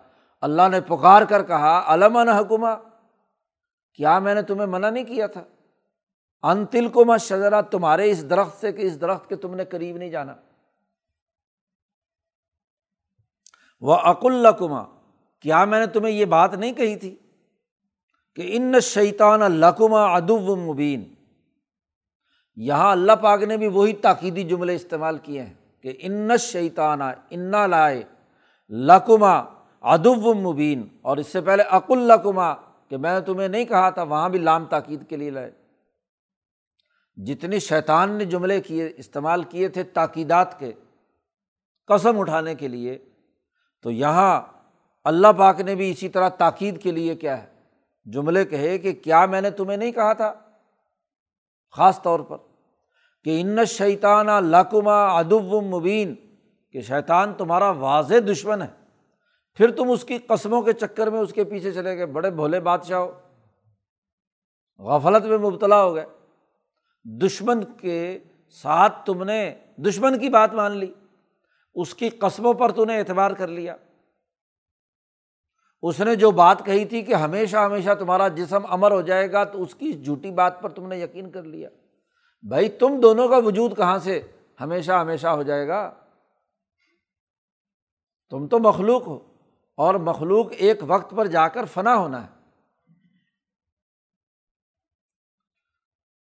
اللہ 0.41 0.61
نے 0.71 0.81
پکار 0.81 1.21
کر 1.21 1.43
کہا 1.43 1.83
علامہ 1.87 2.19
حکمہ 2.19 2.67
کیا 3.93 4.19
میں 4.19 4.35
نے 4.35 4.41
تمہیں 4.41 4.67
منع 4.67 4.89
نہیں 4.89 5.03
کیا 5.03 5.27
تھا؟ 5.27 5.43
ان 6.43 6.65
تل 6.65 6.87
کو 6.87 7.05
مت 7.05 7.21
شجرا 7.21 7.61
تمہارے 7.61 8.11
اس 8.11 8.29
درخت 8.29 8.61
سے 8.61 8.71
کہ 8.71 8.81
اس 8.81 9.01
درخت 9.01 9.29
کے 9.29 9.35
تم 9.35 9.55
نے 9.55 9.65
قریب 9.65 9.97
نہیں 9.97 10.09
جانا۔ 10.09 10.35
وہ 13.81 13.95
عق 13.95 14.25
کیا 15.39 15.65
میں 15.65 15.79
نے 15.79 15.87
تمہیں 15.87 16.13
یہ 16.13 16.25
بات 16.25 16.53
نہیں 16.53 16.73
کہی 16.73 16.95
تھی؟ 16.95 17.15
کہ 18.35 18.41
ان 18.45 18.79
شیطان 18.79 19.39
لقما 19.39 20.15
ادب 20.15 20.57
مبین۔ 20.57 21.13
یہاں 22.55 22.91
اللہ 22.91 23.11
پاک 23.11 23.43
نے 23.43 23.57
بھی 23.57 23.67
وہی 23.67 23.93
تاکیدی 23.93 24.43
جملے 24.43 24.75
استعمال 24.75 25.17
کیے 25.17 25.41
ہیں 25.41 25.53
کہ 25.81 25.93
ان 25.99 26.37
شیطانہ 26.39 27.03
انا 27.29 27.67
لائے 27.67 28.03
لقما 28.69 29.43
ادب 29.81 30.35
مبین۔ 30.35 30.87
اور 31.01 31.17
اس 31.17 31.27
سے 31.27 31.41
پہلے 31.41 31.63
عق 31.69 31.91
القما 31.91 32.53
کہ 32.87 32.97
میں 32.97 33.13
نے 33.13 33.25
تمہیں 33.25 33.47
نہیں 33.47 33.65
کہا 33.65 33.89
تھا، 33.89 34.03
وہاں 34.03 34.29
بھی 34.29 34.39
لام 34.39 34.65
تاکید 34.65 35.09
کے 35.09 35.17
لیے 35.17 35.29
لائے۔ 35.29 35.51
جتنی 37.15 37.59
شیطان 37.59 38.11
نے 38.11 38.25
جملے 38.25 38.61
کیے، 38.61 38.91
استعمال 38.97 39.43
کیے 39.43 39.67
تھے 39.67 39.83
تاکیدات 39.83 40.59
کے 40.59 40.71
قسم 41.87 42.19
اٹھانے 42.19 42.55
کے 42.55 42.67
لیے، 42.67 42.97
تو 43.81 43.91
یہاں 43.91 44.41
اللہ 45.03 45.27
پاک 45.37 45.61
نے 45.61 45.75
بھی 45.75 45.91
اسی 45.91 46.09
طرح 46.09 46.29
تاکید 46.29 46.81
کے 46.83 46.91
لیے 46.91 47.15
کیا 47.15 47.43
ہے۔ 47.43 47.52
جملے 48.05 48.45
کہے 48.45 48.77
کہ 48.77 48.93
کیا 48.93 49.25
میں 49.25 49.41
نے 49.41 49.49
تمہیں 49.49 49.77
نہیں 49.77 49.91
کہا 49.91 50.13
تھا؟ 50.13 50.33
خاص 51.77 52.01
طور 52.01 52.19
پر 52.19 52.37
کہ 53.23 53.41
ان 53.41 53.65
شیطان 53.65 54.25
لقمہ 54.25 54.91
ادب 54.91 55.63
مبین، 55.63 56.15
کہ 56.71 56.81
شیطان 56.81 57.33
تمہارا 57.33 57.69
واضح 57.69 58.15
دشمن 58.31 58.61
ہے۔ 58.61 58.67
پھر 59.55 59.71
تم 59.71 59.91
اس 59.91 60.03
کی 60.03 60.17
قسموں 60.17 60.61
کے 60.61 60.73
چکر 60.73 61.09
میں 61.09 61.19
اس 61.19 61.33
کے 61.33 61.43
پیچھے 61.43 61.71
چلے 61.71 61.97
گئے۔ 61.97 62.05
بڑے 62.05 62.31
بھولے 62.31 62.59
بادشاہ 62.59 62.99
ہو 62.99 63.11
غفلت 64.79 65.25
میں 65.25 65.37
مبتلا 65.37 65.83
ہو 65.83 65.95
گئے۔ 65.95 66.05
دشمن 67.05 67.63
کے 67.63 68.19
ساتھ 68.49 69.05
تم 69.05 69.23
نے 69.23 69.55
دشمن 69.77 70.19
کی 70.19 70.29
بات 70.29 70.53
مان 70.53 70.71
لی۔ 70.71 70.93
اس 71.75 71.95
کی 71.95 72.09
قسموں 72.09 72.53
پر 72.53 72.71
تو 72.71 72.85
نے 72.85 72.99
اعتبار 72.99 73.31
کر 73.31 73.47
لیا۔ 73.47 73.75
اس 75.83 75.99
نے 75.99 76.15
جو 76.15 76.31
بات 76.31 76.65
کہی 76.65 76.85
تھی 76.85 77.01
کہ 77.01 77.13
ہمیشہ 77.13 77.57
ہمیشہ 77.57 77.93
تمہارا 77.99 78.27
جسم 78.27 78.59
امر 78.69 78.91
ہو 78.91 79.01
جائے 79.01 79.31
گا، 79.31 79.43
تو 79.43 79.63
اس 79.63 79.75
کی 79.75 80.03
جھوٹی 80.03 80.31
بات 80.31 80.61
پر 80.61 80.69
تم 80.69 80.87
نے 80.87 80.97
یقین 80.97 81.31
کر 81.31 81.43
لیا۔ 81.43 81.69
بھائی، 82.47 82.69
تم 82.69 82.99
دونوں 83.01 83.27
کا 83.27 83.37
وجود 83.37 83.77
کہاں 83.77 83.99
سے 83.99 84.21
ہمیشہ 84.61 84.91
ہمیشہ 84.91 85.27
ہو 85.27 85.43
جائے 85.43 85.67
گا؟ 85.67 85.93
تم 88.29 88.47
تو 88.47 88.59
مخلوق 88.59 89.07
ہو 89.07 89.19
اور 89.77 89.95
مخلوق 89.95 90.47
ایک 90.51 90.77
وقت 90.81 91.13
پر 91.17 91.27
جا 91.27 91.47
کر 91.47 91.65
فنا 91.65 91.95
ہونا 91.95 92.27
ہے۔ 92.27 92.29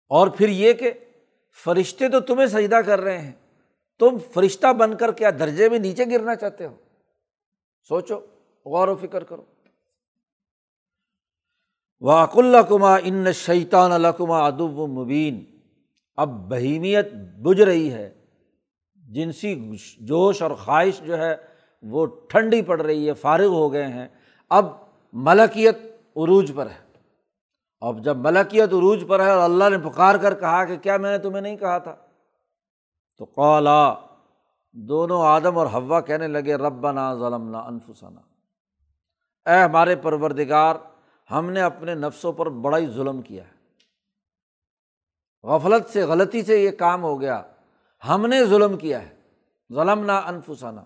اور 0.10 0.28
پھر 0.28 0.49
یہ 0.49 0.74
کہ 0.74 0.93
فرشتے 1.64 2.10
تو 2.10 2.20
تمہیں 2.20 2.47
سجدہ 2.47 2.76
کر 2.76 3.01
رہے 3.01 3.22
ہیں۔ 3.22 3.32
تم 3.99 4.18
فرشتہ 4.34 4.74
بن 4.74 4.97
کر 4.97 5.12
کیا 5.12 5.30
درجے 5.30 5.70
میں 5.70 5.80
نیچے 5.80 6.05
گرنا 6.05 6.36
چاہتے 6.36 6.66
ہو؟ 6.66 6.76
سوچو۔ 7.88 8.20
غور 8.70 8.88
و 8.88 8.95
فکر 8.95 9.24
کرو۔ 9.24 9.43
واق 12.01 12.38
اللہ 12.38 12.57
کما 12.70 12.95
ان 12.95 13.32
شیطان 13.34 13.91
القما 13.91 14.45
ادب 14.45 14.80
و 14.80 14.88
مبین 14.88 15.43
اب 16.15 16.30
بہیمیت 16.30 17.13
بجھ 17.41 17.61
رہی 17.61 17.93
ہے۔ 17.93 18.13
جنسی 18.95 19.78
جوش 19.99 20.41
اور 20.41 20.51
خواہش 20.51 21.01
جو 21.01 21.17
ہے 21.17 21.36
وہ 21.82 22.05
ٹھنڈی 22.05 22.61
پڑ 22.61 22.82
رہی 22.82 23.07
ہے، 23.07 23.13
فارغ 23.13 23.45
ہو 23.45 23.74
گئے 23.74 23.88
ہیں۔ 23.88 24.07
اب 24.49 24.65
ملکیت 25.13 25.78
عروج 26.15 26.51
پر 26.55 26.65
ہے۔ 26.65 26.89
اب 27.82 28.03
جب 28.03 28.17
ملکیت 28.17 28.74
عروج 28.74 29.03
پر 29.07 29.20
ہے 29.20 29.32
اور 29.32 29.49
اللہ 29.49 29.63
نے 29.70 29.89
پکار 29.89 30.15
کر 30.15 30.39
کہا 30.39 30.65
کہ 30.65 30.78
کیا 30.78 30.97
میں 30.97 31.11
نے 31.11 31.17
تمہیں 31.17 31.41
نہیں 31.41 31.57
کہا 31.57 31.78
تھا؟ 31.78 31.95
تو 33.17 33.26
قولا 33.26 33.95
دونوں 34.72 35.22
آدم 35.22 35.57
اور 35.57 35.67
ہوا 35.67 36.01
کہنے 36.01 36.28
لگے 36.28 36.55
رب 36.55 36.91
نا 36.91 37.15
ظلم 37.15 37.57
اے 39.46 39.64
ہمارے 39.64 39.96
پروردگار، 39.96 40.76
ہم 41.32 41.50
نے 41.50 41.62
اپنے 41.62 41.96
نفسوں 41.96 42.34
پر 42.34 42.50
بڑا 42.50 42.78
ہی 42.78 42.88
ظلم 42.88 43.22
کیا 43.22 43.44
ہے۔ 43.48 43.60
غفلت 45.44 45.90
سے، 45.90 46.04
غلطی 46.04 46.44
سے 46.44 46.58
یہ 46.58 46.72
کام 46.72 47.04
ہو 47.04 47.22
گیا۔ 47.22 47.42
ہم 48.10 48.26
نے 48.26 48.46
ظلم 48.46 48.78
کیا 48.78 49.02
ہے۔ 49.02 49.16
ظلم 49.74 50.06
نہ 50.06 50.12
انفسانہ 50.12 50.82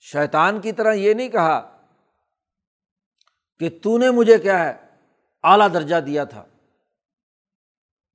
شیطان 0.00 0.60
کی 0.60 0.72
طرح 0.72 0.92
یہ 0.92 1.14
نہیں 1.14 1.28
کہا 1.28 1.86
کہ 3.58 3.80
تو 3.82 3.98
نے 3.98 4.10
مجھے 4.10 4.38
کیا 4.38 4.64
ہے، 4.64 4.98
اعلیٰ 5.42 5.74
درجہ 5.74 6.00
دیا 6.00 6.24
تھا۔ 6.24 6.44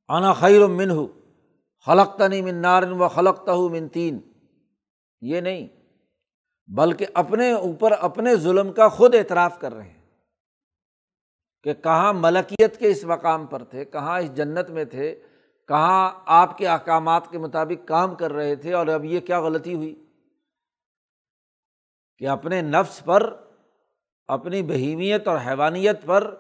آنا 0.08 0.34
خیر 0.34 0.68
من 0.68 0.92
ہو 0.92 1.08
خلقتا 1.86 2.28
نہیں 2.28 2.42
من 2.42 2.56
نارن 2.56 2.92
و 2.92 3.08
خلقتا 3.08 3.54
ہوں 3.54 3.70
من 3.70 3.90
تین۔ 3.90 4.20
یہ 5.22 5.42
نہیں۔ 5.42 5.81
بلکہ 6.68 7.06
اپنے 7.14 7.52
اوپر 7.52 7.92
اپنے 7.92 8.36
ظلم 8.36 8.74
کا 8.74 8.88
خود 8.88 9.16
اعتراف 9.16 9.60
کر 9.60 9.74
رہے 9.74 9.90
ہیں 9.90 10.02
کہ 11.64 11.74
کہاں 11.74 12.14
ملکیت 12.14 12.80
کے 12.80 12.88
اس 12.88 13.04
مقام 13.04 13.46
پر 13.46 13.64
تھے، 13.64 13.86
کہاں 13.86 14.20
اس 14.20 14.36
جنت 14.36 14.70
میں 14.70 14.86
تھے، 14.86 15.22
کہاں 15.68 16.12
آپ 16.26 16.58
کے 16.58 16.68
احکامات 16.68 17.32
کے 17.32 17.38
مطابق 17.38 17.88
کام 17.88 18.16
کر 18.16 18.34
رہے 18.34 18.56
تھے 18.56 18.74
اور 18.74 18.88
اب 18.88 19.06
یہ 19.06 19.20
کیا 19.20 19.42
غلطی 19.42 19.74
ہوئی؟ 19.74 20.06
کہ 22.18 22.28
اپنے 22.28 22.62
نفس 22.62 23.04
پر، 23.06 23.36
اپنی 24.28 24.62
بہیمیت 24.62 25.28
اور 25.28 25.38
حیوانیت 25.38 26.06
پر 26.06 26.36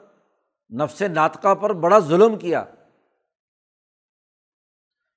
نفس 0.82 1.01
ناطقہ 1.01 1.55
پر 1.55 1.74
بڑا 1.74 1.99
ظلم 1.99 2.38
کیا۔ 2.38 2.65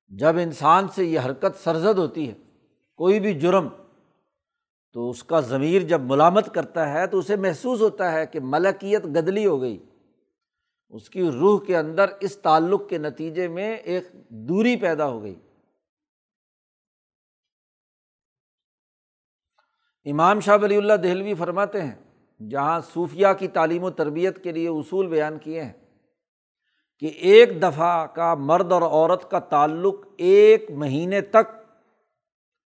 جب 0.08 0.36
انسان 0.36 0.88
سے 0.88 1.04
یہ 1.04 1.20
حرکت 1.20 1.64
سرزد 1.64 1.98
ہوتی 1.98 2.28
ہے، 2.28 2.34
کوئی 2.96 3.20
بھی 3.20 3.40
جرم 3.40 3.68
تو 4.94 5.10
اس 5.10 5.24
کا 5.24 5.40
ضمیر 5.40 5.82
جب 5.82 6.00
ملامت 6.00 6.54
کرتا 6.54 6.92
ہے 6.92 7.06
تو 7.06 7.18
اسے 7.18 7.36
محسوس 7.36 7.80
ہوتا 7.80 8.12
ہے 8.12 8.26
کہ 8.26 8.40
ملکیت 8.42 9.04
گدلی 9.04 9.46
ہو 9.46 9.60
گئی۔ 9.60 9.84
اس 10.88 11.10
کی 11.10 11.22
روح 11.22 11.64
کے 11.64 11.76
اندر 11.76 12.04
اس 12.20 12.36
تعلق 12.36 12.88
کے 12.88 12.98
نتیجے 12.98 13.48
میں 13.48 13.76
ایک 13.76 14.04
دوری 14.28 14.76
پیدا 14.76 15.06
ہو 15.06 15.22
گئی۔ 15.22 15.34
امام 20.04 20.40
شاہ 20.40 20.58
ولی 20.62 20.76
اللہ 20.76 20.92
دہلوی 20.92 21.34
فرماتے 21.34 21.82
ہیں، 21.82 21.94
جہاں 22.50 22.80
صوفیہ 22.80 23.26
کی 23.38 23.48
تعلیم 23.48 23.84
و 23.84 23.90
تربیت 23.90 24.44
کے 24.44 24.52
لیے 24.52 24.68
اصول 24.68 25.06
بیان 25.06 25.38
کیے 25.38 25.64
ہیں 25.64 25.72
کہ 26.98 27.06
ایک 27.06 27.62
دفعہ 27.62 28.06
کا 28.06 28.34
مرد 28.34 28.72
اور 28.72 28.82
عورت 28.82 29.30
کا 29.30 29.38
تعلق 29.38 29.94
ایک 30.16 30.70
مہینے 30.70 31.20
تک 31.20 31.63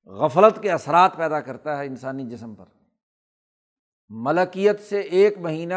غفلت 0.06 0.62
کے 0.62 0.72
اثرات 0.72 1.16
پیدا 1.16 1.40
کرتا 1.40 1.78
ہے 1.78 1.86
انسانی 1.86 2.26
جسم 2.26 2.54
پر۔ 2.54 2.64
ملکیت 4.08 4.80
سے 4.80 5.00
ایک 5.00 5.38
مہینہ 5.38 5.74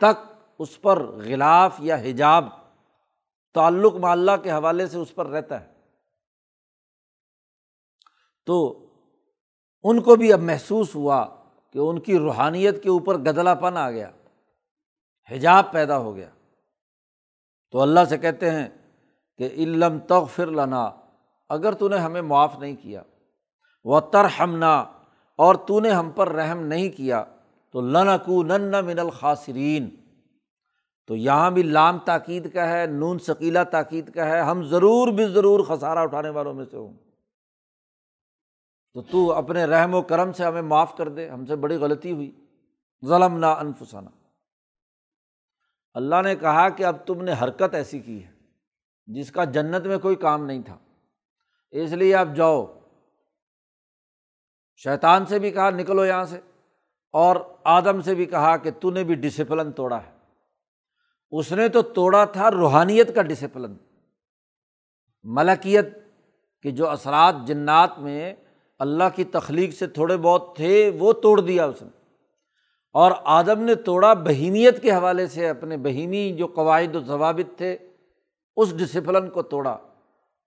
تک 0.00 0.32
اس 0.58 0.80
پر 0.80 1.02
غلاف 1.02 1.76
یا 1.78 1.96
حجاب، 1.96 2.44
تعلق 3.54 3.94
معلّہ 3.94 4.36
کے 4.42 4.50
حوالے 4.50 4.86
سے 4.86 4.98
اس 4.98 5.14
پر 5.14 5.26
رہتا 5.26 5.60
ہے۔ 5.60 5.72
تو 8.46 8.86
ان 9.82 10.00
کو 10.00 10.16
بھی 10.16 10.32
اب 10.32 10.40
محسوس 10.40 10.94
ہوا 10.94 11.26
کہ 11.72 11.78
ان 11.78 12.00
کی 12.00 12.18
روحانیت 12.18 12.82
کے 12.82 12.88
اوپر 12.88 13.14
گدلا 13.14 13.54
پن 13.54 13.76
آ 13.76 13.90
گیا، 13.90 14.10
حجاب 15.30 15.72
پیدا 15.72 15.98
ہو 15.98 16.16
گیا۔ 16.16 16.30
تو 17.70 17.80
اللہ 17.80 18.00
سے 18.08 18.18
کہتے 18.18 18.50
ہیں 18.50 18.68
کہ 19.38 19.48
علم 19.52 19.98
تغفر 19.98 20.46
لنا 20.46 20.90
اگر 21.48 21.72
تو 21.72 21.88
نے 21.88 21.98
ہمیں 21.98 22.22
معاف 22.22 22.58
نہیں 22.58 22.76
کیا۔ 22.82 23.02
و 23.86 24.00
ترہمنا 24.00 24.84
اور 25.36 25.54
تو 25.54 25.80
نے 25.80 25.90
ہم 25.90 26.10
پر 26.10 26.28
رحم 26.28 26.60
نہیں 26.60 26.88
کیا، 26.88 27.24
تو 27.70 27.80
لنکو 27.80 28.42
نن 28.42 28.70
من 28.70 28.98
الخاصرین 28.98 29.90
تو 31.06 31.16
یہاں 31.16 31.50
بھی 31.50 31.62
لام 31.62 31.98
تاکید 31.98 32.52
کا 32.52 32.68
ہے، 32.68 32.86
نون 32.86 33.18
ثقیلا 33.18 33.62
تاکید 33.62 34.14
کا 34.14 34.26
ہے، 34.26 34.40
ہم 34.40 34.62
ضرور 34.62 35.08
بھی 35.08 35.24
ضرور 35.24 35.64
خسارہ 35.64 35.98
اٹھانے 35.98 36.28
والوں 36.28 36.54
میں 36.54 36.64
سے 36.70 36.76
ہوں۔ 36.76 36.92
تو 38.92 39.02
تو 39.02 39.32
اپنے 39.32 39.64
رحم 39.64 39.94
و 39.94 40.02
کرم 40.02 40.32
سے 40.32 40.44
ہمیں 40.44 40.62
معاف 40.62 40.96
کر 40.96 41.08
دے، 41.08 41.28
ہم 41.28 41.46
سے 41.46 41.56
بڑی 41.56 41.76
غلطی 41.76 42.12
ہوئی۔ 42.12 42.32
ظلم 43.04 43.38
نا 43.38 43.52
انفسانہ 43.52 44.08
اللہ 45.94 46.22
نے 46.24 46.36
کہا 46.36 46.68
کہ 46.68 46.82
اب 46.82 46.96
تم 47.06 47.24
نے 47.24 47.32
حرکت 47.42 47.74
ایسی 47.74 47.98
کی 47.98 48.24
ہے، 48.24 48.30
جس 49.06 49.32
کا 49.32 49.44
جنت 49.44 49.86
میں 49.86 49.98
کوئی 49.98 50.16
کام 50.16 50.44
نہیں 50.46 50.62
تھا۔ 50.62 50.78
اس 51.70 51.92
لیے 51.92 52.14
آپ 52.14 52.28
جاؤ۔ 52.36 52.75
شیطان 54.76 55.26
سے 55.26 55.38
بھی 55.38 55.50
کہا 55.50 55.70
نکلو 55.70 56.04
یہاں 56.04 56.24
سے، 56.24 56.40
اور 57.12 57.36
آدم 57.64 58.00
سے 58.00 58.14
بھی 58.14 58.26
کہا 58.26 58.56
کہ 58.56 58.70
تو 58.80 58.90
نے 58.90 59.04
بھی 59.04 59.14
ڈسپلن 59.14 59.72
توڑا 59.72 59.96
ہے۔ 59.96 60.16
اس 61.30 61.52
نے 61.52 61.68
تو 61.68 61.82
توڑا 61.82 62.24
تھا 62.24 62.50
روحانیت 62.50 63.14
کا 63.14 63.22
ڈسپلن 63.22 63.76
ملکیت 65.22 65.86
کے 66.62 66.70
جو 66.70 66.88
اثرات 66.88 67.34
جنات 67.46 67.98
میں 67.98 68.34
اللہ 68.78 69.04
کی 69.14 69.24
تخلیق 69.24 69.74
سے 69.74 69.86
تھوڑے 69.86 70.16
بہت 70.16 70.56
تھے، 70.56 70.92
وہ 70.98 71.12
توڑ 71.12 71.40
دیا 71.40 71.64
اس 71.64 71.82
نے۔ 71.82 71.88
اور 72.92 73.12
آدم 73.24 73.62
نے 73.62 73.74
توڑا 73.74 74.14
بہیمیت 74.14 74.82
کے 74.82 74.90
حوالے 74.90 75.26
سے 75.26 75.48
اپنے 75.48 75.76
بہیمی 75.76 76.36
جو 76.38 76.46
قواعد 76.46 76.96
و 76.96 77.00
ضوابط 77.00 77.58
تھے، 77.58 77.76
اس 78.56 78.76
ڈسپلن 78.78 79.30
کو 79.30 79.42
توڑا۔ 79.42 79.76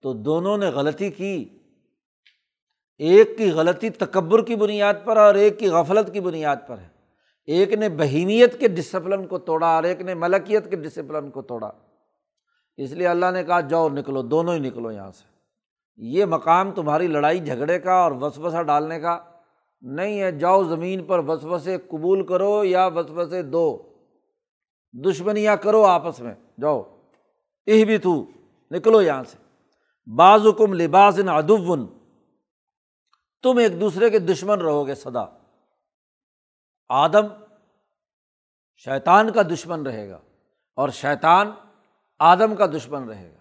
تو 0.01 0.13
دونوں 0.13 0.57
نے 0.57 0.65
غلطی 0.65 1.09
کی۔ 1.09 1.58
ایک 2.99 3.37
کی 3.37 3.51
غلطی 3.51 3.89
تکبر 3.89 4.45
کی 4.45 4.55
بنیاد 4.55 4.93
پر 5.03 5.17
اور 5.17 5.35
ایک 5.35 5.59
کی 5.59 5.67
غفلت 5.67 6.13
کی 6.13 6.19
بنیاد 6.19 6.55
پر 6.67 6.77
ہے۔ 6.77 6.87
ایک 7.45 7.73
نے 7.73 7.89
بہیمیت 7.89 8.59
کے 8.59 8.67
ڈسپلن 8.67 9.27
کو 9.27 9.37
توڑا 9.37 9.75
اور 9.75 9.83
ایک 9.83 10.01
نے 10.01 10.13
ملکیت 10.13 10.69
کے 10.69 10.75
ڈسپلن 10.75 11.29
کو 11.29 11.41
توڑا۔ 11.41 11.71
اس 12.77 12.91
لیے 12.91 13.07
اللہ 13.07 13.25
نے 13.33 13.43
کہا، 13.43 13.61
جاؤ 13.61 13.89
نکلو، 13.89 14.21
دونوں 14.21 14.53
ہی 14.53 14.59
نکلو 14.59 14.91
یہاں 14.91 15.11
سے۔ 15.11 15.23
یہ 15.97 16.25
مقام 16.25 16.71
تمہاری 16.71 17.07
لڑائی، 17.07 17.39
جھگڑے 17.39 17.79
کا 17.79 17.93
اور 17.93 18.11
وسوسہ 18.11 18.63
ڈالنے 18.63 18.99
کا 18.99 19.19
نہیں 19.81 20.21
ہے۔ 20.21 20.31
جاؤ 20.31 20.63
زمین 20.63 21.03
پر 21.03 21.19
وسوسے 21.19 21.77
قبول 21.87 22.25
کرو 22.25 22.63
یا 22.63 22.85
وسوسے 22.85 23.41
دو۔ 23.41 23.77
دشمنیاں 24.93 25.55
کرو 25.55 25.83
آپس 25.83 26.19
میں۔ 26.19 26.33
جاؤ۔ 26.61 26.83
یہ 27.65 27.85
بھی 27.85 27.97
تو 27.97 28.25
نکلو 28.71 29.01
یہاں 29.01 29.23
سے۔ 29.23 29.37
بعض 30.15 30.47
حکم 30.47 30.73
لباس 30.73 31.19
ادب 31.27 31.89
تم 33.43 33.57
ایک 33.57 33.81
دوسرے 33.81 34.09
کے 34.09 34.19
دشمن 34.19 34.61
رہو 34.61 34.87
گے 34.87 34.95
سدا 34.95 35.25
آدم 36.89 37.27
شیطان 38.77 39.31
کا 39.31 39.41
دشمن 39.41 39.81
رہے 39.81 40.09
گا 40.09 40.19
اور 40.75 40.89
شیطان 40.89 41.51
آدم 42.19 42.55
کا 42.55 42.65
دشمن 42.65 43.03
رہے 43.03 43.31
گا۔ 43.33 43.39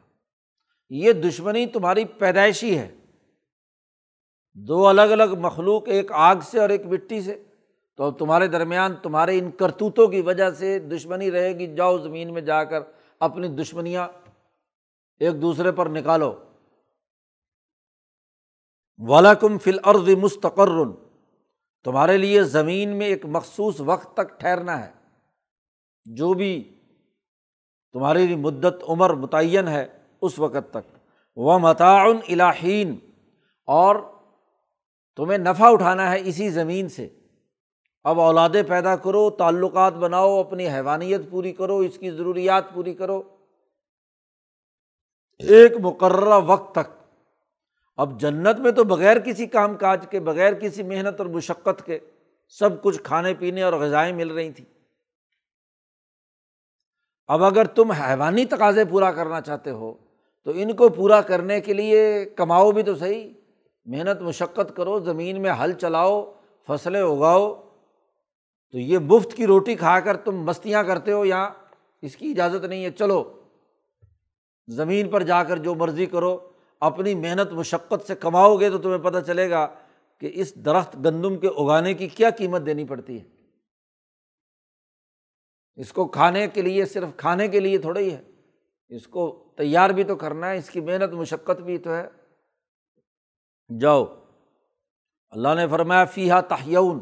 یہ 0.90 1.12
دشمنی 1.12 1.66
تمہاری 1.66 2.05
پیدائشی 2.05 2.78
ہے۔ 2.78 2.94
دو 4.55 4.86
الگ 4.86 5.03
الگ 5.03 5.36
مخلوق 5.38 5.82
ایک 5.86 6.12
آگ 6.12 6.36
سے 6.42 6.61
اور 6.61 6.68
ایک 6.68 6.86
مٹی 6.86 7.22
سے۔ 7.22 7.44
تو 7.96 8.11
تمہارے 8.11 8.46
درمیان 8.46 8.94
تمہارے 8.96 9.38
ان 9.38 9.51
کرتوتوں 9.51 10.07
کی 10.07 10.20
وجہ 10.20 10.51
سے 10.51 10.78
دشمنی 10.78 11.30
رہے 11.30 11.59
گی۔ 11.59 11.74
جاؤ 11.74 11.99
زمین 11.99 12.34
میں 12.34 12.42
جا 12.42 12.64
کر 12.64 12.80
اپنی 13.20 13.49
دشمنیاں 13.49 14.09
ایک 15.20 15.42
دوسرے 15.42 15.72
پر 15.72 15.86
نکالو۔ 15.86 16.47
ولاکم 18.99 19.59
فل 19.59 19.78
عرض 19.82 20.09
مستقر۔ 20.09 20.68
تمہارے 21.84 22.16
لیے 22.16 22.42
زمین 22.42 22.96
میں 22.96 23.07
ایک 23.07 23.26
مخصوص 23.26 23.80
وقت 23.80 24.16
تک 24.16 24.40
ٹھہرنا 24.40 24.86
ہے۔ 24.86 24.92
جو 26.05 26.34
بھی 26.34 26.80
تمہاری 27.92 28.36
مدت، 28.36 28.84
عمر 28.88 29.11
متعین 29.11 29.68
ہے، 29.68 29.86
اس 30.22 30.38
وقت 30.38 30.70
تک۔ 30.70 30.99
وہ 31.36 31.59
متعن 31.59 32.16
الہین 32.28 32.96
اور 33.66 33.96
تمہیں 35.16 35.38
نفع 35.38 35.66
اٹھانا 35.68 36.12
ہے 36.12 36.20
اسی 36.24 36.51
زمین 36.51 36.88
سے۔ 36.88 37.09
اب 38.05 38.20
اولادیں 38.20 38.62
پیدا 38.62 38.96
کرو، 38.96 39.30
تعلقات 39.30 39.94
بناؤ، 39.94 40.40
اپنی 40.40 40.68
حیوانیت 40.68 41.20
پوری 41.30 41.53
کرو، 41.53 41.78
اس 41.78 41.99
کی 41.99 42.11
ضروریات 42.11 42.74
پوری 42.74 42.94
کرو۔ 42.94 43.22
ایک 45.38 45.72
مقررہ 45.82 46.38
وقت 46.46 46.74
تک۔ 46.74 46.97
اب 47.99 48.20
جنت 48.20 48.59
میں 48.59 48.72
تو 48.72 48.84
بغیر 48.84 49.18
کسی 49.18 49.46
کام 49.46 49.76
کاج 49.76 50.07
کے، 50.11 50.20
بغیر 50.20 50.53
کسی 50.53 50.82
محنت 50.82 51.20
اور 51.20 51.26
مشقت 51.26 51.86
کے 51.86 51.99
سب 52.49 52.82
کچھ 52.82 53.03
کھانے 53.03 53.34
پینے 53.34 53.62
اور 53.62 53.72
غذائیں 53.72 54.12
مل 54.12 54.30
رہی 54.30 54.53
تھیں۔ 54.53 54.66
اب 57.26 57.44
اگر 57.44 57.64
تم 57.64 57.90
حیوانی 57.90 58.44
تقاضے 58.44 58.84
پورا 58.84 59.12
کرنا 59.12 59.40
چاہتے 59.40 59.70
ہو، 59.70 59.94
تو 60.44 60.53
ان 60.55 60.76
کو 60.76 60.88
پورا 60.88 61.20
کرنے 61.20 61.61
کے 61.61 61.72
لیے 61.72 62.24
کماؤ 62.24 62.72
بھی 62.72 62.82
تو 62.82 62.94
صحیح۔ 62.94 63.32
محنت، 63.84 64.22
مشقت 64.22 64.76
کرو، 64.76 65.01
زمین 65.01 65.42
میں 65.42 65.51
ہل 65.51 65.72
چلاؤ، 65.72 66.32
فصلیں 66.66 67.03
اگاؤ۔ 67.03 67.55
تو 68.72 68.78
یہ 68.78 68.99
مفت 68.99 69.34
کی 69.34 69.46
روٹی 69.46 69.74
کھا 69.74 70.01
کر 70.01 70.16
تم 70.16 70.44
مستیاں 70.44 70.82
کرتے 70.82 71.12
ہو 71.12 71.24
یہاں 71.24 71.51
اس 72.03 72.16
کی 72.16 72.30
اجازت 72.30 72.64
نہیں 72.64 72.84
ہے؟ 72.84 72.90
چلو، 72.90 73.42
زمین 74.68 75.11
پر 75.11 75.22
جا 75.22 75.44
کر 75.44 75.57
جو 75.57 75.74
مرضی 75.74 76.07
کرو 76.07 76.51
اپنی 76.81 77.14
محنت 77.14 77.53
مشقت 77.53 78.07
سے 78.07 78.14
کماؤ 78.14 78.57
گے 78.57 78.70
تو 78.70 78.79
تمہیں 78.79 78.99
پتہ 78.99 79.18
چلے 79.26 79.51
گا 79.51 79.68
کہ 80.18 80.31
اس 80.35 80.55
درخت 80.55 80.97
گندم 81.05 81.37
کے 81.37 81.49
اگانے 81.49 81.95
کی 81.95 82.09
کیا 82.09 82.31
قیمت 82.31 82.66
دینی 82.66 82.85
پڑتی 82.85 83.20
ہے۔ 83.20 83.24
اس 85.76 85.93
کو 85.93 86.07
کھانے 86.07 86.47
کے 86.49 86.62
لیے 86.62 86.85
صرف 86.85 87.09
کھانے 87.16 87.49
کے 87.49 87.61
لیے 87.61 87.79
تھوڑا 87.79 88.01
ہی 88.01 88.12
ہے۔ 88.12 88.22
اس 88.89 89.07
کو 89.07 89.53
تیار 89.57 89.91
بھی 89.91 90.05
تو 90.05 90.16
کرنا 90.16 90.51
ہے، 90.51 90.57
اس 90.57 90.70
کی 90.70 90.81
محنت 90.81 91.12
مشقت 91.12 91.61
بھی 91.61 91.79
تو 91.79 91.95
ہے۔ 91.95 92.09
جاؤ۔ 93.81 94.05
اللہ 95.31 95.49
نے 95.55 95.68
فرمایا 95.68 96.05
فی 96.05 96.31
تحیون۔ 96.49 97.01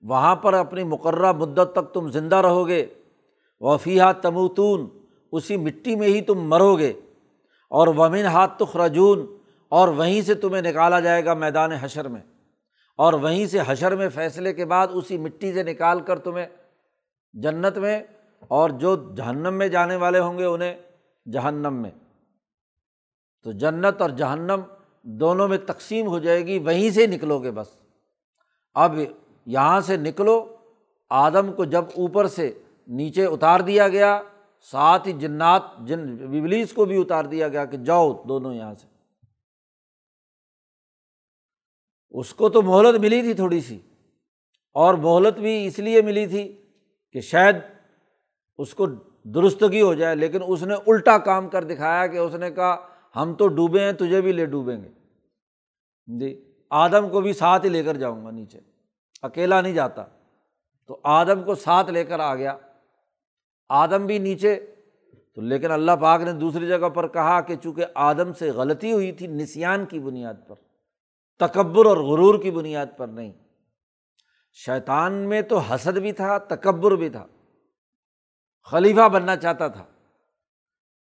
وہاں 0.00 0.36
پر 0.36 0.54
اپنی 0.54 0.84
مقررہ 0.84 1.32
مدت 1.32 1.68
تک 1.72 1.94
تم 1.94 2.10
زندہ 2.10 2.36
رہو 2.36 2.68
گے۔ 2.68 2.86
وہ 3.60 3.76
فی 3.76 3.98
تموتون۔ 4.22 4.88
اسی 5.32 5.56
مٹی 5.56 5.96
میں 5.96 6.08
ہی 6.08 6.20
تم 6.22 6.34
مرو 6.34 6.78
گے۔ 6.78 6.92
اور 7.70 7.88
ومن 7.88 8.24
ہاتھ 8.24 8.58
تخرجون، 8.58 9.26
اور 9.68 9.88
وہیں 9.88 10.22
سے 10.22 10.34
تمہیں 10.34 10.62
نکالا 10.62 11.00
جائے 11.00 11.24
گا 11.24 11.34
میدان 11.34 11.72
حشر 11.72 12.08
میں۔ 12.08 12.20
اور 12.96 13.12
وہیں 13.12 13.46
سے 13.46 13.58
حشر 13.66 13.96
میں 13.96 14.08
فیصلے 14.08 14.52
کے 14.52 14.64
بعد 14.64 14.88
اسی 14.90 15.18
مٹی 15.18 15.52
سے 15.52 15.62
نکال 15.62 16.00
کر 16.00 16.18
تمہیں 16.18 16.46
جنت 17.32 17.78
میں 17.78 18.00
اور 18.48 18.70
جو 18.70 19.14
جہنم 19.16 19.54
میں 19.54 19.68
جانے 19.68 19.96
والے 19.96 20.18
ہوں 20.18 20.38
گے 20.38 20.44
انہیں 20.44 20.74
جہنم 21.32 21.74
میں۔ 21.74 21.90
تو 23.42 23.52
جنت 23.52 24.02
اور 24.02 24.10
جہنم 24.10 24.60
دونوں 25.02 25.48
میں 25.48 25.58
تقسیم 25.58 26.06
ہو 26.06 26.18
جائے 26.18 26.46
گی، 26.46 26.58
وہیں 26.58 26.90
سے 26.90 27.06
نکلو 27.06 27.38
گے 27.38 27.50
بس۔ 27.50 27.66
اب 28.74 28.98
یہاں 29.46 29.80
سے 29.80 29.96
نکلو، 29.96 30.56
آدم 31.10 31.52
کو 31.52 31.64
جب 31.64 31.84
اوپر 31.96 32.26
سے 32.26 32.52
نیچے 32.88 33.24
اتار 33.24 33.60
دیا 33.60 33.88
گیا 33.88 34.20
ساتھ 34.68 35.06
ہی 35.08 35.12
جنات، 35.12 35.62
جن 35.78 36.00
وبلیس 36.24 36.72
کو 36.72 36.84
بھی 36.84 37.00
اتار 37.00 37.24
دیا 37.24 37.48
گیا 37.48 37.64
کہ 37.64 37.76
جاؤ 37.76 38.12
دونوں 38.28 38.54
یہاں 38.54 38.74
سے۔ 38.74 38.86
اس 42.14 42.32
کو 42.34 42.48
تو 42.48 42.62
مہلت 42.62 43.00
ملی 43.00 43.20
تھی 43.22 43.34
تھوڑی 43.34 43.60
سی، 43.60 43.78
اور 44.76 44.94
مہلت 44.94 45.38
بھی 45.38 45.66
اس 45.66 45.78
لیے 45.78 46.02
ملی 46.02 46.26
تھی 46.26 46.44
کہ 47.14 47.20
شاید 47.20 47.56
اس 48.58 48.74
کو 48.74 48.86
درستگی 49.34 49.82
ہو 49.82 49.94
جائے، 49.94 50.14
لیکن 50.16 50.42
اس 50.46 50.62
نے 50.62 50.74
الٹا 50.86 51.18
کام 51.18 51.48
کر 51.48 51.64
دکھایا 51.64 52.06
کہ 52.06 52.16
اس 52.16 52.34
نے 52.34 52.50
کہا، 52.50 52.76
ہم 53.16 53.34
تو 53.34 53.48
ڈوبے 53.48 53.80
ہیں، 53.80 53.92
تجھے 53.92 54.20
بھی 54.20 54.32
لے 54.32 54.46
ڈوبیں 54.46 54.76
گے۔ 54.76 54.88
جی 56.08 56.34
آدم 56.70 57.08
کو 57.08 57.20
بھی 57.20 57.32
ساتھ 57.32 57.64
ہی 57.64 57.70
لے 57.70 57.82
کر 57.82 57.96
جاؤں 57.96 58.24
گا 58.24 58.30
نیچے، 58.30 58.60
اکیلا 59.22 59.60
نہیں 59.60 59.72
جاتا۔ 59.72 60.04
تو 60.88 61.00
آدم 61.04 61.42
کو 61.44 61.54
ساتھ 61.54 61.90
لے 61.90 62.04
کر 62.04 62.20
آ 62.20 62.34
گیا۔ 62.34 62.56
آدم 63.70 64.06
بھی 64.06 64.18
نیچے، 64.18 64.74
تو 65.34 65.40
لیکن 65.40 65.70
اللہ 65.70 65.92
پاک 66.00 66.20
نے 66.20 66.32
دوسری 66.32 66.68
جگہ 66.68 66.88
پر 66.88 67.08
کہا 67.08 67.40
کہ 67.40 67.56
چونکہ 67.56 67.84
آدم 67.94 68.32
سے 68.32 68.50
غلطی 68.50 68.92
ہوئی 68.92 69.12
تھی 69.12 69.26
نسیان 69.26 69.86
کی 69.86 69.98
بنیاد 69.98 70.34
پر، 70.48 70.54
تکبر 71.38 71.86
اور 71.86 71.96
غرور 71.96 72.42
کی 72.42 72.50
بنیاد 72.50 72.86
پر 72.96 73.08
نہیں۔ 73.08 73.32
شیطان 74.52 75.12
میں 75.12 75.42
تو 75.42 75.58
حسد 75.58 75.98
بھی 75.98 76.12
تھا، 76.12 76.38
تکبر 76.38 76.92
بھی 76.92 77.08
تھا، 77.08 77.26
خلیفہ 78.62 79.08
بننا 79.08 79.36
چاہتا 79.36 79.68
تھا۔ 79.68 79.84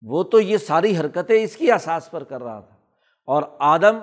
وہ 0.02 0.22
تو 0.22 0.40
یہ 0.40 0.56
ساری 0.56 0.96
حرکتیں 0.96 1.44
اس 1.44 1.56
کی 1.56 1.72
احساس 1.72 2.10
پر 2.10 2.24
کر 2.24 2.42
رہا 2.42 2.60
تھا۔ 2.60 2.76
اور 3.24 3.42
آدم 3.58 3.98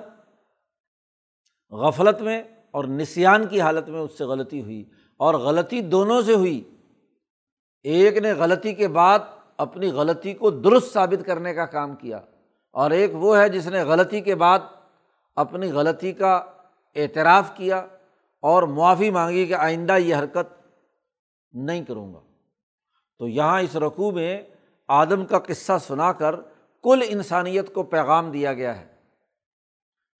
غفلت 1.70 2.22
میں 2.22 2.42
اور 2.70 2.84
نسیان 2.84 3.46
کی 3.46 3.60
حالت 3.60 3.88
میں 3.88 4.00
اس 4.00 4.18
سے 4.18 4.24
غلطی 4.24 4.62
ہوئی۔ 4.62 4.90
اور 5.16 5.34
غلطی 5.34 5.80
دونوں 5.80 6.22
سے 6.22 6.34
ہوئی۔ 6.34 6.71
ایک 7.82 8.16
نے 8.16 8.32
غلطی 8.32 8.74
کے 8.74 8.88
بعد 8.88 9.18
اپنی 9.56 9.88
غلطی 9.92 10.34
کو 10.34 10.50
درست 10.50 10.92
ثابت 10.92 11.26
کرنے 11.26 11.54
کا 11.54 11.66
کام 11.66 11.96
کیا 11.96 12.20
اور 12.70 12.90
ایک 12.90 13.10
وہ 13.14 13.38
ہے 13.38 13.48
جس 13.48 13.66
نے 13.66 13.82
غلطی 13.82 14.20
کے 14.20 14.34
بعد 14.34 14.58
اپنی 15.36 15.72
غلطی 15.72 16.12
کا 16.12 16.34
اعتراف 16.96 17.56
کیا 17.56 17.86
اور 18.40 18.62
معافی 18.62 19.10
مانگی 19.10 19.46
کہ 19.46 19.54
آئندہ 19.54 19.98
یہ 19.98 20.14
حرکت 20.14 20.66
نہیں 21.52 21.84
کروں 21.84 22.14
گا۔ 22.14 22.20
تو 23.18 23.28
یہاں 23.28 23.60
اس 23.60 23.76
رقوع 23.76 24.10
میں 24.10 24.42
آدم 24.88 25.26
کا 25.26 25.38
قصہ 25.38 25.72
سنا 25.80 26.12
کر 26.12 26.34
کل 26.82 27.02
انسانیت 27.08 27.74
کو 27.74 27.82
پیغام 27.82 28.30
دیا 28.30 28.52
گیا 28.52 28.80
ہے 28.80 28.86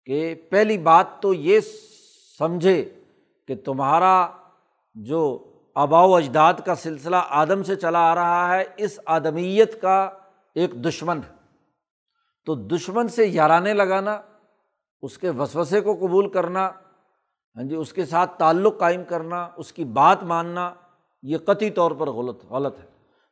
کہ 0.04 0.34
پہلی 0.34 0.78
بات 0.78 1.06
تو 1.20 1.34
یہ 1.34 1.60
سمجھے 2.38 2.90
کہ 3.48 3.54
تمہارا 3.64 4.28
جو 4.94 5.51
آبا 5.74 6.04
و 6.04 6.14
اجداد 6.14 6.54
کا 6.66 6.74
سلسلہ 6.74 7.16
آدم 7.28 7.62
سے 7.62 7.76
چلا 7.76 8.12
آ 8.12 8.14
رہا 8.14 8.56
ہے، 8.56 8.64
اس 8.76 9.00
آدمیت 9.06 9.82
کا 9.82 10.10
ایک 10.54 10.72
دشمن 10.72 11.16
ہے۔ 11.16 11.34
تو 12.46 12.54
دشمن 12.54 13.08
سے 13.08 13.26
یارانے 13.26 13.74
لگانا، 13.74 14.20
اس 15.02 15.18
کے 15.18 15.30
وسوسے 15.30 15.80
کو 15.80 15.94
قبول 15.94 16.30
کرنا 16.30 16.70
ہاں 17.56 17.62
جی 17.62 17.74
اس 17.74 17.92
کے 17.92 18.04
ساتھ 18.04 18.38
تعلق 18.38 18.78
قائم 18.78 19.04
کرنا، 19.04 19.48
اس 19.56 19.72
کی 19.72 19.84
بات 19.84 20.22
ماننا، 20.22 20.74
یہ 21.22 21.38
قطعی 21.38 21.70
طور 21.70 21.90
پر 21.90 22.06
غلط 22.06 22.44
غلط 22.50 22.78
ہے۔ 22.78 22.86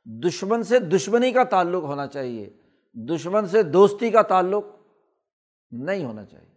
دشمن 0.04 0.62
سے 0.62 0.78
دشمنی 0.78 1.32
کا 1.32 1.44
تعلق 1.44 1.82
ہونا 1.82 2.06
چاہیے، 2.06 2.50
دشمن 2.94 3.46
سے 3.46 3.62
دوستی 3.62 4.10
کا 4.10 4.22
تعلق 4.22 4.64
نہیں 5.70 6.04
ہونا 6.04 6.24
چاہیے۔ 6.24 6.54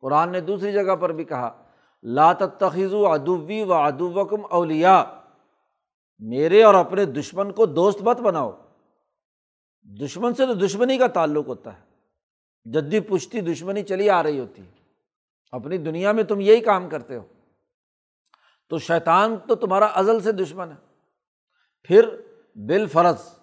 قرآن 0.00 0.32
نے 0.32 0.40
دوسری 0.40 0.72
جگہ 0.72 0.96
پر 0.96 1.12
بھی 1.12 1.24
کہا 1.24 1.62
لات 2.02 2.58
تخیض 2.58 2.94
و 2.94 3.06
ادوی 3.06 3.62
و 3.62 3.74
ادوکم 3.74 4.46
اولیا 4.50 5.04
میرے 6.18 6.62
اور 6.62 6.74
اپنے 6.74 7.04
دشمن 7.04 7.52
کو 7.52 7.66
دوست 7.66 8.02
مت 8.02 8.20
بناؤ۔ 8.20 8.52
دشمن 9.82 10.34
سے 10.34 10.46
تو 10.46 10.54
دشمنی 10.54 10.98
کا 10.98 11.06
تعلق 11.06 11.46
ہوتا 11.46 11.78
ہے۔ 11.78 11.86
جدی 12.64 13.00
پشتی 13.00 13.40
دشمنی 13.40 13.82
چلی 13.82 14.10
آ 14.10 14.22
رہی 14.22 14.40
ہوتی 14.40 14.62
ہے۔ 14.62 14.70
اپنی 15.52 15.78
دنیا 15.78 16.12
میں 16.12 16.24
تم 16.24 16.40
یہی 16.40 16.60
کام 16.60 16.88
کرتے 16.88 17.16
ہو۔ 17.16 17.24
تو 18.68 18.78
شیطان 18.78 19.36
تو 19.48 19.54
تمہارا 19.54 19.86
ازل 19.86 20.20
سے 20.20 20.32
دشمن 20.32 20.70
ہے۔ 20.70 20.76
پھر 21.82 22.08
بال 22.54 22.86
فرض 22.86 23.38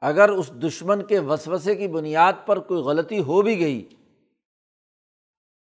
اگر 0.00 0.28
اس 0.28 0.52
دشمن 0.52 1.02
کے 1.02 1.18
وسوسے 1.18 1.74
کی 1.74 1.88
بنیاد 1.88 2.32
پر 2.46 2.58
کوئی 2.58 2.82
غلطی 2.82 3.20
ہو 3.20 3.42
بھی 3.42 3.60
گئی، 3.60 3.88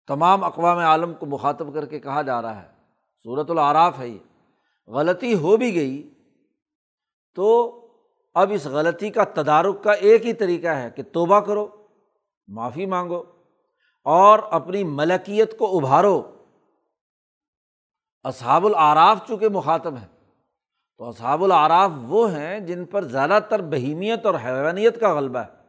تمام 0.06 0.44
اقوام 0.44 0.78
عالم 0.78 1.14
کو 1.14 1.26
مخاطب 1.26 1.74
کر 1.74 1.86
کے 1.86 2.00
کہا 2.00 2.22
جا 2.22 2.42
رہا 2.42 2.62
ہے۔ 2.62 2.68
صورت 3.22 3.50
العراف 3.50 3.98
ہے 3.98 4.08
یہ۔ 4.08 4.18
غلطی 4.86 5.34
ہو 5.34 5.56
بھی 5.56 5.74
گئی 5.74 6.11
تو 7.34 7.78
اب 8.34 8.52
اس 8.54 8.66
غلطی 8.66 9.10
کا 9.10 9.24
تدارک 9.24 9.84
کا 9.84 9.92
ایک 9.92 10.26
ہی 10.26 10.32
طریقہ 10.32 10.66
ہے 10.66 10.90
کہ 10.90 11.02
توبہ 11.02 11.40
کرو، 11.40 11.68
معافی 12.46 12.86
مانگو 12.86 13.22
اور 14.04 14.38
اپنی 14.50 14.84
ملکیت 14.84 15.58
کو 15.58 15.78
ابھارو۔ 15.78 16.22
اصحاب 18.22 18.66
العراف 18.66 19.18
چونکہ 19.28 19.48
مخاطب 19.48 19.96
ہیں، 19.96 20.08
تو 20.98 21.04
اصحاب 21.04 21.44
العراف 21.44 21.90
وہ 22.02 22.32
ہیں 22.32 22.60
جن 22.60 22.84
پر 22.84 23.04
زیادہ 23.04 23.38
تر 23.48 23.62
بہیمیت 23.62 24.26
اور 24.26 24.34
حیوانیت 24.44 25.00
کا 25.00 25.14
غلبہ 25.14 25.38
ہے۔ 25.38 25.62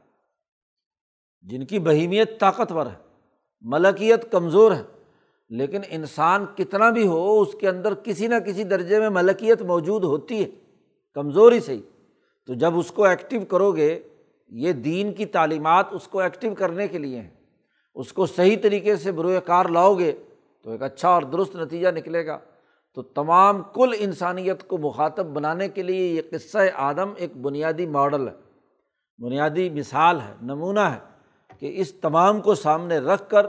جن 1.41 1.65
کی 1.65 1.79
بہیمیت 1.79 2.39
طاقتور 2.39 2.85
ہے، 2.85 2.95
ملکیت 3.61 4.31
کمزور 4.31 4.71
ہے، 4.71 4.83
لیکن 5.49 5.81
انسان 5.89 6.45
کتنا 6.45 6.89
بھی 6.89 7.07
ہو، 7.07 7.41
اس 7.41 7.55
کے 7.59 7.69
اندر 7.69 7.93
کسی 7.93 8.27
نہ 8.27 8.35
کسی 8.35 8.63
درجے 8.63 8.99
میں 8.99 9.09
ملکیت 9.09 9.61
موجود 9.61 10.03
ہوتی 10.03 10.43
ہے۔ 10.43 10.62
کمزور 11.13 11.51
ہی 11.51 11.59
صحیح۔ 11.59 11.81
تو 12.47 12.53
جب 12.53 12.77
اس 12.77 12.91
کو 12.91 13.05
ایکٹیو 13.05 13.45
کرو 13.45 13.71
گے 13.71 13.99
یہ 14.47 14.71
دین 14.71 15.13
کی 15.13 15.25
تعلیمات 15.25 15.85
اس 15.91 16.07
کو 16.07 16.19
ایکٹیو 16.19 16.55
کرنے 16.55 16.87
کے 16.87 16.97
لیے 16.97 17.21
ہیں۔ 17.21 17.29
اس 17.95 18.13
کو 18.13 18.25
صحیح 18.25 18.57
طریقے 18.63 18.95
سے 18.95 19.11
بروئے 19.11 19.39
کار 19.45 19.65
لاؤ 19.65 19.93
گے 19.93 20.11
تو 20.63 20.71
ایک 20.71 20.81
اچھا 20.81 21.09
اور 21.09 21.21
درست 21.21 21.55
نتیجہ 21.55 21.87
نکلے 21.87 22.25
گا۔ 22.25 22.39
تو 22.95 23.01
تمام 23.01 23.61
کل 23.73 23.91
انسانیت 23.99 24.67
کو 24.67 24.77
مخاطب 24.77 25.25
بنانے 25.25 25.69
کے 25.69 25.83
لیے 25.83 26.07
یہ 26.07 26.21
قصہ 26.31 26.57
آدم 26.73 27.13
ایک 27.17 27.37
بنیادی 27.37 27.85
ماڈل 27.85 28.27
ہے۔ 28.27 28.33
بنیادی 29.17 29.69
مثال 29.69 30.21
ہے، 30.21 30.33
نمونہ 30.41 30.79
ہے 30.79 30.99
کہ 31.59 31.73
اس 31.75 31.93
تمام 31.93 32.41
کو 32.41 32.55
سامنے 32.55 32.97
رکھ 32.97 33.29
کر 33.29 33.45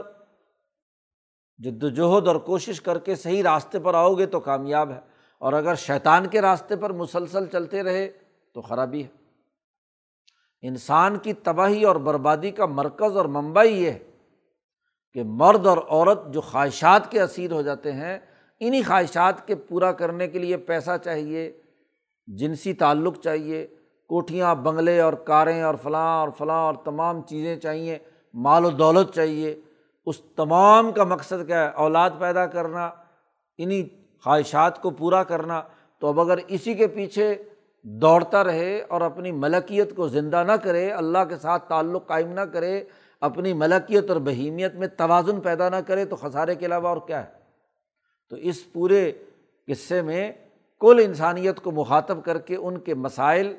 جد 1.57 1.83
وجہد 1.83 2.27
اور 2.27 2.35
کوشش 2.35 2.81
کر 2.81 2.99
کے 2.99 3.15
صحیح 3.15 3.43
راستے 3.43 3.79
پر 3.79 3.93
آؤ 3.93 4.13
گے 4.13 4.25
تو 4.25 4.39
کامیاب 4.39 4.91
ہے۔ 4.91 5.14
اور 5.39 5.53
اگر 5.53 5.75
شیطان 5.75 6.27
کے 6.27 6.41
راستے 6.41 6.75
پر 6.75 6.93
مسلسل 6.93 7.45
چلتے 7.45 7.83
رہے 7.83 8.09
تو 8.53 8.61
خرابی 8.61 9.03
ہے۔ 9.03 9.07
انسان 10.61 11.17
کی 11.17 11.33
تباہی 11.33 11.83
اور 11.83 11.95
بربادی 11.95 12.51
کا 12.51 12.65
مرکز 12.65 13.17
اور 13.17 13.25
منبع 13.25 13.63
یہ 13.63 13.91
ہے 13.91 13.99
کہ 15.13 15.23
مرد 15.25 15.65
اور 15.65 15.77
عورت 15.89 16.33
جو 16.33 16.41
خواہشات 16.41 17.11
کے 17.11 17.21
اسیر 17.21 17.51
ہو 17.51 17.61
جاتے 17.61 17.91
ہیں 17.91 18.19
انہیں 18.59 18.81
خواہشات 18.87 19.47
کے 19.47 19.55
پورا 19.55 19.91
کرنے 19.91 20.27
کے 20.27 20.39
لیے 20.39 20.57
پیسہ 20.57 20.91
چاہیے، 21.03 21.61
جنسی 22.27 22.73
تعلق 22.73 23.19
چاہیے، 23.23 23.67
کوٹھیاں، 24.09 24.55
بنگلے 24.55 25.01
اور 25.01 25.13
کاریں 25.13 25.61
اور 25.61 25.75
فلاں 25.75 26.19
اور 26.19 26.29
فلاں 26.37 26.59
اور 26.59 26.73
تمام 26.73 27.21
چیزیں 27.21 27.55
چاہیے، 27.55 27.97
مال 28.33 28.65
و 28.65 28.69
دولت 28.69 29.15
چاہیے۔ 29.15 29.61
اس 30.05 30.21
تمام 30.35 30.91
کا 30.91 31.03
مقصد 31.03 31.47
کیا 31.47 31.65
ہے؟ 31.65 31.69
اولاد 31.69 32.09
پیدا 32.19 32.45
کرنا۔ 32.45 32.91
انہیں 33.57 34.04
خواہشات 34.25 34.81
کو 34.81 34.89
پورا 34.89 35.23
کرنا، 35.23 35.61
تو 35.99 36.07
اب 36.07 36.19
اگر 36.19 36.39
اسی 36.47 36.73
کے 36.73 36.87
پیچھے 36.87 37.43
دوڑتا 37.83 38.43
رہے 38.43 38.81
اور 38.81 39.01
اپنی 39.01 39.31
ملکیت 39.31 39.95
کو 39.95 40.07
زندہ 40.07 40.43
نہ 40.47 40.51
کرے، 40.51 40.91
اللہ 40.91 41.23
کے 41.29 41.35
ساتھ 41.35 41.69
تعلق 41.69 42.07
قائم 42.07 42.31
نہ 42.33 42.41
کرے، 42.41 42.83
اپنی 43.21 43.53
ملکیت 43.53 44.09
اور 44.09 44.19
بہیمیت 44.19 44.75
میں 44.75 44.87
توازن 44.87 45.41
پیدا 45.41 45.69
نہ 45.69 45.75
کرے، 45.75 46.05
تو 46.05 46.15
خسارے 46.15 46.55
کے 46.55 46.65
علاوہ 46.65 46.87
اور 46.87 46.97
کیا 47.07 47.23
ہے؟ 47.23 47.31
تو 48.29 48.35
اس 48.35 48.73
پورے 48.73 49.11
قصے 49.67 50.01
میں 50.01 50.31
کل 50.79 51.01
انسانیت 51.05 51.59
کو 51.59 51.71
مخاطب 51.71 52.17
کر 52.25 52.37
کے 52.37 52.55
ان 52.55 52.79
کے 52.79 52.93
مسائل 52.93 53.55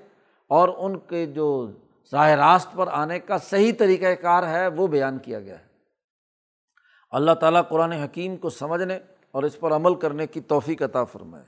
اور 0.49 0.69
ان 0.77 0.99
کے 0.99 1.27
جو 1.27 1.71
ظاہ 2.11 2.31
راست 2.31 2.69
پر 2.75 2.87
آنے 2.89 3.21
کا 3.21 3.39
صحیح 3.39 3.73
طریقۂ 3.79 4.23
کار 4.23 4.43
ہے، 4.43 4.67
وہ 4.67 4.87
بیان 4.87 5.19
کیا 5.19 5.41
گیا 5.41 5.59
ہے۔ 5.59 5.67
اللہ 7.11 7.33
تعالیٰ 7.33 7.63
قرآن 7.69 7.93
حکیم 7.93 8.37
کو 8.37 8.51
سمجھنے 8.51 8.99
اور 9.37 9.43
اس 9.43 9.57
پر 9.61 9.71
عمل 9.71 10.01
کرنے 10.01 10.27
کی 10.27 10.41
توفیق 10.41 10.83
عطا 10.83 11.05
فرمائے۔ 11.05 11.45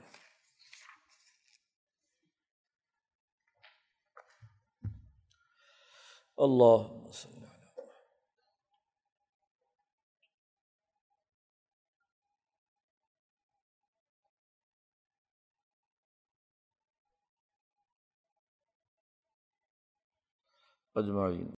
اللہ 6.37 7.09
اجمعین۔ 20.95 21.47